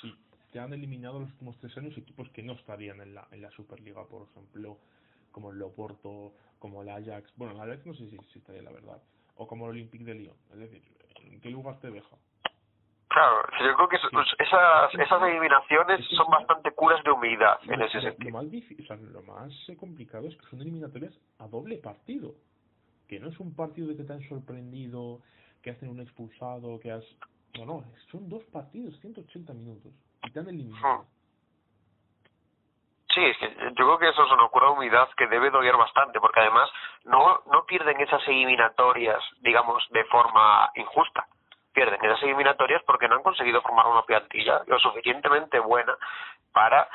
si 0.00 0.14
te 0.50 0.60
han 0.60 0.72
eliminado 0.72 1.20
los 1.20 1.30
últimos 1.30 1.58
tres 1.58 1.76
años 1.78 1.96
equipos 1.96 2.28
que 2.30 2.42
no 2.42 2.52
estarían 2.52 3.00
en 3.00 3.14
la, 3.14 3.26
en 3.30 3.42
la 3.42 3.50
Superliga, 3.50 4.04
por 4.06 4.28
ejemplo, 4.28 4.78
como 5.30 5.50
el 5.50 5.58
Loporto, 5.58 6.34
como 6.58 6.82
el 6.82 6.90
Ajax, 6.90 7.32
bueno, 7.36 7.54
el 7.54 7.60
Ajax 7.70 7.86
no 7.86 7.94
sé 7.94 8.08
si, 8.10 8.18
si 8.32 8.38
estaría 8.38 8.62
la 8.62 8.72
verdad, 8.72 9.02
o 9.36 9.46
como 9.46 9.64
el 9.64 9.72
Olympique 9.72 10.04
de 10.04 10.14
Lyon, 10.14 10.36
es 10.52 10.58
decir, 10.58 10.82
¿en 11.22 11.40
qué 11.40 11.50
lugar 11.50 11.80
te 11.80 11.90
deja? 11.90 12.16
Claro, 13.12 13.42
yo 13.60 13.74
creo 13.76 13.88
que 13.88 13.96
esas, 13.96 14.94
esas 14.98 15.22
eliminaciones 15.22 16.06
son 16.16 16.30
bastante 16.30 16.70
curas 16.72 17.04
de 17.04 17.10
humildad 17.10 17.58
en 17.64 17.82
ese 17.82 18.00
sentido. 18.00 18.30
Lo 18.30 18.38
más, 18.38 18.50
difícil, 18.50 18.84
o 18.84 18.86
sea, 18.86 18.96
lo 18.96 19.22
más 19.22 19.52
complicado 19.78 20.26
es 20.28 20.36
que 20.36 20.46
son 20.46 20.62
eliminatorias 20.62 21.12
a 21.38 21.46
doble 21.46 21.76
partido. 21.76 22.32
Que 23.06 23.20
no 23.20 23.28
es 23.28 23.38
un 23.38 23.54
partido 23.54 23.88
de 23.88 23.96
que 23.98 24.04
te 24.04 24.14
han 24.14 24.26
sorprendido, 24.28 25.20
que 25.60 25.70
hacen 25.72 25.90
un 25.90 26.00
expulsado, 26.00 26.80
que 26.80 26.90
has... 26.90 27.04
No, 27.58 27.66
no, 27.66 27.84
son 28.10 28.30
dos 28.30 28.44
partidos, 28.44 28.98
180 29.00 29.52
minutos. 29.52 29.92
Y 30.24 30.30
te 30.30 30.40
han 30.40 30.48
eliminado. 30.48 31.02
Hmm. 31.02 31.06
Sí, 33.14 33.20
es 33.20 33.36
que 33.36 33.54
yo 33.76 33.84
creo 33.84 33.98
que 33.98 34.08
eso 34.08 34.24
es 34.24 34.32
una 34.32 34.48
cura 34.48 34.68
de 34.68 34.72
humildad 34.72 35.08
que 35.18 35.26
debe 35.26 35.50
doler 35.50 35.76
bastante, 35.76 36.18
porque 36.18 36.40
además 36.40 36.70
no, 37.04 37.42
no 37.52 37.66
pierden 37.66 38.00
esas 38.00 38.26
eliminatorias, 38.26 39.22
digamos, 39.42 39.86
de 39.90 40.02
forma 40.04 40.70
injusta 40.76 41.26
pierden 41.72 42.04
esas 42.04 42.22
eliminatorias 42.22 42.82
porque 42.84 43.08
no 43.08 43.16
han 43.16 43.22
conseguido 43.22 43.62
formar 43.62 43.86
una 43.86 44.02
plantilla 44.02 44.62
lo 44.66 44.78
suficientemente 44.78 45.58
buena 45.58 45.96
para 46.52 46.88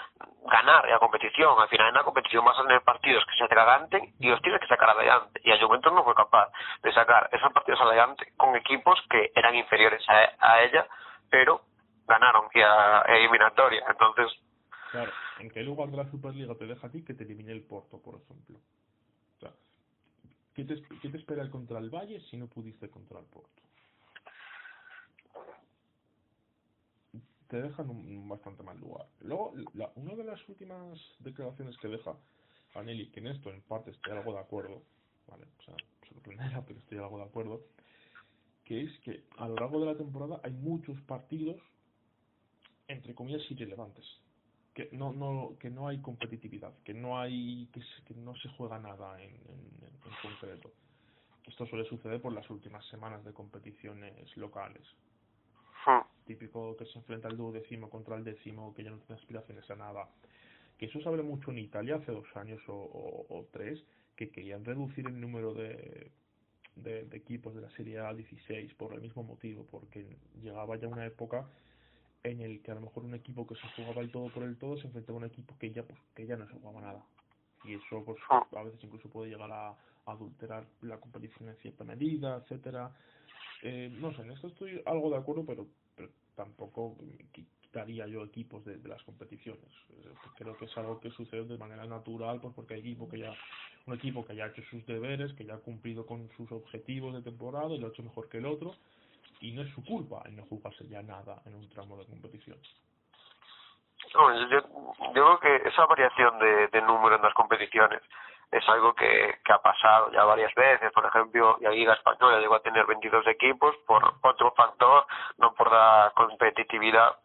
ganar 0.45 0.87
la 0.87 0.99
competición. 0.99 1.59
Al 1.59 1.67
final 1.67 1.89
en 1.89 1.95
la 1.95 2.03
competición 2.03 2.45
vas 2.45 2.59
a 2.59 2.63
tener 2.63 2.81
partidos 2.81 3.25
que 3.25 3.37
se 3.37 3.43
atraganten 3.43 4.13
y 4.19 4.29
los 4.29 4.41
tienes 4.41 4.61
que 4.61 4.67
sacar 4.67 4.91
adelante. 4.91 5.41
Y 5.43 5.51
a 5.51 5.59
Juventus 5.59 5.91
no 5.91 6.03
fue 6.03 6.15
capaz 6.15 6.49
de 6.83 6.93
sacar 6.93 7.29
esos 7.31 7.51
partidos 7.51 7.81
adelante 7.81 8.31
con 8.37 8.55
equipos 8.55 8.99
que 9.09 9.31
eran 9.35 9.55
inferiores 9.55 10.03
a, 10.07 10.61
ella, 10.61 10.87
pero 11.29 11.61
ganaron 12.07 12.45
a 12.55 13.03
eliminatoria. 13.07 13.83
Entonces... 13.89 14.31
Claro, 14.91 15.11
¿en 15.39 15.49
qué 15.49 15.63
lugar 15.63 15.89
de 15.89 15.97
la 15.97 16.09
Superliga 16.09 16.55
te 16.55 16.65
deja 16.65 16.87
a 16.87 16.91
ti 16.91 17.03
que 17.03 17.13
te 17.13 17.23
elimine 17.23 17.51
el 17.51 17.63
Porto, 17.63 18.01
por 18.01 18.15
ejemplo? 18.15 18.59
¿qué 20.53 20.63
te, 20.63 20.81
¿qué 21.01 21.09
te 21.09 21.17
espera 21.17 21.43
el 21.43 21.51
contra 21.51 21.77
el 21.77 21.91
Valle 21.91 22.19
si 22.31 22.37
no 22.37 22.47
pudiste 22.47 22.89
contra 22.89 23.19
el 23.19 23.25
Porto? 23.25 23.61
Te 27.47 27.61
dejan 27.61 27.89
un, 27.89 28.27
bastante 28.27 28.63
mal 28.63 28.77
lugar. 28.79 29.07
Luego, 29.21 29.53
la, 29.73 29.91
una 29.95 30.15
de 30.15 30.23
las 30.23 30.47
últimas 30.49 30.99
declaraciones 31.19 31.77
que 31.77 31.87
deja 31.87 32.15
Anelli, 32.75 33.09
que 33.09 33.19
en 33.19 33.27
esto 33.27 33.49
en 33.51 33.61
parte 33.61 33.91
estoy 33.91 34.13
algo 34.13 34.33
de 34.33 34.39
acuerdo, 34.39 34.83
¿vale? 35.27 35.45
O 35.59 35.63
sea, 35.63 35.75
sorprendera, 36.07 36.63
pero 36.65 36.79
estoy 36.79 36.97
algo 36.97 37.17
de 37.17 37.23
acuerdo, 37.25 37.61
que 38.65 38.83
es 38.83 38.99
que 38.99 39.23
a 39.37 39.47
lo 39.47 39.55
largo 39.55 39.79
de 39.79 39.85
la 39.87 39.97
temporada 39.97 40.39
hay 40.43 40.51
muchos 40.51 40.99
partidos, 41.01 41.57
entre 42.87 43.15
comillas, 43.15 43.49
irrelevantes. 43.49 44.05
Que 44.73 44.89
no, 44.91 45.11
no, 45.11 45.57
que 45.59 45.71
no 45.71 45.87
hay 45.87 45.99
competitividad, 46.01 46.71
que 46.83 46.93
no 46.93 47.19
hay, 47.19 47.67
que, 47.73 47.81
que 48.05 48.13
no 48.13 48.35
se 48.35 48.49
juega 48.49 48.77
nada 48.77 49.19
en, 49.23 49.31
en, 49.31 49.83
en 49.83 50.13
concreto. 50.21 50.71
Esto 51.47 51.65
suele 51.65 51.85
suceder 51.85 52.21
por 52.21 52.33
las 52.33 52.47
últimas 52.49 52.85
semanas 52.87 53.23
de 53.23 53.33
competiciones 53.33 54.37
locales. 54.37 54.83
Típico 56.27 56.75
que 56.77 56.85
se 56.85 56.99
enfrenta 56.99 57.27
el 57.29 57.37
duodécimo 57.37 57.89
contra 57.89 58.17
el 58.17 58.23
décimo, 58.23 58.73
que 58.73 58.83
ya 58.83 58.91
no 58.91 58.97
tiene 58.97 59.19
aspiraciones 59.19 59.69
a 59.71 59.75
nada. 59.75 60.09
Que 60.77 60.85
eso 60.85 61.01
se 61.01 61.09
mucho 61.09 61.51
en 61.51 61.59
Italia 61.59 61.95
hace 61.95 62.11
dos 62.11 62.27
años 62.35 62.61
o, 62.67 63.47
tres, 63.51 63.83
que 64.15 64.29
querían 64.29 64.63
reducir 64.63 65.07
el 65.07 65.19
número 65.19 65.53
de, 65.53 66.11
de, 66.75 67.07
equipos 67.13 67.55
de 67.55 67.61
la 67.61 67.71
Serie 67.71 67.99
A 67.99 68.13
16 68.13 68.73
por 68.75 68.93
el 68.93 69.01
mismo 69.01 69.23
motivo, 69.23 69.65
porque 69.71 70.17
llegaba 70.41 70.75
ya 70.77 70.87
una 70.87 71.05
época 71.05 71.47
en 72.23 72.41
el 72.41 72.61
que 72.61 72.71
a 72.71 72.75
lo 72.75 72.81
mejor 72.81 73.05
un 73.05 73.15
equipo 73.15 73.47
que 73.47 73.55
se 73.55 73.67
jugaba 73.75 74.01
el 74.01 74.11
todo 74.11 74.29
por 74.29 74.43
el 74.43 74.57
todo 74.57 74.77
se 74.77 74.87
enfrentaba 74.87 75.17
a 75.17 75.21
un 75.21 75.27
equipo 75.27 75.57
que 75.57 75.71
ya 75.71 75.83
pues, 75.83 75.99
que 76.15 76.25
ya 76.25 76.35
no 76.35 76.47
se 76.47 76.53
jugaba 76.53 76.81
nada 76.81 77.05
y 77.63 77.73
eso 77.73 78.03
pues 78.03 78.17
ah. 78.29 78.45
a 78.55 78.63
veces 78.63 78.83
incluso 78.83 79.09
puede 79.09 79.29
llegar 79.31 79.51
a, 79.51 79.75
adulterar 80.05 80.65
la 80.81 80.99
competición 80.99 81.49
en 81.49 81.57
cierta 81.57 81.83
medida 81.83 82.37
etcétera 82.37 82.91
eh, 83.61 83.89
no 83.99 84.13
sé 84.13 84.21
en 84.21 84.31
esto 84.31 84.47
estoy 84.47 84.81
algo 84.85 85.09
de 85.09 85.17
acuerdo 85.17 85.45
pero 85.45 85.67
tampoco 86.37 86.95
quitaría 87.33 88.07
yo 88.07 88.23
equipos 88.23 88.63
de, 88.63 88.77
las 88.87 89.01
competiciones. 89.03 89.65
Creo 90.37 90.55
que 90.55 90.65
es 90.65 90.77
algo 90.77 91.01
que 91.01 91.09
sucede 91.11 91.45
de 91.45 91.57
manera 91.57 91.85
natural, 91.85 92.39
pues 92.39 92.53
porque 92.53 92.75
hay 92.75 92.81
equipo 92.81 93.09
que 93.09 93.19
ya, 93.19 93.33
un 93.87 93.95
equipo 93.95 94.25
que 94.25 94.35
ya 94.35 94.45
ha 94.45 94.47
hecho 94.49 94.61
sus 94.69 94.85
deberes, 94.85 95.33
que 95.33 95.43
ya 95.43 95.55
ha 95.55 95.59
cumplido 95.59 96.05
con 96.05 96.29
sus 96.37 96.49
objetivos 96.51 97.15
de 97.15 97.23
temporada 97.23 97.73
y 97.73 97.79
lo 97.79 97.87
ha 97.87 97.89
hecho 97.89 98.03
mejor 98.03 98.29
que 98.29 98.37
el 98.37 98.45
otro, 98.45 98.75
y 99.41 99.51
no 99.51 99.63
es 99.63 99.73
su 99.73 99.83
culpa 99.83 100.21
el 100.25 100.35
no 100.35 100.45
jugarse 100.45 100.87
ya 100.87 101.01
nada 101.01 101.41
en 101.45 101.55
un 101.55 101.67
tramo 101.69 101.97
de 101.97 102.05
competición. 102.05 102.57
yo, 104.13 104.61
creo 105.13 105.39
que 105.39 105.55
esa 105.67 105.85
variación 105.87 106.39
de 106.39 106.81
número 106.83 107.15
en 107.15 107.23
las 107.23 107.33
competiciones 107.33 108.01
es 108.51 108.67
algo 108.69 108.93
que, 108.93 109.39
que 109.43 109.53
ha 109.53 109.61
pasado 109.61 110.11
ya 110.11 110.23
varias 110.23 110.53
veces. 110.55 110.91
Por 110.91 111.05
ejemplo, 111.05 111.57
la 111.59 111.71
Liga 111.71 111.93
Española 111.93 112.39
llegó 112.39 112.55
a 112.55 112.61
tener 112.61 112.85
22 112.85 113.27
equipos 113.27 113.75
por 113.85 114.13
otro 114.21 114.53
factor, 114.55 115.05
no 115.37 115.53
por 115.53 115.71
la 115.71 116.11
competitividad, 116.15 117.17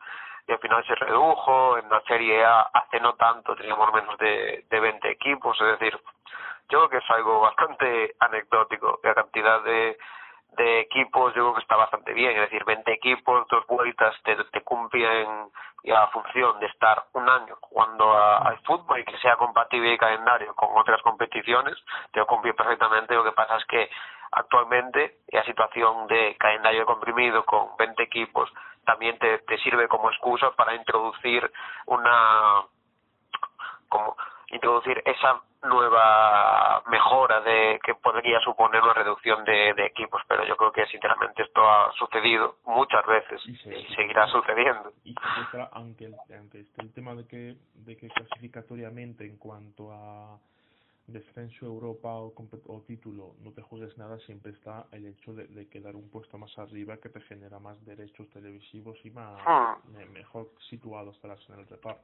y 0.47 0.53
al 0.53 0.59
final 0.59 0.85
se 0.87 0.95
redujo. 0.95 1.79
En 1.79 1.89
la 1.89 2.01
Serie 2.03 2.45
A 2.45 2.63
hace 2.73 3.01
no 3.01 3.15
tanto 3.15 3.55
teníamos 3.55 3.93
menos 3.93 4.19
de, 4.19 4.65
de 4.69 4.81
20 4.81 5.11
equipos, 5.11 5.61
es 5.61 5.79
decir, 5.79 5.99
yo 6.69 6.79
creo 6.79 6.89
que 6.89 6.99
es 6.99 7.11
algo 7.11 7.41
bastante 7.41 8.15
anecdótico. 8.19 8.99
La 9.03 9.15
cantidad 9.15 9.63
de, 9.63 9.99
de 10.57 10.81
equipos 10.81 11.35
yo 11.35 11.43
creo 11.43 11.55
que 11.55 11.63
está 11.63 11.77
bastante 11.77 12.13
bien, 12.13 12.33
es 12.33 12.51
decir, 12.51 12.65
20 12.65 12.93
equipos, 12.93 13.47
dos 13.49 13.67
vueltas 13.67 14.15
te, 14.25 14.37
te 14.37 14.61
cumplen 14.63 15.51
la 15.85 16.07
función 16.09 16.61
de 16.61 16.67
estar 16.67 17.05
un 17.15 17.29
año 17.29 17.57
jugando 17.61 18.17
al 18.17 18.59
fútbol 18.61 19.01
y 19.01 19.05
que 19.05 19.19
sea 19.19 19.37
compatible 19.37 19.93
el 19.93 19.99
calendario 19.99 20.55
con 20.55 20.77
otras 20.77 21.01
competiciones, 21.03 21.77
te 22.13 22.21
lo 22.21 22.27
cumple 22.27 22.55
perfectamente. 22.55 23.15
Lo 23.15 23.25
que 23.25 23.33
pasa 23.33 23.57
es 23.57 23.65
que 23.65 23.91
actualmente 24.31 25.19
la 25.29 25.45
situación 25.45 26.07
de 26.07 26.37
calendario 26.39 26.87
comprimido 26.87 27.45
con 27.45 27.77
20 27.77 28.03
equipos 28.03 28.53
también 28.85 29.19
te, 29.19 29.39
te 29.39 29.59
sirve 29.59 29.89
como 29.89 30.11
excusa 30.11 30.51
para 30.53 30.75
introducir 30.75 31.51
una 31.87 32.63
como 33.89 34.17
introducir 34.53 35.03
esa 35.05 35.43
nueva 35.65 36.83
mejora 36.91 37.41
de 37.41 37.81
que 37.85 37.95
podría 37.95 38.39
suponer 38.41 38.83
una 38.83 38.95
reducción 38.95 39.45
de, 39.45 39.75
de 39.75 39.87
equipos 39.87 40.21
pero 40.29 40.45
yo 40.45 40.57
creo 40.57 40.73
que 40.73 40.87
sinceramente 40.87 41.43
esto 41.43 41.69
ha 41.69 41.93
sucedido 41.93 42.57
muchas 42.67 43.05
veces 43.07 43.41
y, 43.47 43.57
seguirá 43.95 44.27
sucediendo. 44.29 44.93
Y 45.05 45.15
aunque 45.73 46.07
el, 46.07 46.17
aunque 46.37 46.61
esté 46.61 46.83
el 46.83 46.93
tema 46.93 47.15
de 47.15 47.27
que 47.27 47.57
de 47.75 47.97
que 47.97 48.09
clasificatoriamente 48.09 49.25
en 49.25 49.37
cuanto 49.37 49.93
a 49.93 50.39
descenso 51.07 51.67
Europa 51.67 52.09
o, 52.09 52.33
o 52.67 52.81
título 52.83 53.35
no 53.41 53.53
te 53.53 53.63
juegues 53.63 53.97
nada 53.99 54.19
siempre 54.21 54.53
está 54.53 54.87
el 54.93 55.07
hecho 55.07 55.33
de, 55.33 55.47
de 55.47 55.69
quedar 55.69 55.97
un 55.97 56.09
puesto 56.11 56.39
más 56.39 56.57
arriba 56.59 56.97
que 56.99 57.09
te 57.09 57.21
genera 57.23 57.59
más 57.59 57.85
derechos 57.85 58.29
televisivos 58.31 58.99
y 59.05 59.11
más 59.11 59.41
hmm. 59.45 60.13
mejor 60.13 60.49
situados 60.71 61.15
estarás 61.17 61.41
en 61.49 61.61
el 61.61 61.67
reparto 61.67 62.03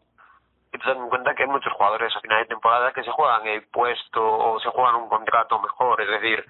ten 0.85 0.97
en 0.97 1.09
cuenta 1.09 1.35
que 1.35 1.43
hay 1.45 1.49
muchos 1.49 1.73
jugadores 1.73 2.15
a 2.15 2.21
final 2.21 2.41
de 2.41 2.47
temporada 2.47 2.93
que 2.93 3.03
se 3.03 3.11
juegan 3.11 3.47
el 3.47 3.67
puesto 3.69 4.23
o 4.23 4.61
se 4.61 4.69
juegan 4.69 4.97
un 4.97 5.09
contrato 5.09 5.59
mejor, 5.61 6.01
es 6.01 6.09
decir, 6.09 6.45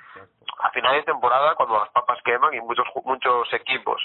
a 0.60 0.70
final 0.70 0.94
de 0.94 1.02
temporada 1.02 1.54
cuando 1.54 1.78
las 1.78 1.90
papas 1.90 2.18
queman 2.24 2.54
y 2.54 2.60
muchos 2.60 2.86
muchos 3.04 3.52
equipos 3.52 4.02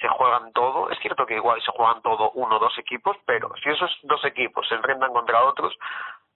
se 0.00 0.08
juegan 0.08 0.52
todo, 0.52 0.90
es 0.90 0.98
cierto 1.00 1.24
que 1.26 1.36
igual 1.36 1.60
se 1.62 1.72
juegan 1.72 2.02
todo 2.02 2.30
uno 2.32 2.56
o 2.56 2.58
dos 2.58 2.78
equipos, 2.78 3.16
pero 3.24 3.50
si 3.62 3.70
esos 3.70 3.90
dos 4.02 4.24
equipos 4.24 4.68
se 4.68 4.74
enfrentan 4.74 5.12
contra 5.12 5.44
otros, 5.44 5.76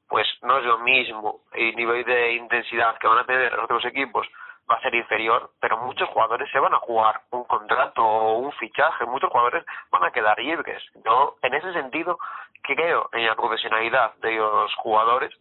pues 0.09 0.27
no 0.43 0.59
es 0.59 0.65
lo 0.65 0.79
mismo 0.79 1.41
el 1.53 1.77
nivel 1.77 2.05
de 2.05 2.33
intensidad 2.33 2.99
que 2.99 3.07
van 3.07 3.19
a 3.19 3.27
tener 3.27 3.53
los 3.53 3.65
otros 3.65 3.85
equipos 3.85 4.27
va 4.71 4.77
a 4.77 4.83
ser 4.83 4.95
inferior, 4.95 5.53
pero 5.61 5.79
muchos 5.79 6.09
jugadores 6.11 6.51
se 6.53 6.59
van 6.59 6.73
a 6.75 6.79
jugar 6.79 7.23
un 7.31 7.45
contrato 7.45 8.05
o 8.05 8.39
un 8.39 8.53
fichaje, 8.53 9.05
muchos 9.07 9.31
jugadores 9.31 9.65
van 9.91 10.05
a 10.05 10.13
quedar 10.13 10.39
libres. 10.39 10.83
Yo, 11.05 11.37
en 11.43 11.55
ese 11.55 11.73
sentido, 11.73 12.19
creo 12.63 13.09
en 13.13 13.27
la 13.27 13.35
profesionalidad 13.35 14.15
de 14.17 14.37
los 14.37 14.75
jugadores 14.77 15.35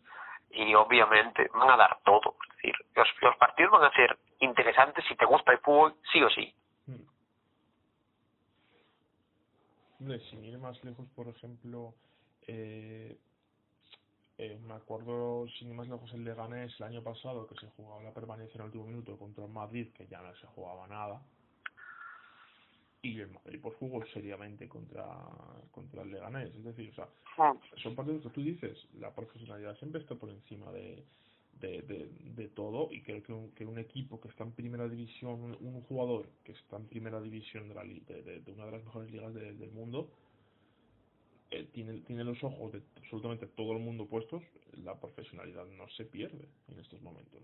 y 0.51 0.73
obviamente 0.73 1.49
van 1.53 1.69
a 1.69 1.77
dar 1.77 1.99
todo. 2.03 2.35
Es 2.41 2.55
decir, 2.55 2.75
los, 3.21 3.35
partidos 3.37 3.71
van 3.71 3.83
a 3.83 3.91
ser 3.95 4.17
interesantes 4.39 5.05
si 5.07 5.15
te 5.15 5.25
gusta 5.25 5.51
el 5.51 5.59
fútbol, 5.59 5.93
sí 6.11 6.23
o 6.23 6.29
sí. 6.29 6.53
Hmm. 6.87 7.05
Sin 10.29 10.61
más 10.61 10.83
lejos, 10.83 11.05
por 11.15 11.27
ejemplo, 11.27 11.93
eh, 12.47 13.17
eh, 14.39 14.57
me 14.65 14.73
acuerdo, 14.73 15.47
sin 15.59 15.75
más 15.75 15.85
lejos, 15.89 16.13
el 16.13 16.23
Leganés 16.23 16.73
el 16.79 16.85
año 16.85 17.03
pasado, 17.03 17.45
que 17.45 17.55
se 17.55 17.67
jugaba 17.75 18.01
la 18.01 18.13
permanencia 18.13 18.55
en 18.55 18.61
el 18.61 18.65
último 18.67 18.85
minuto 18.85 19.17
contra 19.17 19.43
el 19.43 19.51
Madrid, 19.51 19.89
que 19.93 20.07
ya 20.07 20.21
no 20.21 20.33
se 20.37 20.47
jugaba 20.47 20.87
nada. 20.87 21.21
Y 23.01 23.19
el 23.19 23.31
Madrid 23.31 23.59
pues 23.61 23.75
jugó 23.75 24.05
seriamente 24.13 24.69
contra, 24.69 25.05
contra 25.71 26.03
el 26.03 26.11
Leganés. 26.11 26.55
Es 26.55 26.63
decir, 26.63 26.89
o 26.89 26.95
sea, 26.95 27.09
ah. 27.37 27.53
son 27.83 27.95
partidos 27.95 28.23
que 28.23 28.29
tú 28.29 28.41
dices, 28.41 28.77
la 28.97 29.13
profesionalidad 29.13 29.77
siempre 29.77 29.99
está 29.99 30.15
por 30.15 30.29
encima 30.29 30.71
de, 30.71 31.03
de, 31.59 31.81
de, 31.81 32.09
de 32.35 32.47
todo 32.47 32.87
y 32.91 33.01
creo 33.01 33.21
que 33.21 33.33
un, 33.33 33.51
que 33.51 33.65
un 33.65 33.77
equipo 33.77 34.21
que 34.21 34.29
está 34.29 34.45
en 34.45 34.53
primera 34.53 34.87
división, 34.87 35.57
un, 35.59 35.81
jugador 35.81 36.29
que 36.45 36.53
está 36.53 36.77
en 36.77 36.87
primera 36.87 37.19
división 37.19 37.67
de, 37.67 37.75
la, 37.75 37.83
de, 37.83 38.39
de, 38.39 38.51
una 38.53 38.67
de 38.67 38.71
las 38.71 38.85
mejores 38.85 39.11
ligas 39.11 39.33
del 39.33 39.71
mundo, 39.71 40.09
eh, 41.51 41.65
tiene, 41.73 42.01
tiene 42.01 42.23
los 42.23 42.43
ojos 42.43 42.71
de 42.73 42.81
absolutamente 42.97 43.47
todo 43.47 43.73
el 43.73 43.79
mundo 43.79 44.07
puestos, 44.07 44.43
la 44.73 44.99
profesionalidad 44.99 45.65
no 45.65 45.87
se 45.89 46.05
pierde 46.05 46.49
en 46.67 46.79
estos 46.79 47.01
momentos. 47.01 47.41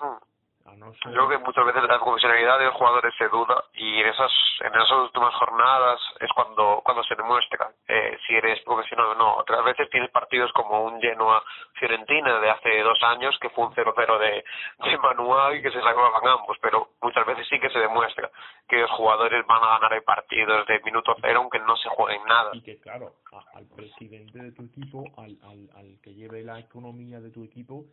Ah. 0.00 0.20
Creo 0.64 1.28
que 1.28 1.38
muchas 1.38 1.66
veces 1.66 1.82
la 1.82 2.00
profesionalidad 2.00 2.58
de 2.58 2.64
los 2.64 2.74
jugadores 2.74 3.14
se 3.18 3.28
duda 3.28 3.64
y 3.74 4.00
en 4.00 4.08
esas 4.08 4.32
en 4.60 4.74
esas 4.74 4.92
últimas 4.92 5.34
jornadas 5.34 6.00
es 6.20 6.30
cuando 6.32 6.80
cuando 6.82 7.04
se 7.04 7.14
demuestra 7.14 7.70
eh, 7.86 8.16
si 8.26 8.34
eres 8.34 8.60
profesional 8.62 9.08
o 9.08 9.14
no. 9.14 9.36
Otras 9.36 9.62
veces 9.64 9.90
tienes 9.90 10.10
partidos 10.10 10.50
como 10.52 10.84
un 10.84 11.00
Genoa 11.00 11.44
Fiorentina 11.74 12.40
de 12.40 12.50
hace 12.50 12.82
dos 12.82 12.98
años 13.02 13.36
que 13.40 13.50
fue 13.50 13.66
un 13.66 13.74
0-0 13.74 14.18
de, 14.18 14.44
de 14.90 14.98
manual 14.98 15.56
y 15.56 15.62
que 15.62 15.70
se 15.70 15.82
sacaban 15.82 16.26
ambos, 16.26 16.56
pero 16.62 16.88
muchas 17.02 17.26
veces 17.26 17.46
sí 17.48 17.60
que 17.60 17.68
se 17.68 17.78
demuestra 17.78 18.30
que 18.66 18.80
los 18.80 18.90
jugadores 18.92 19.46
van 19.46 19.62
a 19.62 19.78
ganar 19.78 19.92
el 19.92 20.02
partidos 20.02 20.66
de 20.66 20.80
minuto 20.80 21.14
cero 21.20 21.40
aunque 21.42 21.58
no 21.58 21.76
se 21.76 21.90
jueguen 21.90 22.24
nada. 22.24 22.50
Y 22.54 22.62
que 22.62 22.78
claro, 22.78 23.12
al 23.52 23.66
presidente 23.66 24.38
de 24.38 24.52
tu 24.52 24.64
equipo, 24.64 25.04
al, 25.18 25.36
al, 25.42 25.68
al 25.76 26.00
que 26.02 26.14
lleve 26.14 26.42
la 26.42 26.58
economía 26.58 27.20
de 27.20 27.30
tu 27.30 27.44
equipo, 27.44 27.84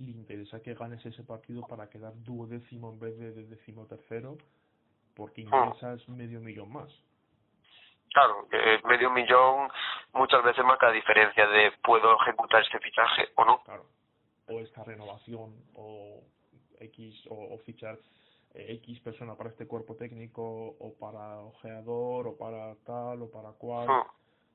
le 0.00 0.10
interesa 0.12 0.62
que 0.62 0.74
ganes 0.74 1.04
ese 1.04 1.22
partido 1.22 1.66
para 1.66 1.88
quedar 1.88 2.12
duodécimo 2.22 2.90
en 2.90 2.98
vez 2.98 3.18
de, 3.18 3.32
décimo 3.46 3.86
tercero, 3.86 4.38
porque 5.14 5.44
ah. 5.50 5.66
ingresas 5.66 6.08
medio 6.08 6.40
millón 6.40 6.72
más. 6.72 6.90
Claro, 8.12 8.48
eh, 8.50 8.80
medio 8.84 9.10
millón 9.10 9.68
muchas 10.14 10.42
veces 10.42 10.64
marca 10.64 10.86
la 10.86 10.92
diferencia 10.92 11.46
de 11.46 11.72
puedo 11.82 12.16
ejecutar 12.22 12.62
este 12.62 12.78
fichaje 12.80 13.28
o 13.36 13.44
no. 13.44 13.62
Claro, 13.62 13.86
o 14.48 14.58
esta 14.58 14.82
renovación, 14.82 15.54
o 15.74 16.20
X, 16.80 17.26
o, 17.28 17.56
fichar 17.58 17.98
eh, 18.54 18.74
X 18.82 19.00
persona 19.00 19.36
para 19.36 19.50
este 19.50 19.66
cuerpo 19.66 19.94
técnico, 19.94 20.42
o 20.42 20.94
para 20.98 21.38
ojeador, 21.38 22.26
o 22.26 22.36
para 22.36 22.74
tal, 22.84 23.22
o 23.22 23.30
para 23.30 23.52
cual. 23.52 23.86
Ah. 23.88 24.06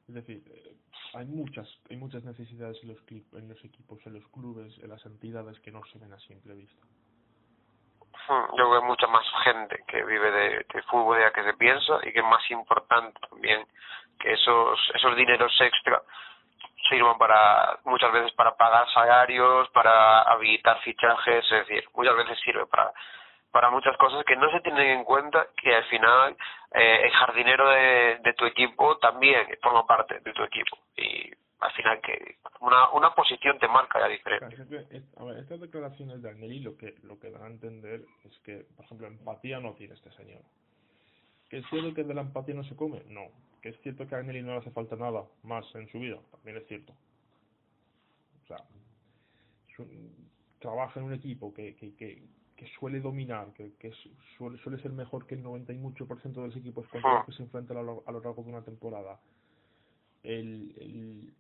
Es 0.08 0.14
decir, 0.14 0.44
eh, 0.54 0.76
hay 1.14 1.26
muchas 1.26 1.68
hay 1.90 1.98
muchas 1.98 2.24
necesidades 2.24 2.78
en 2.84 2.90
los, 2.90 2.98
en 3.10 3.50
los 3.50 3.64
equipos, 3.66 4.00
en 4.06 4.14
los 4.14 4.28
clubes, 4.30 4.78
en 4.80 4.90
las 4.90 5.06
entidades 5.06 5.60
que 5.62 5.72
no 5.72 5.84
se 5.86 6.00
ven 6.00 6.14
a 6.14 6.20
simple 6.20 6.54
vista. 6.54 6.86
Hmm, 8.28 8.58
yo 8.58 8.70
veo 8.70 8.82
mucha 8.84 9.08
más 9.08 9.26
gente 9.44 9.84
que 9.88 10.04
vive 10.04 10.32
de, 10.32 10.66
de 10.74 10.82
fútbol 10.84 11.20
ya 11.20 11.32
que 11.32 11.44
se 11.44 11.54
piensa 11.54 12.00
y 12.04 12.12
que 12.12 12.20
es 12.20 12.26
más 12.26 12.50
importante 12.52 13.20
también 13.30 13.66
que 14.20 14.34
esos 14.34 14.80
esos 14.94 15.16
dineros 15.16 15.54
extra 15.62 16.02
sirvan 16.90 17.18
para 17.18 17.80
muchas 17.86 18.12
veces 18.12 18.32
para 18.34 18.56
pagar 18.56 18.88
salarios, 18.94 19.70
para 19.70 20.22
habilitar 20.22 20.80
fichajes, 20.82 21.44
es 21.52 21.68
decir, 21.68 21.84
muchas 21.96 22.16
veces 22.16 22.40
sirve 22.44 22.66
para 22.68 22.94
para 23.56 23.72
muchas 23.72 23.96
cosas 23.96 24.26
que 24.26 24.36
no 24.36 24.52
se 24.52 24.60
tienen 24.60 25.00
en 25.00 25.06
cuenta 25.06 25.48
que 25.56 25.74
al 25.74 25.86
final 25.86 26.36
eh, 26.74 27.06
el 27.06 27.12
jardinero 27.12 27.70
de, 27.70 28.34
tu 28.38 28.44
equipo 28.44 28.98
también 28.98 29.48
forma 29.62 29.88
parte 29.88 30.20
de 30.20 30.34
tu 30.34 30.44
equipo 30.44 30.78
y 30.98 31.32
al 31.62 31.72
final 31.72 32.02
que 32.02 32.36
una, 32.60 32.90
una 32.92 33.16
posición 33.16 33.58
te 33.58 33.70
marca 33.70 33.98
la 33.98 34.10
diferencia. 34.10 34.62
A 35.16 35.24
ver, 35.24 35.38
estas 35.38 35.62
declaraciones 35.62 36.22
de 36.22 36.32
Agnelli 36.32 36.60
lo 36.60 36.76
que, 36.76 36.96
lo 37.04 37.18
que 37.18 37.32
dan 37.32 37.44
a 37.44 37.48
entender 37.48 38.04
es 38.26 38.38
que, 38.40 38.66
por 38.76 38.84
ejemplo, 38.84 39.08
empatía 39.08 39.62
no 39.62 39.72
tiene 39.76 39.94
este 39.94 40.12
señor. 40.12 40.42
¿Que 41.50 41.60
es 41.60 41.66
cierto 41.70 41.94
que 41.94 42.04
de 42.04 42.14
la 42.14 42.24
empatía 42.24 42.56
no 42.56 42.66
se 42.66 42.76
come? 42.76 43.04
No. 43.08 43.28
¿Que 43.62 43.70
es 43.70 43.80
cierto 43.84 44.06
que 44.06 44.16
a 44.16 44.18
Agnelli 44.18 44.42
no 44.42 44.52
le 44.52 44.58
hace 44.58 44.72
falta 44.72 44.98
nada 44.98 45.24
más 45.44 45.64
en 45.76 45.88
su 45.88 46.00
vida? 46.00 46.20
También 46.30 46.58
es 46.58 46.68
cierto. 46.68 46.92
O 48.44 48.48
sea, 48.48 48.58
trabaja 50.60 51.00
en 51.00 51.06
un 51.06 51.14
equipo 51.14 51.54
que, 51.54 51.74
que, 51.78 51.96
que 51.96 52.22
que 52.56 52.68
suele 52.80 53.00
dominar, 53.00 53.52
que, 53.54 53.74
que 53.74 53.92
suele, 54.38 54.58
suele 54.60 54.82
ser 54.82 54.92
mejor 54.92 55.26
que 55.28 55.36
el 55.36 55.44
90 55.44 55.74
y 55.74 55.78
mucho 55.78 56.08
por 56.08 56.22
ciento 56.22 56.42
de 56.42 56.48
los 56.48 56.58
equipos 56.58 56.88
contra 56.88 57.16
los 57.16 57.26
que 57.26 57.34
se 57.34 57.44
enfrentan 57.44 57.78
a 57.78 57.82
lo, 57.82 58.04
a 58.06 58.12
lo 58.12 58.22
largo 58.22 58.44
de 58.44 58.50
una 58.50 58.64
temporada. 58.64 59.20
El, 60.24 60.74
el, 60.80 61.34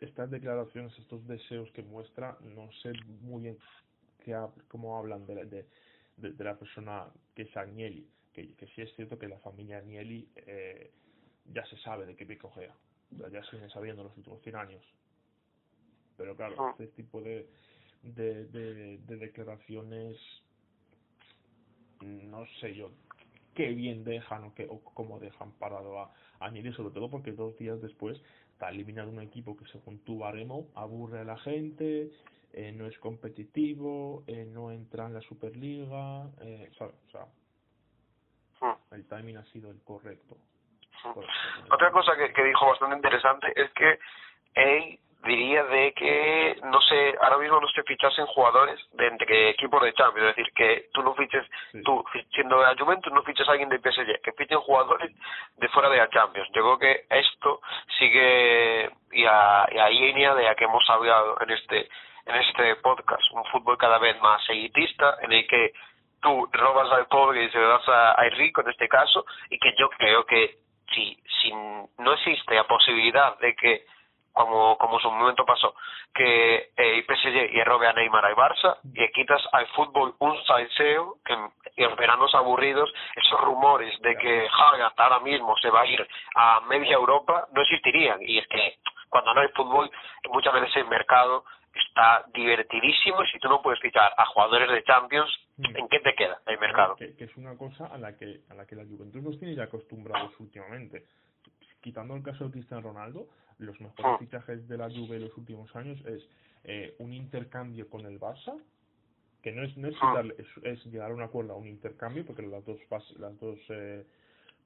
estas 0.00 0.30
declaraciones, 0.30 0.96
estos 0.98 1.26
deseos 1.26 1.70
que 1.72 1.82
muestra, 1.82 2.36
no 2.54 2.70
sé 2.82 2.92
muy 3.20 3.42
bien 3.42 3.58
que, 4.24 4.36
cómo 4.68 4.98
hablan 4.98 5.24
de, 5.26 5.44
de, 5.46 5.66
de, 6.16 6.44
la 6.44 6.58
persona 6.58 7.06
que 7.34 7.42
es 7.42 7.56
Agnelli, 7.56 8.08
que, 8.32 8.54
que 8.54 8.66
sí 8.68 8.82
es 8.82 8.94
cierto 8.96 9.18
que 9.18 9.28
la 9.28 9.38
familia 9.38 9.78
Agnelli 9.78 10.28
eh, 10.34 10.90
ya 11.52 11.64
se 11.66 11.76
sabe 11.78 12.06
de 12.06 12.16
qué 12.16 12.26
pico 12.26 12.50
gea, 12.52 12.74
ya 13.32 13.42
se 13.44 13.56
viene 13.56 13.70
sabiendo 13.70 14.02
en 14.02 14.08
los 14.08 14.16
últimos 14.16 14.42
100 14.42 14.56
años. 14.56 14.84
Pero 16.16 16.36
claro, 16.36 16.70
este 16.72 16.88
tipo 16.88 17.22
de, 17.22 17.48
de, 18.02 18.46
de, 18.46 18.98
de 18.98 19.16
declaraciones, 19.16 20.16
no 22.00 22.46
sé 22.60 22.74
yo 22.74 22.90
qué 23.54 23.68
bien 23.68 24.04
dejan 24.04 24.44
o, 24.44 24.54
qué, 24.54 24.66
o 24.68 24.80
cómo 24.80 25.18
dejan 25.18 25.52
parado 25.52 26.00
a, 26.00 26.10
a 26.40 26.50
sobre 26.72 26.94
todo 26.94 27.10
porque 27.10 27.32
dos 27.32 27.56
días 27.58 27.80
después 27.80 28.20
está 28.52 28.70
eliminado 28.70 29.10
un 29.10 29.20
equipo 29.20 29.56
que 29.56 29.66
según 29.66 29.98
tu 30.04 30.18
baremo 30.18 30.68
aburre 30.74 31.20
a 31.20 31.24
la 31.24 31.38
gente, 31.38 32.10
eh, 32.52 32.72
no 32.72 32.86
es 32.86 32.98
competitivo, 32.98 34.24
eh, 34.26 34.44
no 34.44 34.70
entra 34.70 35.06
en 35.06 35.14
la 35.14 35.20
Superliga, 35.20 36.30
eh, 36.40 36.70
¿sabes? 36.78 36.94
O 37.08 37.10
sea, 37.10 37.26
hmm. 38.60 38.94
el 38.94 39.06
timing 39.06 39.36
ha 39.36 39.44
sido 39.46 39.70
el 39.70 39.80
correcto. 39.82 40.36
Hmm. 41.04 41.72
Otra 41.72 41.90
cosa 41.90 42.16
que, 42.16 42.32
que 42.32 42.44
dijo 42.44 42.66
bastante 42.66 42.96
interesante 42.96 43.52
es 43.56 43.70
que 43.72 43.98
él 44.54 44.98
diría 45.24 45.64
de 45.64 45.92
que 45.92 46.56
no 46.64 46.80
sé 46.80 47.14
ahora 47.20 47.38
mismo 47.38 47.60
no 47.60 47.68
se 47.68 47.82
fichasen 47.82 48.26
jugadores 48.26 48.80
de 48.92 49.06
entre 49.06 49.50
equipos 49.50 49.82
de 49.82 49.92
Champions 49.92 50.30
es 50.30 50.36
decir 50.36 50.52
que 50.54 50.88
tú 50.92 51.02
no 51.02 51.14
fiches 51.14 51.46
tú 51.84 52.02
siendo 52.32 52.58
de 52.58 52.66
la 52.66 52.76
Juventus 52.78 53.12
no 53.12 53.22
fiches 53.22 53.46
a 53.48 53.52
alguien 53.52 53.68
de 53.68 53.78
PSG 53.78 54.20
que 54.22 54.32
fichen 54.32 54.58
jugadores 54.60 55.10
de 55.56 55.68
fuera 55.68 55.88
de 55.90 55.98
la 55.98 56.08
Champions. 56.08 56.48
Yo 56.54 56.62
creo 56.62 56.78
que 56.78 57.04
esto 57.10 57.60
sigue 57.98 58.90
y 59.12 59.24
a, 59.26 59.68
y 59.70 59.78
a 59.78 59.88
línea 59.88 60.34
de 60.34 60.44
la 60.44 60.54
que 60.54 60.64
hemos 60.64 60.88
hablado 60.88 61.36
en 61.40 61.50
este 61.50 61.88
en 62.26 62.36
este 62.36 62.76
podcast 62.76 63.22
un 63.32 63.44
fútbol 63.46 63.76
cada 63.76 63.98
vez 63.98 64.18
más 64.20 64.42
elitista 64.48 65.16
en 65.22 65.32
el 65.32 65.46
que 65.46 65.72
tú 66.22 66.48
robas 66.52 66.90
al 66.92 67.06
pobre 67.06 67.44
y 67.44 67.50
se 67.50 67.58
lo 67.58 67.68
das 67.68 67.88
al 67.88 68.30
rico 68.32 68.62
en 68.62 68.70
este 68.70 68.88
caso 68.88 69.24
y 69.50 69.58
que 69.58 69.74
yo 69.78 69.88
creo 69.90 70.24
que 70.24 70.56
si 70.94 71.18
si 71.40 71.52
no 71.52 72.12
existe 72.14 72.54
la 72.54 72.64
posibilidad 72.64 73.38
de 73.38 73.54
que 73.54 73.84
como, 74.32 74.76
como 74.78 74.94
en 74.96 75.00
su 75.00 75.10
momento 75.10 75.44
pasó, 75.44 75.74
que 76.14 76.70
el 76.76 77.04
PSG 77.04 77.54
y 77.54 77.62
robe 77.64 77.88
a 77.88 77.92
Neymar 77.92 78.24
al 78.24 78.36
Barça 78.36 78.78
y 78.94 79.06
quitas 79.12 79.42
al 79.52 79.66
fútbol 79.68 80.14
un 80.18 80.36
salseo 80.44 81.16
que 81.24 81.34
en 81.76 81.96
veranos 81.96 82.34
aburridos, 82.34 82.92
esos 83.16 83.40
rumores 83.40 83.98
de 84.02 84.16
que 84.16 84.48
Haaland 84.48 84.94
ahora 84.96 85.20
mismo 85.20 85.54
se 85.62 85.70
va 85.70 85.82
a 85.82 85.86
ir 85.86 86.06
a 86.34 86.60
media 86.68 86.94
Europa 86.94 87.46
no 87.52 87.62
existirían. 87.62 88.20
Y 88.22 88.38
es 88.38 88.46
que 88.48 88.78
cuando 89.08 89.34
no 89.34 89.40
hay 89.40 89.48
fútbol, 89.48 89.90
muchas 90.30 90.52
veces 90.54 90.76
el 90.76 90.86
mercado 90.86 91.44
está 91.72 92.24
divertidísimo 92.34 93.22
y 93.22 93.26
si 93.28 93.38
tú 93.38 93.48
no 93.48 93.62
puedes 93.62 93.80
fichar 93.80 94.12
a 94.16 94.26
jugadores 94.26 94.70
de 94.70 94.82
Champions, 94.84 95.30
mm. 95.56 95.76
¿en 95.76 95.88
qué 95.88 96.00
te 96.00 96.14
queda 96.14 96.40
el 96.46 96.58
mercado? 96.58 96.96
Que, 96.96 97.14
que, 97.14 97.24
es 97.24 97.36
una 97.36 97.56
cosa 97.56 97.86
a 97.86 97.98
la 97.98 98.16
que 98.16 98.40
a 98.48 98.54
la 98.54 98.66
que 98.66 98.76
la 98.76 98.84
Juventus 98.84 99.22
nos 99.22 99.38
tiene 99.38 99.54
ya 99.54 99.64
acostumbrados 99.64 100.38
últimamente. 100.40 101.04
Quitando 101.80 102.14
el 102.14 102.22
caso 102.22 102.44
de 102.44 102.50
Cristiano 102.50 102.82
Ronaldo, 102.82 103.28
los 103.60 103.80
mejores 103.80 104.06
ah. 104.06 104.18
fichajes 104.18 104.66
de 104.68 104.76
la 104.76 104.90
Juve 104.90 105.16
en 105.16 105.22
los 105.22 105.36
últimos 105.36 105.74
años 105.76 106.00
es 106.06 106.22
eh, 106.64 106.94
un 106.98 107.12
intercambio 107.12 107.88
con 107.88 108.06
el 108.06 108.18
Barça, 108.18 108.58
que 109.42 109.52
no 109.52 109.62
es 109.62 109.76
no 109.76 109.88
es, 109.88 109.96
ah. 110.02 110.22
es, 110.62 110.84
llegar 110.86 111.10
a 111.10 111.14
un 111.14 111.22
acuerdo 111.22 111.52
a 111.52 111.56
un 111.56 111.68
intercambio, 111.68 112.24
porque 112.26 112.42
las 112.42 112.64
dos 112.64 112.78
las 113.18 113.38
dos 113.38 113.58
eh, 113.68 114.04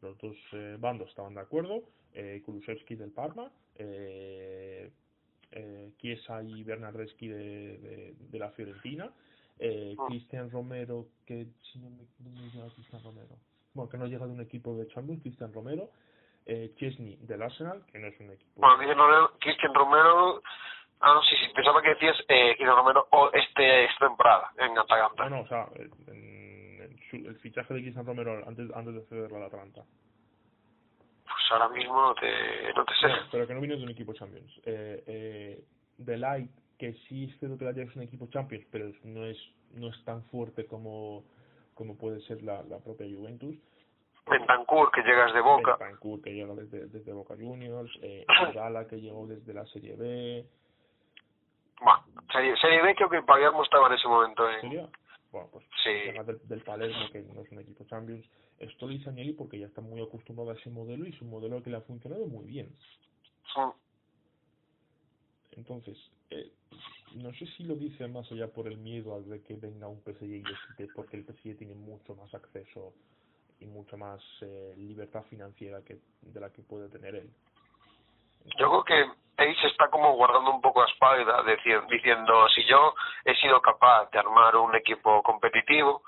los 0.03 0.19
dos 0.19 0.37
eh, 0.53 0.77
bandos 0.79 1.09
estaban 1.09 1.35
de 1.35 1.41
acuerdo, 1.41 1.83
eh, 2.13 2.43
Kulusevski 2.45 2.95
del 2.95 3.11
Parma, 3.11 3.51
eh, 3.77 4.91
eh, 5.53 5.93
Chiesa 5.99 6.43
y 6.43 6.63
Bernardeschi 6.63 7.29
de, 7.29 7.79
de, 7.79 8.15
de 8.19 8.39
la 8.39 8.51
Fiorentina, 8.51 9.11
eh, 9.59 9.95
ah. 9.99 10.05
Cristian 10.09 10.51
Romero, 10.51 11.07
que 11.27 11.47
si 11.73 11.79
no 11.79 11.91
me, 11.91 12.03
no 12.19 12.31
me 12.31 12.51
llega 12.51 12.75
Cristian 12.75 13.03
Romero, 13.03 13.37
bueno, 13.73 13.89
que 13.89 13.99
no 13.99 14.07
llega 14.07 14.27
de 14.27 14.33
un 14.33 14.41
equipo 14.41 14.77
de 14.77 14.87
Champions, 14.89 15.23
Cristian 15.23 15.53
Romero, 15.53 15.91
eh, 16.47 16.73
Chesney 16.77 17.17
del 17.21 17.43
Arsenal, 17.43 17.85
que 17.91 17.99
no 17.99 18.09
es 18.09 18.21
un 18.21 18.31
equipo. 18.31 18.53
Bueno, 18.57 19.31
Cristian 19.41 19.75
Romero, 19.75 20.43
ah, 21.01 21.15
no, 21.15 21.23
sí, 21.23 21.37
sí, 21.37 21.53
pensaba 21.55 21.83
que 21.83 21.91
decías 21.91 22.17
eh, 22.29 22.55
Cristian 22.57 22.77
Romero 22.77 23.09
o 23.11 23.31
este, 23.33 23.85
esta 23.85 24.09
temporada 24.09 24.53
en 24.59 24.79
Atalanta. 24.79 25.29
No, 25.29 25.37
no, 25.37 25.43
o 25.43 25.49
sea, 25.49 25.69
en, 26.09 26.99
el 27.13 27.37
fichaje 27.37 27.75
de 27.75 27.81
Cristian 27.81 28.07
Romero 28.07 28.43
antes, 28.47 28.71
antes 28.75 28.95
de 28.95 29.03
cederlo 29.07 29.37
al 29.37 29.45
Atalanta. 29.45 29.85
Pues 31.25 31.53
ahora 31.53 31.69
mismo 31.69 31.95
no 31.95 32.15
te, 32.15 32.73
no 32.75 32.85
te 32.85 32.93
sé. 32.95 33.09
pero 33.31 33.47
que 33.47 33.55
no 33.55 33.61
viene 33.61 33.77
de 33.77 33.85
un 33.85 33.91
equipo 33.91 34.13
Champions. 34.13 34.51
Eh, 34.65 35.03
eh, 35.07 35.65
The 36.05 36.17
Light, 36.17 36.51
que 36.79 36.95
sí 37.09 37.31
es 37.31 37.39
cierto 37.39 37.57
que 37.57 37.65
la 37.65 37.71
es 37.71 37.97
un 37.97 38.03
equipo 38.03 38.27
Champions, 38.31 38.67
pero 38.71 38.91
no 39.05 39.25
es, 39.25 39.39
no 39.73 39.89
es 39.89 40.05
tan 40.05 40.23
fuerte 40.25 40.67
como, 40.67 41.25
como 41.75 41.97
puede 41.97 42.21
ser 42.23 42.43
la, 42.43 42.63
la 42.65 42.79
propia 42.79 43.07
Juventus. 43.07 43.57
Bentancur, 44.27 44.91
que 44.91 45.03
llegas 45.03 45.33
de 45.35 45.41
Boca. 45.41 45.77
Bentancur, 45.77 46.23
que 46.23 46.31
llega 46.33 46.55
desde, 46.55 46.87
desde 46.87 47.13
Boca 47.13 47.35
Juniors. 47.35 47.91
Eh, 48.03 48.25
Gala, 48.55 48.87
que 48.87 49.01
llegó 49.01 49.27
desde 49.27 49.53
la 49.53 49.67
Serie 49.67 49.97
B. 49.97 50.47
Bueno, 51.81 52.05
serie, 52.33 52.57
serie 52.57 52.83
B 52.83 52.95
creo 52.95 53.11
que 53.11 53.23
Palermo 53.23 53.63
estaba 53.63 53.89
en 53.89 53.95
ese 53.95 54.09
momento. 54.09 54.49
¿eh? 54.49 54.61
¿Sería? 54.61 54.89
Bueno, 55.31 55.49
pues 55.53 55.65
sí. 55.83 55.91
del, 55.91 56.49
del 56.49 56.63
Palermo, 56.63 57.11
que 57.11 57.21
no 57.23 57.43
es 57.43 57.51
un 57.51 57.59
equipo 57.59 57.85
Champions. 57.85 58.25
Esto 58.59 58.87
lo 58.87 58.93
dice 58.93 59.11
Agnelli 59.11 59.33
porque 59.33 59.59
ya 59.59 59.67
está 59.67 59.81
muy 59.81 60.01
acostumbrado 60.01 60.51
a 60.51 60.55
ese 60.55 60.71
modelo 60.71 61.07
y 61.07 61.11
es 61.11 61.21
un 61.21 61.31
modelo 61.31 61.63
que 61.63 61.71
le 61.71 61.77
ha 61.77 61.81
funcionado 61.81 62.25
muy 62.27 62.45
bien. 62.45 62.73
Sí. 63.53 63.61
Entonces, 65.57 65.99
eh, 66.31 66.53
no 67.17 67.33
sé 67.35 67.47
si 67.47 67.65
lo 67.65 67.75
dice 67.75 68.07
más 68.09 68.31
allá 68.33 68.49
por 68.49 68.67
el 68.67 68.77
miedo 68.79 69.15
al 69.15 69.29
de 69.29 69.43
que 69.43 69.55
venga 69.55 69.89
un 69.89 70.01
PSG 70.03 70.43
y 70.79 70.87
porque 70.95 71.17
el 71.17 71.25
PSG 71.25 71.57
tiene 71.59 71.75
mucho 71.75 72.15
más 72.15 72.33
acceso 72.35 72.93
y 73.61 73.67
mucho 73.67 73.97
más 73.97 74.21
eh, 74.43 74.75
libertad 74.77 75.23
financiera 75.31 75.83
que 75.83 75.99
de 76.21 76.41
la 76.41 76.51
que 76.51 76.63
puede 76.63 76.89
tener 76.89 77.15
él. 77.15 77.31
Yo 78.59 78.69
creo 78.69 78.85
que 78.85 79.45
él 79.45 79.57
se 79.61 79.69
está 79.69 79.89
como 79.89 80.13
guardando 80.15 80.51
un 80.51 80.61
poco 80.61 80.83
a 80.83 80.87
espalda, 80.87 81.43
diciendo, 81.91 82.49
si 82.55 82.65
yo 82.65 82.95
he 83.25 83.35
sido 83.37 83.61
capaz 83.61 84.11
de 84.11 84.19
armar 84.19 84.57
un 84.57 84.75
equipo 84.75 85.23
competitivo, 85.23 86.03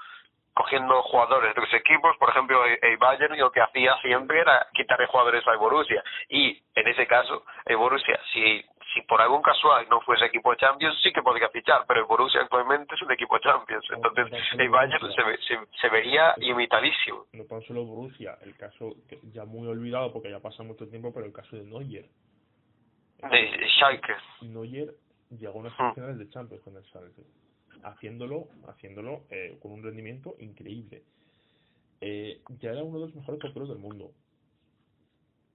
cogiendo 0.54 1.02
jugadores 1.02 1.54
de 1.54 1.60
los 1.60 1.74
equipos, 1.74 2.16
por 2.16 2.30
ejemplo, 2.30 2.64
el 2.64 2.96
Bayern 2.96 3.38
lo 3.38 3.50
que 3.50 3.60
hacía 3.60 3.94
siempre 4.00 4.40
era 4.40 4.66
quitarle 4.72 5.06
jugadores 5.06 5.46
al 5.46 5.58
Borussia. 5.58 6.02
Y 6.30 6.62
en 6.74 6.88
ese 6.88 7.06
caso, 7.06 7.44
el 7.66 7.76
Borussia, 7.76 8.18
si 8.32 8.64
si 8.96 9.02
por 9.02 9.20
algún 9.20 9.42
casual 9.42 9.86
no 9.90 10.00
fuese 10.00 10.24
equipo 10.24 10.50
de 10.50 10.56
Champions, 10.56 10.96
sí 11.02 11.12
que 11.12 11.22
podría 11.22 11.50
fichar, 11.50 11.84
pero 11.86 12.00
el 12.00 12.06
Borussia 12.06 12.40
actualmente 12.40 12.94
es 12.94 13.02
un 13.02 13.12
equipo 13.12 13.36
de 13.36 13.42
Champions, 13.42 13.84
entonces 13.94 14.26
el 14.58 14.70
Bayern 14.70 15.12
se, 15.12 15.22
se, 15.46 15.58
se 15.80 15.88
vería 15.90 16.34
imitadísimo. 16.38 17.26
No 17.34 17.44
tan 17.44 17.60
solo 17.62 17.84
Borussia, 17.84 18.38
el 18.42 18.56
caso 18.56 18.96
que 19.06 19.20
ya 19.32 19.44
muy 19.44 19.68
olvidado 19.68 20.12
porque 20.12 20.30
ya 20.30 20.40
pasa 20.40 20.62
mucho 20.62 20.88
tiempo, 20.88 21.12
pero 21.12 21.26
el 21.26 21.32
caso 21.32 21.56
de 21.56 21.64
Neuer. 21.64 22.08
De 23.18 23.68
Schalke. 23.76 24.14
Neuer 24.42 24.94
llegó 25.30 25.58
a 25.58 25.60
unas 25.60 25.72
hmm. 25.78 25.94
finales 25.94 26.18
de 26.18 26.30
Champions 26.30 26.62
con 26.62 26.76
el 26.76 26.84
Schalke, 26.84 27.22
haciéndolo, 27.82 28.48
haciéndolo 28.66 29.24
eh, 29.30 29.58
con 29.60 29.72
un 29.72 29.82
rendimiento 29.82 30.36
increíble. 30.38 31.02
Eh, 32.00 32.40
ya 32.60 32.70
era 32.70 32.82
uno 32.82 32.98
de 32.98 33.06
los 33.06 33.14
mejores 33.14 33.40
porteros 33.40 33.68
del 33.68 33.78
mundo 33.78 34.12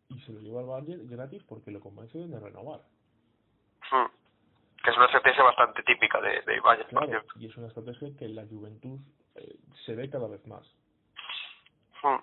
y 0.09 0.19
se 0.21 0.33
lo 0.33 0.41
lleva 0.41 0.61
al 0.61 0.65
Bayern 0.65 1.07
gratis 1.07 1.43
porque 1.47 1.71
lo 1.71 1.79
convence 1.79 2.17
de 2.17 2.39
renovar. 2.39 2.81
Hmm. 3.91 4.09
Que 4.83 4.89
es 4.89 4.97
una 4.97 5.05
estrategia 5.05 5.43
bastante 5.43 5.83
típica 5.83 6.19
de, 6.21 6.41
de 6.41 6.59
Bayern. 6.59 6.89
Claro, 6.89 7.23
y 7.35 7.45
es 7.45 7.55
una 7.57 7.67
estrategia 7.67 8.09
que 8.17 8.25
en 8.25 8.35
la 8.35 8.45
Juventus 8.47 8.99
eh, 9.35 9.55
se 9.85 9.95
ve 9.95 10.09
cada 10.09 10.27
vez 10.27 10.45
más. 10.47 10.63
Hmm. 12.01 12.19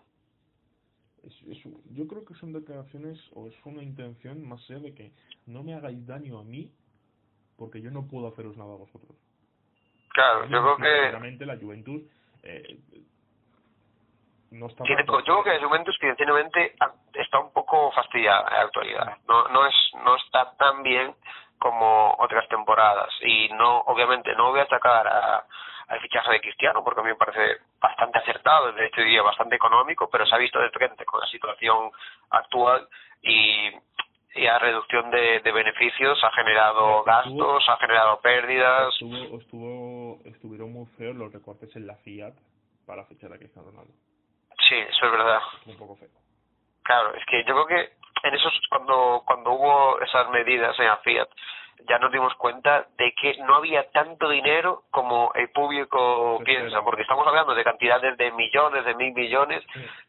Es, 1.22 1.42
es, 1.42 1.58
yo 1.90 2.06
creo 2.06 2.24
que 2.24 2.34
son 2.34 2.52
declaraciones 2.52 3.18
o 3.34 3.48
es 3.48 3.54
una 3.64 3.82
intención 3.82 4.46
más 4.48 4.60
allá 4.70 4.80
de 4.80 4.94
que 4.94 5.12
no 5.46 5.62
me 5.62 5.74
hagáis 5.74 6.06
daño 6.06 6.38
a 6.38 6.44
mí 6.44 6.72
porque 7.56 7.82
yo 7.82 7.90
no 7.90 8.06
puedo 8.06 8.28
haceros 8.28 8.56
nada 8.56 8.72
a 8.72 8.76
vosotros. 8.76 9.16
Claro, 10.10 10.46
yo 10.46 10.62
creo 10.62 10.76
que... 10.76 11.10
Realmente 11.10 11.44
la 11.44 11.56
Juventus 11.56 12.02
eh, 12.42 12.78
no 14.52 14.66
está 14.66 14.84
Tiene, 14.84 15.04
yo 15.06 15.22
creo 15.22 15.44
que 15.44 15.58
la 15.58 15.68
Juventus 15.68 15.98
financieramente 15.98 16.74
está 17.14 17.40
un 17.40 17.52
poco 17.52 17.90
fastidiada 17.92 18.48
en 18.48 18.54
la 18.54 18.62
actualidad. 18.62 19.18
No, 19.28 19.48
no, 19.48 19.66
es, 19.66 19.74
no 20.04 20.16
está 20.16 20.56
tan 20.56 20.82
bien 20.82 21.14
como 21.58 22.14
otras 22.18 22.48
temporadas. 22.48 23.12
Y 23.22 23.48
no, 23.50 23.80
obviamente, 23.80 24.34
no 24.34 24.50
voy 24.50 24.60
a 24.60 24.66
sacar 24.66 25.06
a, 25.06 25.44
al 25.88 26.00
fichaje 26.00 26.32
de 26.32 26.40
Cristiano, 26.40 26.84
porque 26.84 27.00
a 27.00 27.04
mí 27.04 27.10
me 27.10 27.16
parece 27.16 27.62
bastante 27.80 28.18
acertado, 28.18 28.72
de 28.72 28.86
hecho 28.86 29.00
diría 29.00 29.22
bastante 29.22 29.56
económico, 29.56 30.08
pero 30.10 30.26
se 30.26 30.34
ha 30.34 30.38
visto 30.38 30.58
de 30.60 30.70
frente 30.70 31.04
con 31.04 31.20
la 31.20 31.26
situación 31.26 31.90
actual 32.30 32.88
y, 33.22 33.70
y 34.34 34.46
a 34.46 34.58
reducción 34.58 35.10
de, 35.10 35.40
de 35.40 35.52
beneficios 35.52 36.22
ha 36.22 36.30
generado 36.32 37.02
gastos, 37.04 37.68
ha 37.68 37.76
generado 37.78 38.20
pérdidas. 38.20 38.92
Estuvo, 38.92 39.38
estuvo, 39.38 40.18
estuvieron 40.24 40.72
muy 40.72 40.86
feos 40.98 41.16
los 41.16 41.32
recortes 41.32 41.74
en 41.76 41.86
la 41.86 41.96
Fiat 41.96 42.34
para 42.86 43.04
fichar 43.04 43.32
a 43.32 43.38
Cristiano 43.38 43.70
Ronaldo. 43.70 43.92
Sí, 44.68 44.76
eso 44.76 45.06
es 45.06 45.12
verdad. 45.12 45.40
Un 45.66 45.76
poco 45.78 45.96
feo. 45.96 46.08
Claro, 46.82 47.14
es 47.14 47.24
que 47.26 47.44
yo 47.44 47.54
creo 47.54 47.66
que 47.66 47.92
en 48.22 48.34
esos 48.34 48.52
cuando 48.68 49.22
cuando 49.26 49.52
hubo 49.52 50.00
esas 50.00 50.28
medidas 50.30 50.78
en 50.78 50.86
la 50.86 50.96
Fiat 50.98 51.28
ya 51.88 51.98
nos 51.98 52.12
dimos 52.12 52.34
cuenta 52.34 52.86
de 52.96 53.12
que 53.14 53.36
no 53.44 53.56
había 53.56 53.88
tanto 53.90 54.28
dinero 54.28 54.84
como 54.90 55.32
el 55.34 55.50
público 55.50 56.40
piensa, 56.44 56.82
porque 56.82 57.02
estamos 57.02 57.26
hablando 57.26 57.54
de 57.54 57.64
cantidades 57.64 58.16
de 58.16 58.32
millones, 58.32 58.84
de 58.84 58.94
mil 58.94 59.14
millones, 59.14 59.64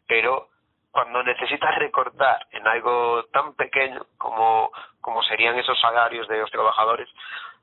pero 0.07 0.49
cuando 0.91 1.21
necesitas 1.21 1.75
recortar 1.77 2.47
en 2.51 2.67
algo 2.67 3.23
tan 3.31 3.53
pequeño 3.53 4.05
como 4.17 4.71
como 5.01 5.21
serían 5.23 5.57
esos 5.57 5.79
salarios 5.79 6.27
de 6.27 6.39
los 6.39 6.51
trabajadores, 6.51 7.07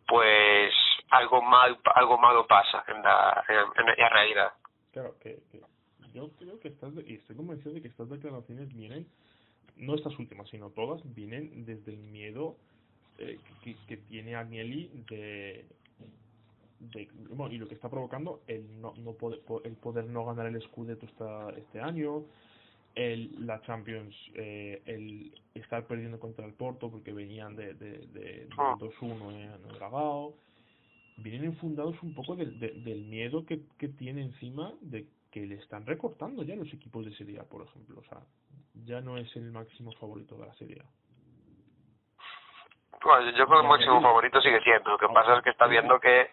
pues 0.07 0.72
algo 1.11 1.42
mal 1.42 1.78
algo 1.94 2.18
malo 2.18 2.47
pasa 2.47 2.84
en 2.88 3.03
la 3.03 3.44
en, 3.49 3.88
en 3.90 4.01
la 4.03 4.09
realidad. 4.09 4.53
Claro 4.92 5.14
que, 5.20 5.40
que 5.51 5.61
yo 6.14 6.30
creo 6.38 6.59
que 6.61 6.68
estás, 6.68 6.92
y 7.05 7.16
estoy 7.16 7.36
convencido 7.36 7.74
de 7.74 7.82
que 7.82 7.88
estas 7.88 8.09
declaraciones 8.09 8.74
vienen, 8.74 9.07
no 9.77 9.95
estas 9.95 10.18
últimas, 10.18 10.49
sino 10.49 10.70
todas, 10.70 11.03
vienen 11.14 11.64
desde 11.64 11.93
el 11.93 11.99
miedo 11.99 12.57
eh, 13.18 13.39
que, 13.62 13.77
que, 13.87 13.97
tiene 13.97 14.35
Agnelli 14.35 14.91
de, 15.09 15.64
de, 16.81 17.09
bueno, 17.31 17.53
y 17.53 17.59
lo 17.59 17.68
que 17.68 17.74
está 17.74 17.89
provocando 17.89 18.43
el 18.47 18.81
no, 18.81 18.95
no 18.99 19.12
poder, 19.12 19.41
el 19.64 19.74
poder 19.74 20.07
no 20.07 20.24
ganar 20.24 20.47
el 20.47 20.61
Scudetto 20.62 21.07
esta, 21.07 21.51
este 21.51 21.81
año, 21.81 22.24
el, 22.95 23.47
la 23.47 23.61
Champions, 23.62 24.14
eh, 24.35 24.83
el 24.87 25.33
estar 25.55 25.87
perdiendo 25.87 26.18
contra 26.18 26.47
el 26.47 26.55
Porto 26.55 26.91
porque 26.91 27.12
venían 27.12 27.57
de, 27.57 27.74
de, 27.74 28.07
de, 28.09 28.49
2-1 28.51 29.33
en 29.33 29.51
el 29.53 29.79
Dragao, 29.79 30.35
vienen 31.18 31.45
infundados 31.45 32.03
un 32.03 32.14
poco 32.14 32.37
del, 32.37 32.59
del 32.59 33.05
miedo 33.05 33.45
que, 33.45 33.61
que 33.79 33.89
tiene 33.89 34.22
encima 34.22 34.74
de 34.81 35.07
que 35.31 35.47
le 35.47 35.57
están 35.57 35.85
recortando 35.85 36.43
ya 36.43 36.57
los 36.57 36.72
equipos 36.72 37.05
de 37.05 37.14
Serie 37.14 37.39
A, 37.39 37.45
por 37.45 37.66
ejemplo. 37.66 38.01
O 38.01 38.05
sea, 38.05 38.22
ya 38.85 39.01
no 39.01 39.16
es 39.16 39.35
el 39.37 39.51
máximo 39.51 39.93
favorito 39.93 40.37
de 40.37 40.47
la 40.47 40.55
Serie 40.55 40.81
A. 40.81 40.85
Bueno, 43.05 43.31
yo 43.31 43.47
creo 43.47 43.61
que 43.61 43.66
el 43.66 43.70
máximo 43.70 44.03
favorito 44.03 44.41
sigue 44.41 44.61
siendo. 44.62 44.91
Lo 44.91 44.99
que 44.99 45.09
pasa 45.09 45.37
es 45.37 45.45
que 45.45 45.51
está 45.51 45.66
viendo 45.66 46.01
que 46.01 46.31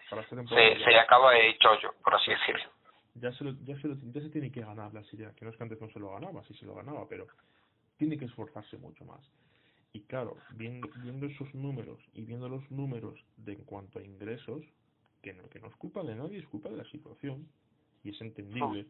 se, 0.48 0.84
se 0.84 0.98
acaba 0.98 1.36
el 1.36 1.56
chollo, 1.58 1.94
por 2.02 2.14
así 2.14 2.30
decirlo 2.30 2.64
ya 3.14 3.32
se, 3.32 3.44
lo, 3.44 3.52
ya, 3.64 3.80
se 3.80 3.88
lo, 3.88 3.96
ya 4.12 4.20
se 4.20 4.30
tiene 4.30 4.50
que 4.50 4.60
ganar 4.60 4.92
la 4.92 5.04
Serie 5.04 5.28
que 5.36 5.44
no 5.44 5.50
es 5.50 5.56
que 5.56 5.62
antes 5.62 5.80
no 5.80 5.88
se 5.90 6.00
lo 6.00 6.12
ganaba, 6.12 6.42
sí 6.44 6.54
se 6.54 6.66
lo 6.66 6.74
ganaba, 6.74 7.06
pero 7.08 7.26
tiene 7.96 8.18
que 8.18 8.24
esforzarse 8.24 8.76
mucho 8.76 9.04
más. 9.04 9.20
Y 9.92 10.00
claro, 10.02 10.36
viendo, 10.56 10.88
viendo 10.96 11.26
esos 11.26 11.54
números 11.54 12.00
y 12.12 12.22
viendo 12.22 12.48
los 12.48 12.68
números 12.70 13.14
de 13.36 13.52
en 13.52 13.64
cuanto 13.64 14.00
a 14.00 14.02
ingresos, 14.02 14.64
que 15.22 15.32
no, 15.32 15.48
que 15.48 15.60
no 15.60 15.68
es 15.68 15.76
culpa 15.76 16.02
de 16.02 16.16
nadie, 16.16 16.38
es 16.38 16.48
culpa 16.48 16.68
de 16.68 16.76
la 16.76 16.84
situación, 16.84 17.48
y 18.02 18.10
es 18.10 18.20
entendible, 18.20 18.86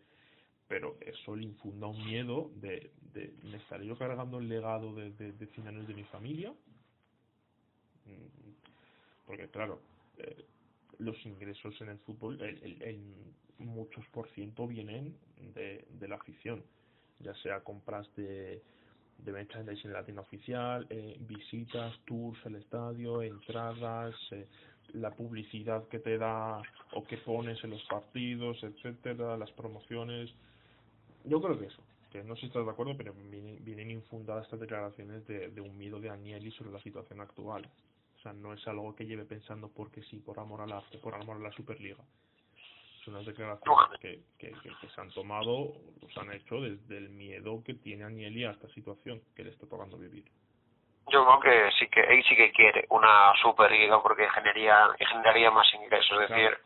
pero 0.69 0.97
eso 1.01 1.37
le 1.37 1.45
infunda 1.45 1.87
un 1.87 2.05
miedo 2.05 2.51
de, 2.57 2.91
de 3.13 3.35
¿me 3.45 3.59
estaré 3.59 3.87
yo 3.87 3.97
cargando 3.97 4.39
el 4.39 4.49
legado 4.49 4.95
de, 4.95 5.11
de, 5.13 5.33
de 5.33 5.47
100 5.47 5.69
años 5.69 5.87
de 5.87 5.95
mi 5.95 6.05
familia? 6.05 6.53
Mm, 8.07 8.51
porque 9.27 9.49
claro, 9.49 9.81
eh, 10.19 10.45
los 10.99 11.17
ingresos 11.27 11.81
en 11.81 11.89
el 11.91 11.99
fútbol, 11.99 12.41
el, 12.41 12.83
el 12.83 13.01
muchos 13.59 14.05
por 14.09 14.29
ciento 14.31 14.67
vienen 14.67 15.17
de, 15.55 15.85
de 15.91 16.09
la 16.09 16.17
afición, 16.17 16.63
ya 17.21 17.35
sea 17.37 17.61
compras 17.61 18.09
de, 18.17 18.63
de 19.19 19.33
merchandising 19.33 19.91
en 19.91 19.93
la 19.93 20.05
tienda 20.05 20.23
oficial, 20.23 20.87
eh, 20.91 21.17
visitas, 21.21 21.99
tours 22.05 22.39
al 22.47 22.57
estadio, 22.57 23.23
entradas, 23.23 24.15
eh, 24.33 24.47
la 24.93 25.11
publicidad 25.11 25.87
que 25.89 25.99
te 25.99 26.19
da 26.19 26.61
o 26.93 27.05
que 27.05 27.17
pones 27.19 27.63
en 27.65 27.71
los 27.71 27.83
partidos, 27.85 28.63
etcétera, 28.63 29.37
las 29.37 29.51
promociones. 29.53 30.31
Yo 31.25 31.41
creo 31.41 31.59
que 31.59 31.67
eso, 31.67 31.83
que 32.11 32.23
no 32.23 32.35
sé 32.35 32.43
si 32.43 32.47
estás 32.47 32.65
de 32.65 32.71
acuerdo, 32.71 32.97
pero 32.97 33.13
vienen, 33.15 33.65
vienen 33.65 33.91
infundadas 33.91 34.45
estas 34.45 34.61
declaraciones 34.61 35.27
de, 35.27 35.49
de 35.49 35.61
un 35.61 35.77
miedo 35.77 36.01
de 36.01 36.11
Agnelli 36.11 36.51
sobre 36.53 36.73
la 36.73 36.81
situación 36.81 37.21
actual. 37.21 37.69
O 38.17 38.23
sea, 38.23 38.33
no 38.33 38.53
es 38.53 38.67
algo 38.69 38.95
que 38.95 39.07
lleve 39.07 39.25
pensando 39.25 39.69
porque 39.69 40.03
sí, 40.05 40.19
por 40.19 40.39
amor 40.39 40.63
a 40.63 40.67
la, 40.67 40.83
por 41.03 41.15
amor 41.15 41.37
a 41.37 41.41
la 41.41 41.53
Superliga 41.53 42.05
son 43.05 43.15
unas 43.15 43.27
declaraciones 43.27 44.01
que, 44.01 44.23
que, 44.39 44.51
que, 44.51 44.89
se 44.89 45.01
han 45.01 45.11
tomado, 45.11 45.75
los 46.01 46.17
han 46.17 46.33
hecho 46.33 46.61
desde 46.61 46.97
el 46.97 47.11
miedo 47.11 47.63
que 47.63 47.75
tiene 47.75 48.05
Agnelli 48.05 48.45
a 48.45 48.53
esta 48.53 48.69
situación 48.71 49.21
que 49.35 49.45
le 49.45 49.51
está 49.51 49.67
tocando 49.67 49.99
vivir. 49.99 50.25
Yo 51.09 51.25
creo 51.25 51.41
que 51.41 51.71
sí 51.79 51.89
que 51.89 52.01
él 52.01 52.25
sí 52.29 52.35
que 52.35 52.51
quiere 52.53 52.87
una 52.89 53.33
superliga 53.43 54.03
porque 54.03 54.29
generaría 54.31 54.89
generaría 54.99 55.51
más 55.51 55.67
ingresos, 55.75 56.23
es 56.23 56.29
decir, 56.31 56.59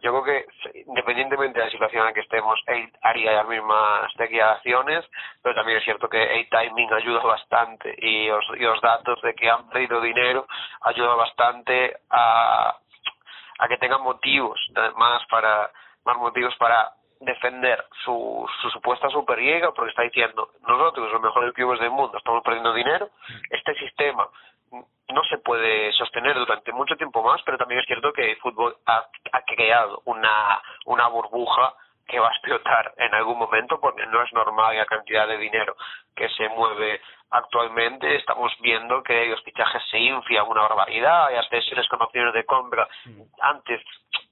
yo 0.00 0.22
creo 0.22 0.24
que 0.24 0.82
independientemente 0.86 1.58
de 1.58 1.66
la 1.66 1.70
situación 1.70 2.00
en 2.02 2.06
la 2.06 2.12
que 2.12 2.20
estemos, 2.20 2.60
él 2.66 2.90
haría 3.02 3.32
las 3.32 3.48
mismas 3.48 4.12
declaraciones, 4.16 5.04
pero 5.42 5.54
también 5.54 5.78
es 5.78 5.84
cierto 5.84 6.08
que 6.08 6.22
el 6.22 6.48
timing 6.48 6.92
ayuda 6.92 7.22
bastante 7.22 7.94
y 7.98 8.28
los, 8.28 8.44
y 8.56 8.62
los 8.62 8.80
datos 8.80 9.20
de 9.22 9.34
que 9.34 9.48
han 9.48 9.68
perdido 9.68 10.00
dinero 10.00 10.46
ayuda 10.82 11.14
bastante 11.14 11.96
a, 12.10 12.76
a 13.58 13.68
que 13.68 13.78
tengan 13.78 14.02
motivos 14.02 14.60
más 14.96 15.24
para 15.26 15.70
más 16.04 16.16
motivos 16.18 16.54
para 16.56 16.92
defender 17.24 17.84
su, 18.04 18.46
su 18.62 18.70
supuesta 18.70 19.08
superliga 19.08 19.72
porque 19.72 19.90
está 19.90 20.02
diciendo 20.02 20.50
nosotros 20.66 21.12
los 21.12 21.22
mejores 21.22 21.52
clubes 21.54 21.80
del 21.80 21.90
mundo 21.90 22.18
estamos 22.18 22.42
perdiendo 22.42 22.72
dinero 22.72 23.10
este 23.50 23.74
sistema 23.74 24.28
no 25.08 25.22
se 25.28 25.38
puede 25.38 25.92
sostener 25.92 26.34
durante 26.36 26.72
mucho 26.72 26.96
tiempo 26.96 27.22
más 27.22 27.40
pero 27.44 27.58
también 27.58 27.80
es 27.80 27.86
cierto 27.86 28.12
que 28.12 28.32
el 28.32 28.36
fútbol 28.36 28.76
ha, 28.86 29.06
ha 29.32 29.42
creado 29.42 30.02
una 30.04 30.60
una 30.86 31.08
burbuja 31.08 31.74
que 32.06 32.20
va 32.20 32.28
a 32.28 32.32
explotar 32.32 32.92
en 32.98 33.14
algún 33.14 33.38
momento 33.38 33.80
porque 33.80 34.06
no 34.06 34.22
es 34.22 34.32
normal 34.32 34.76
la 34.76 34.86
cantidad 34.86 35.26
de 35.26 35.38
dinero 35.38 35.76
que 36.14 36.28
se 36.30 36.48
mueve 36.50 37.00
actualmente. 37.34 38.16
Estamos 38.16 38.52
viendo 38.60 39.02
que 39.02 39.26
los 39.26 39.42
fichajes 39.42 39.82
se 39.90 39.98
inflan 39.98 40.46
una 40.48 40.62
barbaridad, 40.62 41.26
hay 41.26 41.36
hasta 41.36 41.56
sesiones 41.56 41.88
con 41.88 42.00
opciones 42.00 42.32
de 42.32 42.44
compra. 42.44 42.88
Antes 43.40 43.82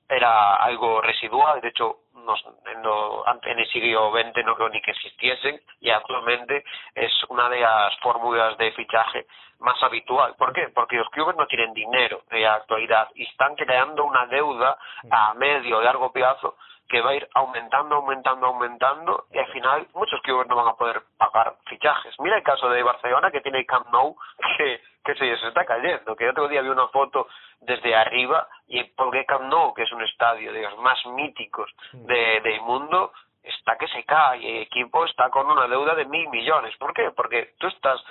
era 0.09 0.57
algo 0.57 1.00
residual, 1.00 1.61
de 1.61 1.68
hecho 1.68 1.96
en, 2.14 2.82
lo, 2.82 3.24
en 3.26 3.59
el 3.59 3.68
siglo 3.70 4.12
XX 4.12 4.44
no 4.44 4.55
creo 4.55 4.68
ni 4.68 4.80
que 4.80 4.92
existiesen 4.92 5.61
y 5.80 5.90
actualmente 5.90 6.64
es 6.94 7.12
una 7.28 7.48
de 7.48 7.61
las 7.61 7.98
fórmulas 8.00 8.57
de 8.59 8.72
fichaje 8.72 9.26
más 9.59 9.82
habitual. 9.82 10.34
¿Por 10.36 10.53
qué? 10.53 10.68
Porque 10.74 10.96
los 10.96 11.09
clubes 11.11 11.36
no 11.36 11.46
tienen 11.46 11.72
dinero 11.72 12.22
en 12.30 12.42
la 12.42 12.55
actualidad 12.55 13.09
y 13.14 13.24
están 13.24 13.57
creando 13.57 14.05
una 14.05 14.26
deuda 14.26 14.76
a 15.11 15.34
medio 15.34 15.78
o 15.78 15.82
largo 15.82 16.12
plazo 16.12 16.57
que 16.93 17.01
va 17.01 17.12
a 17.12 17.14
ir 17.14 17.26
aumentando, 17.34 17.97
aumentando, 17.97 18.47
aumentando 18.47 19.24
y 19.32 19.38
al 19.38 19.47
final 19.47 19.88
muchos 19.95 20.20
clubes 20.20 20.47
no 20.47 20.57
van 20.57 20.68
a 20.68 20.74
poder 20.74 21.01
pagar 21.16 21.55
fichajes. 21.64 22.14
Mira 22.20 22.36
el 22.36 22.43
caso 22.43 22.68
de 22.68 22.82
Barcelona 22.82 23.30
que 23.30 23.40
tiene 23.40 23.64
Camp 23.64 23.88
Nou 23.90 24.14
que, 24.59 24.78
que 25.03 25.14
se, 25.14 25.38
se 25.38 25.49
está 25.49 25.64
cayendo, 25.64 26.14
que 26.14 26.24
el 26.24 26.30
otro 26.30 26.49
día 26.49 26.61
vi 26.61 26.68
una 26.68 26.88
foto 26.88 27.28
desde 27.61 27.97
arriba 27.97 28.47
y 28.68 28.84
porque 28.84 29.24
Camp 29.24 29.45
Nou, 29.45 29.72
que 29.72 29.84
es 29.84 29.93
un 29.93 30.03
estadio 30.03 30.53
de 30.53 30.61
los 30.61 30.76
más 30.80 30.99
míticos 31.07 31.72
de, 31.93 32.43
del 32.43 32.61
mundo, 32.61 33.14
está 33.43 33.78
que 33.78 33.88
se 33.88 34.05
cae 34.05 34.40
y 34.40 34.57
el 34.57 34.62
equipo 34.64 35.07
está 35.07 35.30
con 35.30 35.51
una 35.51 35.66
deuda 35.68 35.95
de 35.95 36.05
mil 36.05 36.28
millones. 36.28 36.76
¿Por 36.76 36.93
qué? 36.93 37.11
Porque 37.12 37.55
tú 37.59 37.68
estás 37.68 38.05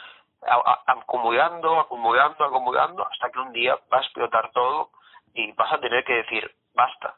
acumulando, 0.87 1.79
acumulando, 1.81 2.45
acumulando 2.45 3.07
hasta 3.07 3.29
que 3.29 3.39
un 3.39 3.53
día 3.53 3.77
va 3.93 3.99
a 3.99 4.01
explotar 4.01 4.49
todo 4.51 4.89
y 5.35 5.51
vas 5.51 5.71
a 5.71 5.79
tener 5.79 6.03
que 6.03 6.15
decir 6.15 6.51
basta 6.73 7.15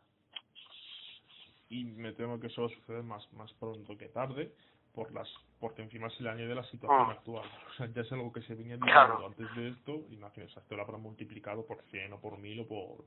y 1.74 1.86
me 1.86 2.14
temo 2.14 2.40
que 2.40 2.48
eso 2.48 2.62
va 2.62 2.68
a 2.68 2.76
suceder 2.76 3.04
más, 3.04 3.32
más 3.34 3.52
pronto 3.54 3.98
que 3.98 4.08
tarde 4.10 4.52
por 4.94 5.12
las 5.12 5.28
porque 5.60 5.82
encima 5.82 6.10
se 6.12 6.24
le 6.24 6.30
añade 6.30 6.54
la 6.54 6.64
situación 6.64 7.08
ah. 7.10 7.14
actual. 7.14 7.46
O 7.70 7.74
sea, 7.74 7.88
ya 7.88 8.02
es 8.02 8.12
algo 8.12 8.32
que 8.32 8.42
se 8.42 8.54
venía 8.54 8.76
diciendo 8.76 9.26
antes 9.26 9.56
de 9.56 9.70
esto, 9.70 9.92
imagínese, 10.12 10.60
esto 10.60 10.76
lo 10.76 10.84
habrá 10.84 10.98
multiplicado 10.98 11.66
por 11.66 11.82
100 11.84 12.14
o 12.14 12.20
por 12.20 12.38
1000 12.38 12.60
o 12.60 12.68
por 12.68 13.06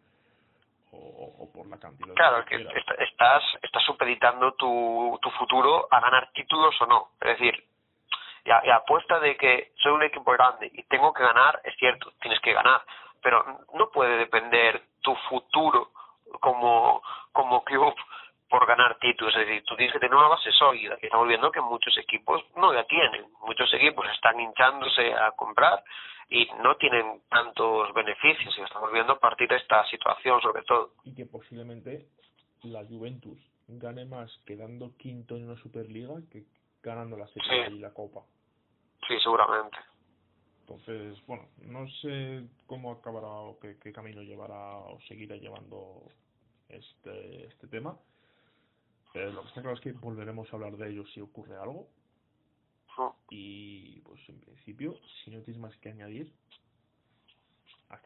o, 0.99 1.51
por 1.53 1.67
la 1.69 1.79
cantidad. 1.79 2.15
Claro, 2.15 2.45
que, 2.47 2.57
estás 2.57 3.43
estás 3.63 3.83
supeditando 3.85 4.53
tu, 4.55 5.19
tu 5.21 5.31
futuro 5.33 5.87
a 5.91 6.01
ganar 6.01 6.31
títulos 6.33 6.75
o 6.81 6.87
no. 6.87 7.11
Es 7.21 7.39
decir, 7.39 7.65
la, 8.45 8.63
la 8.65 8.77
apuesta 8.77 9.21
de 9.21 9.37
que 9.37 9.73
soy 9.77 9.93
un 9.93 10.05
equipo 10.05 10.33
grande 10.33 10.71
y 10.73 10.83
tengo 10.85 11.13
que 11.13 11.23
ganar, 11.23 11.61
es 11.65 11.77
cierto, 11.77 12.13
tienes 12.23 12.41
que 12.41 12.55
ganar, 12.55 12.83
pero 13.23 13.45
no 13.75 13.91
puede 13.91 14.17
depender 14.17 14.83
tu 15.03 15.15
futuro 15.29 15.91
como, 16.41 17.03
como 17.33 17.63
club 17.65 17.95
por 18.49 18.67
ganar 18.67 18.99
títulos. 18.99 19.35
Es 19.37 19.47
decir, 19.47 19.65
tú 19.65 19.77
tienes 19.77 19.93
que 19.93 19.99
tener 19.99 20.15
una 20.15 20.29
base 20.29 20.51
sólida, 20.53 20.97
que 20.97 21.07
estamos 21.07 21.29
viendo 21.29 21.51
que 21.51 21.61
muchos 21.61 21.97
equipos 21.99 22.43
no 22.57 22.73
la 22.73 22.85
tienen. 22.85 23.27
Muchos 23.47 23.73
equipos 23.75 24.07
están 24.15 24.39
hinchándose 24.41 25.13
a 25.13 25.33
comprar 25.33 25.83
y 26.29 26.49
no 26.63 26.77
tienen 26.77 27.23
tantos 27.29 27.93
beneficios. 27.95 28.57
Y 28.59 28.63
estamos 28.63 28.93
viendo 28.93 29.15
a 29.15 29.19
partir 29.19 29.49
de 29.49 29.57
esta 29.57 29.85
situación, 29.87 30.41
sobre 30.41 30.63
todo. 30.63 30.93
Y 31.05 31.15
que 31.15 31.27
posiblemente 31.27 32.07
la 32.63 32.85
Juventus 32.85 33.39
gane 33.69 34.05
más 34.05 34.31
quedando 34.47 34.97
quinto 34.97 35.37
en 35.37 35.49
una 35.49 35.61
Superliga 35.61 36.15
que 36.31 36.45
ganando 36.83 37.17
la 37.17 37.27
Serie 37.29 37.71
y 37.71 37.79
la 37.79 37.93
Copa. 37.93 38.23
Sí, 39.09 39.15
seguramente. 39.23 39.77
Entonces, 40.61 41.25
bueno, 41.27 41.49
no 41.59 41.89
sé 42.03 42.45
cómo 42.67 42.93
acabará 42.93 43.29
o 43.29 43.59
qué, 43.61 43.77
qué 43.81 43.93
camino 43.93 44.23
llevará 44.23 44.79
o 44.79 45.01
seguirá 45.03 45.37
llevando 45.37 46.03
este, 46.69 47.47
este 47.47 47.69
tema 47.69 47.97
lo 49.17 49.43
que 49.43 49.49
está 49.49 49.61
claro 49.63 49.77
es 49.77 49.81
que 49.81 49.93
volveremos 49.93 50.53
a 50.53 50.57
hablar 50.57 50.73
de 50.73 50.91
ello 50.91 51.07
si 51.07 51.21
ocurre 51.21 51.57
algo. 51.57 51.89
Y 53.31 54.01
pues 54.03 54.27
en 54.29 54.41
principio, 54.41 54.95
si 55.23 55.31
no 55.31 55.43
tienes 55.43 55.61
más 55.61 55.77
que 55.79 55.91
añadir. 55.91 56.33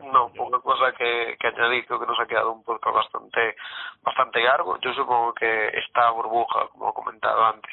no, 0.01 0.33
poca 0.33 0.59
cosa 0.61 0.93
que, 0.93 1.37
que 1.39 1.47
añadir, 1.47 1.87
creo 1.87 2.01
que 2.01 2.07
nos 2.07 2.19
ha 2.19 2.27
quedado 2.27 2.53
un 2.53 2.65
podcast 2.65 2.97
bastante, 2.97 3.57
bastante 4.03 4.43
largo. 4.43 4.79
Yo 4.81 4.93
supongo 4.95 5.33
que 5.35 5.69
esta 5.69 6.11
burbuja, 6.11 6.69
como 6.69 6.91
he 6.91 6.95
comentado 6.95 7.45
antes, 7.45 7.73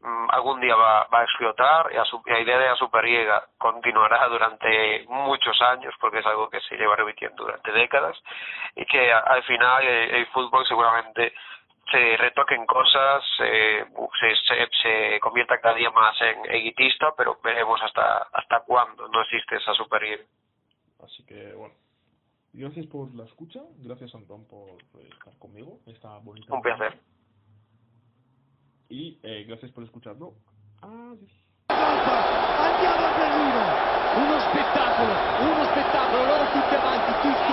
mm, 0.00 0.26
algún 0.30 0.60
día 0.60 0.74
va, 0.74 1.06
va 1.12 1.20
a 1.20 1.24
explotar 1.24 1.90
y 1.92 2.30
la 2.30 2.40
idea 2.40 2.58
de 2.58 2.68
la 2.68 2.76
Superliga 2.76 3.46
continuará 3.58 4.26
durante 4.28 5.04
muchos 5.08 5.60
años 5.60 5.94
porque 6.00 6.20
es 6.20 6.26
algo 6.26 6.48
que 6.48 6.60
se 6.60 6.76
lleva 6.76 6.96
repitiendo 6.96 7.44
durante 7.44 7.72
décadas 7.72 8.16
y 8.74 8.86
que 8.86 9.12
al 9.12 9.42
final 9.42 9.86
el 9.86 10.26
fútbol 10.28 10.66
seguramente 10.66 11.34
se 11.90 12.16
retoquen 12.16 12.66
cosas, 12.66 13.22
eh, 13.40 13.84
se, 14.20 14.36
se, 14.46 14.68
se 14.82 15.20
convierta 15.20 15.60
cada 15.60 15.74
día 15.74 15.90
más 15.90 16.14
en 16.20 16.50
elitista, 16.50 17.14
pero 17.16 17.38
veremos 17.42 17.80
hasta 17.82 18.28
hasta 18.32 18.60
cuándo 18.60 19.08
no 19.08 19.22
existe 19.22 19.56
esa 19.56 19.74
superior. 19.74 20.20
Así 21.02 21.24
que 21.24 21.52
bueno, 21.54 21.74
gracias 22.52 22.86
por 22.86 23.14
la 23.14 23.24
escucha, 23.24 23.60
gracias 23.78 24.14
Antón 24.14 24.46
por 24.46 24.70
eh, 25.00 25.08
estar 25.12 25.38
conmigo, 25.38 25.80
esta 25.86 26.18
bonita. 26.18 26.54
Un 26.54 26.62
placer. 26.62 26.98
Y 28.88 29.18
eh, 29.22 29.44
gracias 29.46 29.70
por 29.72 29.84
escucharlo. 29.84 30.34
Adiós. 30.82 31.32
Andiamo 31.68 33.04
a 33.04 33.12
Berlino! 33.12 33.88
Uno 34.16 34.40
spettacolo, 34.40 35.18
uno 35.38 35.64
spettacolo, 35.64 36.24
loro 36.24 36.44
tutti 36.50 36.74
avanti, 36.74 37.12
tutti 37.20 37.52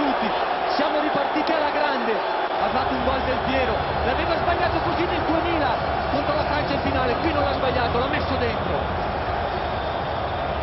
siamo 0.75 0.99
ripartiti 0.99 1.51
alla 1.51 1.71
grande, 1.71 2.11
ha 2.11 2.69
fatto 2.69 2.93
un 2.95 3.03
gol 3.05 3.21
del 3.23 3.39
Piero, 3.47 3.75
l'aveva 4.03 4.35
sbagliato 4.35 4.79
così 4.83 5.05
nel 5.05 5.23
2000 5.23 5.77
contro 6.11 6.35
la 6.35 6.43
Francia 6.43 6.73
in 6.73 6.81
finale, 6.81 7.15
qui 7.15 7.31
non 7.31 7.43
l'ha 7.43 7.53
sbagliato, 7.53 7.97
l'ha 7.97 8.07
messo 8.07 8.35
dentro. 8.35 8.75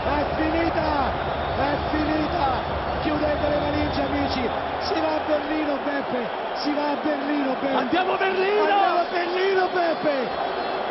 È 0.05 0.25
finita! 0.37 1.09
È 1.57 1.77
finita! 1.91 2.61
Chiudete 3.01 3.49
le 3.49 3.59
valigie 3.59 4.03
amici! 4.03 4.51
Si 4.81 5.01
va 5.01 5.15
a 5.15 5.21
Berlino 5.25 5.79
Beppe! 5.79 6.29
Si 6.55 6.73
va 6.75 6.91
a 6.91 6.97
Berlino 6.97 7.55
Beppe! 7.55 7.75
Andiamo 7.75 8.13
a 8.13 8.17
Berlino! 8.17 8.61
Andiamo 8.61 8.99
a 8.99 9.07
Berlino 9.11 9.69
Beppe! 9.69 10.82